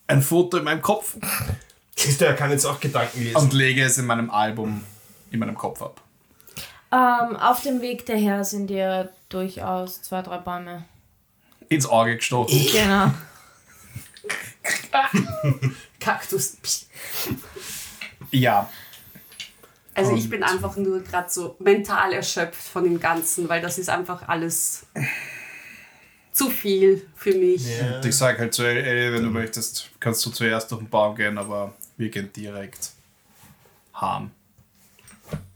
ein 0.07 0.21
Foto 0.21 0.57
in 0.57 0.63
meinem 0.63 0.81
Kopf 0.81 1.15
Siehst 1.95 2.21
du, 2.21 2.25
er 2.25 2.33
kann 2.35 2.49
jetzt 2.51 2.65
auch 2.65 2.79
Gedanken 2.79 3.21
lesen. 3.23 3.37
und 3.37 3.53
lege 3.53 3.83
es 3.83 3.97
in 3.97 4.05
meinem 4.05 4.29
Album 4.31 4.83
in 5.31 5.39
meinem 5.39 5.55
Kopf 5.55 5.81
ab. 5.81 6.01
Ähm, 6.91 7.35
auf 7.37 7.61
dem 7.61 7.81
Weg 7.81 8.05
daher 8.05 8.43
sind 8.43 8.67
dir 8.67 9.09
durchaus 9.29 10.01
zwei, 10.01 10.21
drei 10.21 10.37
Bäume. 10.37 10.85
Ins 11.69 11.85
Auge 11.87 12.15
gestochen. 12.17 12.67
Genau. 12.71 13.11
Kaktus. 15.99 16.57
Ja, 18.31 18.69
Also 19.93 20.15
ich 20.15 20.29
bin 20.29 20.43
einfach 20.43 20.75
nur 20.75 21.01
gerade 21.01 21.29
so 21.29 21.55
mental 21.59 22.13
erschöpft 22.13 22.61
von 22.61 22.83
dem 22.83 22.99
Ganzen, 22.99 23.47
weil 23.49 23.61
das 23.61 23.77
ist 23.77 23.89
einfach 23.89 24.27
alles 24.27 24.85
zu 26.33 26.49
viel 26.49 27.05
für 27.15 27.33
mich. 27.33 27.65
Und 27.95 28.05
ich 28.05 28.15
sage 28.15 28.39
halt 28.39 28.53
zu 28.53 28.63
Ellie, 28.63 29.13
wenn 29.13 29.23
du 29.23 29.29
möchtest, 29.29 29.89
kannst 29.99 30.25
du 30.25 30.31
zuerst 30.31 30.69
durch 30.71 30.81
den 30.81 30.89
Baum 30.89 31.15
gehen, 31.15 31.37
aber 31.37 31.73
wir 31.95 32.09
gehen 32.09 32.31
direkt 32.33 32.91
harm. 33.93 34.31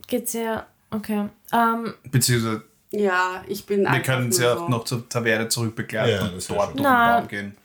Geht's 0.08 0.34
ja. 0.34 0.66
Okay. 0.92 1.28
Ähm, 1.52 1.94
Beziehungsweise 2.10 2.64
Ja, 2.92 3.44
ich 3.48 3.66
bin 3.66 3.84
wir 3.84 4.00
können 4.02 4.32
sie 4.32 4.48
auch 4.48 4.60
so. 4.60 4.70
noch 4.70 4.86
zur 4.86 5.10
Taverne 5.10 5.50
zurückbegleiten 5.50 6.14
Ja, 6.16 6.26
und 6.28 6.36
das 6.38 6.48
dort 6.48 6.68
durch 6.70 6.76
den. 6.78 6.84
Baum 6.84 7.28
gehen. 7.28 7.58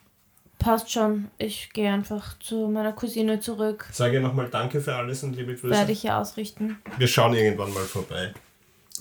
passt 0.58 0.90
schon. 0.90 1.30
Ich 1.38 1.70
gehe 1.72 1.92
einfach 1.92 2.36
zu 2.40 2.68
meiner 2.68 2.92
Cousine 2.92 3.38
zurück. 3.40 3.86
Sage 3.92 4.20
nochmal 4.20 4.48
Danke 4.50 4.80
für 4.80 4.94
alles 4.96 5.22
und 5.22 5.36
liebe 5.36 5.54
Grüße. 5.54 5.70
Werde 5.70 5.92
ich 5.92 6.02
ja 6.02 6.20
ausrichten. 6.20 6.78
Wir 6.98 7.06
schauen 7.06 7.34
irgendwann 7.34 7.72
mal 7.74 7.84
vorbei. 7.84 8.32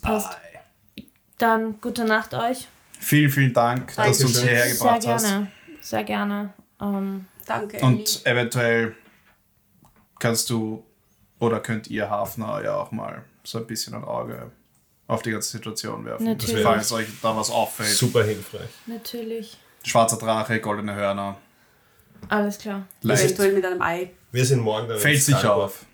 Passt. 0.01 0.37
Dann 1.39 1.79
gute 1.81 2.03
Nacht 2.05 2.33
euch. 2.35 2.67
Vielen, 3.01 3.29
vielen 3.31 3.53
Dank, 3.53 3.95
dass 3.95 4.19
du 4.19 4.25
uns 4.25 4.33
Dankeschön. 4.35 4.47
hierher 4.47 4.63
Sehr 4.65 4.73
gebracht 4.75 5.07
hast. 5.07 5.25
gerne. 5.25 5.51
Sehr 5.81 6.03
gerne. 6.03 6.53
Ähm, 6.79 7.25
Danke. 7.45 7.79
Und 7.79 8.25
eventuell 8.25 8.95
kannst 10.19 10.49
du 10.49 10.85
oder 11.39 11.59
könnt 11.59 11.87
ihr 11.87 12.09
Hafner 12.09 12.63
ja 12.63 12.75
auch 12.75 12.91
mal 12.91 13.23
so 13.43 13.57
ein 13.57 13.65
bisschen 13.67 13.95
ein 13.95 14.03
Auge 14.03 14.51
auf 15.07 15.23
die 15.23 15.31
ganze 15.31 15.49
Situation 15.49 16.05
werfen. 16.05 16.25
Natürlich. 16.25 16.63
Falls 16.63 16.91
euch 16.91 17.07
da 17.21 17.35
was 17.35 17.49
auffällt. 17.49 17.89
Super 17.89 18.23
hilfreich. 18.23 18.69
natürlich. 18.85 19.57
Schwarzer 19.83 20.17
Drache, 20.17 20.59
goldene 20.61 20.93
Hörner. 20.93 21.37
Alles 22.29 22.59
klar. 22.59 22.85
Leicht. 23.01 23.23
Eventuell 23.25 23.53
mit 23.53 23.65
einem 23.65 23.81
Ei. 23.81 24.11
Wir 24.31 24.45
sind 24.45 24.59
morgen 24.61 24.87
dann 24.87 24.99
Fällt 24.99 25.21
Skullboard. 25.23 25.45
auf. 25.45 25.85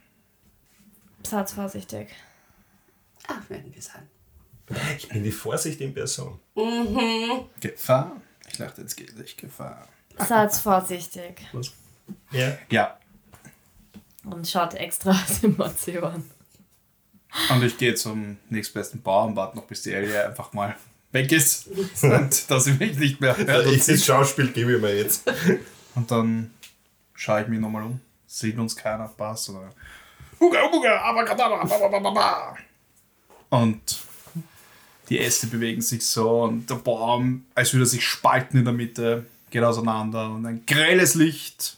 Seid 1.23 1.49
vorsichtig. 1.49 2.09
Ah, 3.29 3.35
werden 3.47 3.73
wir 3.73 3.81
sein. 3.81 4.07
Ich 4.97 5.07
bin 5.07 5.23
die 5.23 5.31
Vorsicht 5.31 5.79
in 5.79 5.93
Person. 5.93 6.39
Gefahr? 7.59 8.11
Ich 8.49 8.57
dachte, 8.57 8.81
jetzt 8.81 8.95
geht 8.95 9.17
nicht 9.17 9.37
Gefahr. 9.37 9.87
Seid 10.17 10.53
vorsichtig. 10.55 11.41
Ja. 12.31 12.57
Ja, 12.71 12.97
Und 14.25 14.47
schaut 14.47 14.73
extra 14.73 15.11
aus 15.27 15.43
Emotionen. 15.43 16.29
und 17.51 17.63
ich 17.63 17.77
gehe 17.77 17.93
zum 17.95 18.37
nächstbesten 18.49 19.01
Baum, 19.01 19.35
warte 19.35 19.57
noch, 19.57 19.65
bis 19.65 19.83
die 19.83 19.93
Ellie 19.93 20.25
einfach 20.25 20.53
mal 20.53 20.75
weg 21.11 21.31
ist 21.31 21.67
und 22.01 22.49
dass 22.49 22.63
sie 22.63 22.73
mich 22.73 22.97
nicht 22.97 23.21
mehr 23.21 23.37
hört. 23.37 23.67
Und, 23.67 23.73
Ich, 23.73 23.85
das 23.85 24.03
Schauspiel 24.03 24.51
gebe 24.51 24.75
ich 24.75 24.81
mir 24.81 24.95
jetzt. 24.95 25.31
und 25.95 26.09
dann 26.09 26.51
schaue 27.13 27.41
ich 27.43 27.47
mich 27.47 27.59
nochmal 27.59 27.83
um. 27.83 28.01
Sieht 28.25 28.57
uns 28.57 28.75
keiner, 28.75 29.07
passt 29.09 29.49
oder. 29.49 29.69
Abakadabra. 30.39 32.57
Und 33.49 33.99
die 35.09 35.19
Äste 35.19 35.47
bewegen 35.47 35.81
sich 35.81 36.05
so 36.05 36.43
und 36.43 36.69
der 36.69 36.75
Baum, 36.75 37.45
als 37.55 37.73
würde 37.73 37.85
er 37.85 37.87
sich 37.87 38.05
spalten 38.05 38.57
in 38.57 38.65
der 38.65 38.73
Mitte, 38.73 39.25
geht 39.49 39.63
auseinander 39.63 40.29
und 40.29 40.45
ein 40.45 40.65
grelles 40.65 41.15
Licht. 41.15 41.77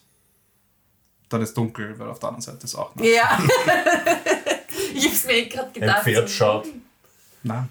Dann 1.29 1.41
ist 1.41 1.55
dunkel, 1.55 1.97
weil 1.99 2.07
auf 2.09 2.19
der 2.19 2.29
anderen 2.29 2.41
Seite 2.41 2.63
ist 2.63 2.75
auch 2.75 2.95
noch. 2.95 3.03
Ja. 3.03 3.39
ich 4.95 5.07
hab's 5.07 5.25
mir 5.25 5.33
eh 5.33 5.45
gerade 5.45 5.67
Ein 5.67 5.73
gedacht. 5.73 6.03
Pferd 6.03 6.27
so, 6.27 6.35
schaut. 6.35 6.67
Nein. 7.43 7.69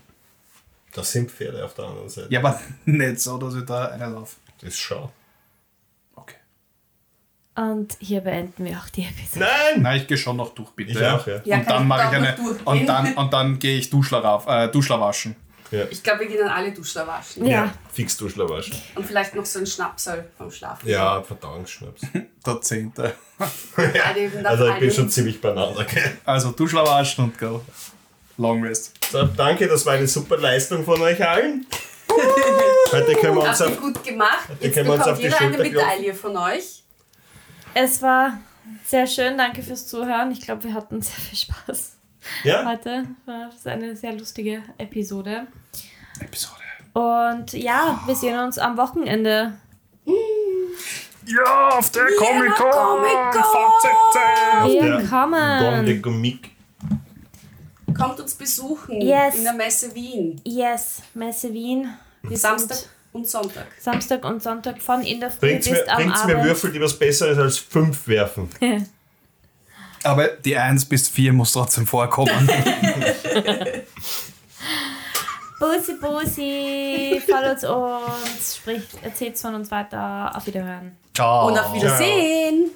Das 0.92 1.10
sind 1.10 1.30
Pferde 1.30 1.64
auf 1.64 1.74
der 1.74 1.86
anderen 1.86 2.08
Seite. 2.08 2.32
Ja, 2.32 2.38
aber 2.38 2.60
nicht 2.84 3.20
so, 3.20 3.36
dass 3.36 3.54
ich 3.54 3.64
da 3.64 3.86
einen 3.86 4.14
auf. 4.14 4.36
Das 4.60 4.76
schaut. 4.76 5.10
Okay. 6.14 6.36
Und 7.56 7.96
hier 7.98 8.20
beenden 8.20 8.64
wir 8.64 8.78
auch 8.78 8.88
die 8.90 9.02
Episode. 9.02 9.40
Nein! 9.40 9.82
Nein, 9.82 10.00
ich 10.00 10.06
gehe 10.06 10.16
schon 10.16 10.36
noch 10.36 10.54
durch, 10.54 10.70
bitte. 10.70 10.92
Ich 10.92 11.04
auch, 11.04 11.26
ja. 11.26 11.40
Ja, 11.44 11.56
und 11.58 11.68
dann 11.68 11.82
ich 11.82 11.88
mache 11.88 12.02
ich 12.02 12.16
eine. 12.16 12.36
Und 12.64 12.86
dann, 12.86 13.14
und 13.14 13.32
dann 13.32 13.58
gehe 13.58 13.78
ich 13.78 13.90
Duschler, 13.90 14.20
rauf, 14.20 14.46
äh, 14.46 14.68
Duschler 14.68 15.00
waschen. 15.00 15.34
Ja. 15.70 15.84
Ich 15.90 16.02
glaube, 16.02 16.20
wir 16.20 16.26
gehen 16.28 16.38
dann 16.38 16.48
alle 16.48 16.72
Duschler 16.72 17.06
waschen. 17.06 17.44
Ja. 17.46 17.72
Fix 17.92 18.16
Duschler 18.16 18.48
waschen. 18.48 18.74
Und 18.94 19.06
vielleicht 19.06 19.34
noch 19.34 19.44
so 19.44 19.58
ein 19.58 19.66
Schnapsal 19.66 20.28
vom 20.36 20.50
Schlafen. 20.50 20.88
Ja, 20.88 21.22
Verdauungsschnaps. 21.22 22.02
Der 22.46 22.60
Zehnte. 22.60 23.14
Nach 23.38 24.50
Also 24.50 24.68
ich 24.68 24.78
bin 24.78 24.90
schon 24.90 25.10
ziemlich 25.10 25.40
beieinander. 25.40 25.84
gell? 25.84 26.16
Also 26.24 26.50
Duschler 26.52 26.84
waschen 26.86 27.24
und 27.24 27.38
go. 27.38 27.62
Long 28.36 28.62
rest. 28.64 28.92
So, 29.10 29.24
danke, 29.24 29.66
das 29.68 29.84
war 29.84 29.94
eine 29.94 30.06
super 30.06 30.36
Leistung 30.36 30.84
von 30.84 31.00
euch 31.00 31.26
allen. 31.26 31.66
Heute 32.92 33.14
können 33.16 33.36
wir 33.36 33.42
uns 33.42 33.60
Habt 33.60 33.72
auf, 33.72 33.80
gut 33.80 34.02
gemacht. 34.04 34.48
Jetzt 34.60 34.74
können 34.74 34.86
wir 34.88 34.94
uns 34.94 35.04
bekommt 35.04 35.12
auf 35.12 35.18
die 35.18 35.24
jeder 35.24 35.40
eine. 35.40 35.58
Medaille 35.58 36.14
von 36.14 36.36
euch. 36.36 36.82
Es 37.74 38.00
war 38.00 38.38
sehr 38.86 39.06
schön. 39.06 39.36
Danke 39.36 39.62
fürs 39.62 39.86
Zuhören. 39.86 40.30
Ich 40.30 40.40
glaube, 40.40 40.64
wir 40.64 40.74
hatten 40.74 41.02
sehr 41.02 41.16
viel 41.16 41.38
Spaß 41.38 41.97
ja? 42.44 42.64
heute. 42.64 43.06
War 43.26 43.50
es 43.56 43.66
eine 43.66 43.96
sehr 43.96 44.12
lustige 44.12 44.62
Episode. 44.78 45.46
Episode. 46.20 46.54
Und 46.92 47.52
ja, 47.52 48.00
wir 48.06 48.14
sehen 48.14 48.38
uns 48.38 48.58
am 48.58 48.76
Wochenende. 48.76 49.54
Ja, 51.26 51.68
auf 51.78 51.90
der 51.90 52.06
Comic 52.16 52.54
Con! 52.54 53.02
Wir 54.66 54.80
Gom 54.80 55.84
de 55.86 56.00
kommen. 56.00 56.02
Gomik. 56.02 56.50
Kommt 57.96 58.20
uns 58.20 58.34
besuchen 58.34 59.00
Yes. 59.00 59.36
in 59.36 59.44
der 59.44 59.52
Messe 59.52 59.94
Wien. 59.94 60.40
Yes, 60.44 61.02
Messe 61.14 61.52
Wien. 61.52 61.88
Wir 62.22 62.36
Samstag 62.36 62.76
sind 62.78 62.88
und 63.12 63.26
Sonntag. 63.28 63.66
Samstag 63.80 64.24
und 64.24 64.42
Sonntag 64.42 64.80
von 64.80 65.02
in 65.02 65.20
der 65.20 65.30
Früh 65.30 65.40
Bringt's 65.40 65.68
bis 65.68 65.78
mir, 65.78 65.90
am 65.90 65.96
bringt's 65.96 66.24
mir 66.24 66.34
Abend. 66.34 66.46
Würfel, 66.46 66.72
die 66.72 66.80
was 66.80 66.98
Besseres 66.98 67.38
als 67.38 67.58
fünf 67.58 68.06
werfen. 68.08 68.48
Aber 70.04 70.28
die 70.28 70.56
1 70.56 70.86
bis 70.86 71.08
4 71.08 71.32
muss 71.32 71.52
trotzdem 71.52 71.86
vorkommen. 71.86 72.48
Bussi, 75.58 75.94
Bussi, 76.00 77.20
followt 77.28 77.64
uns, 77.64 78.56
spricht, 78.56 79.02
erzählt 79.02 79.36
von 79.38 79.56
uns 79.56 79.70
weiter. 79.70 80.30
Auf 80.34 80.46
Wiederhören. 80.46 80.96
Ciao. 81.14 81.48
Und 81.48 81.58
auf 81.58 81.74
Wiedersehen. 81.74 82.70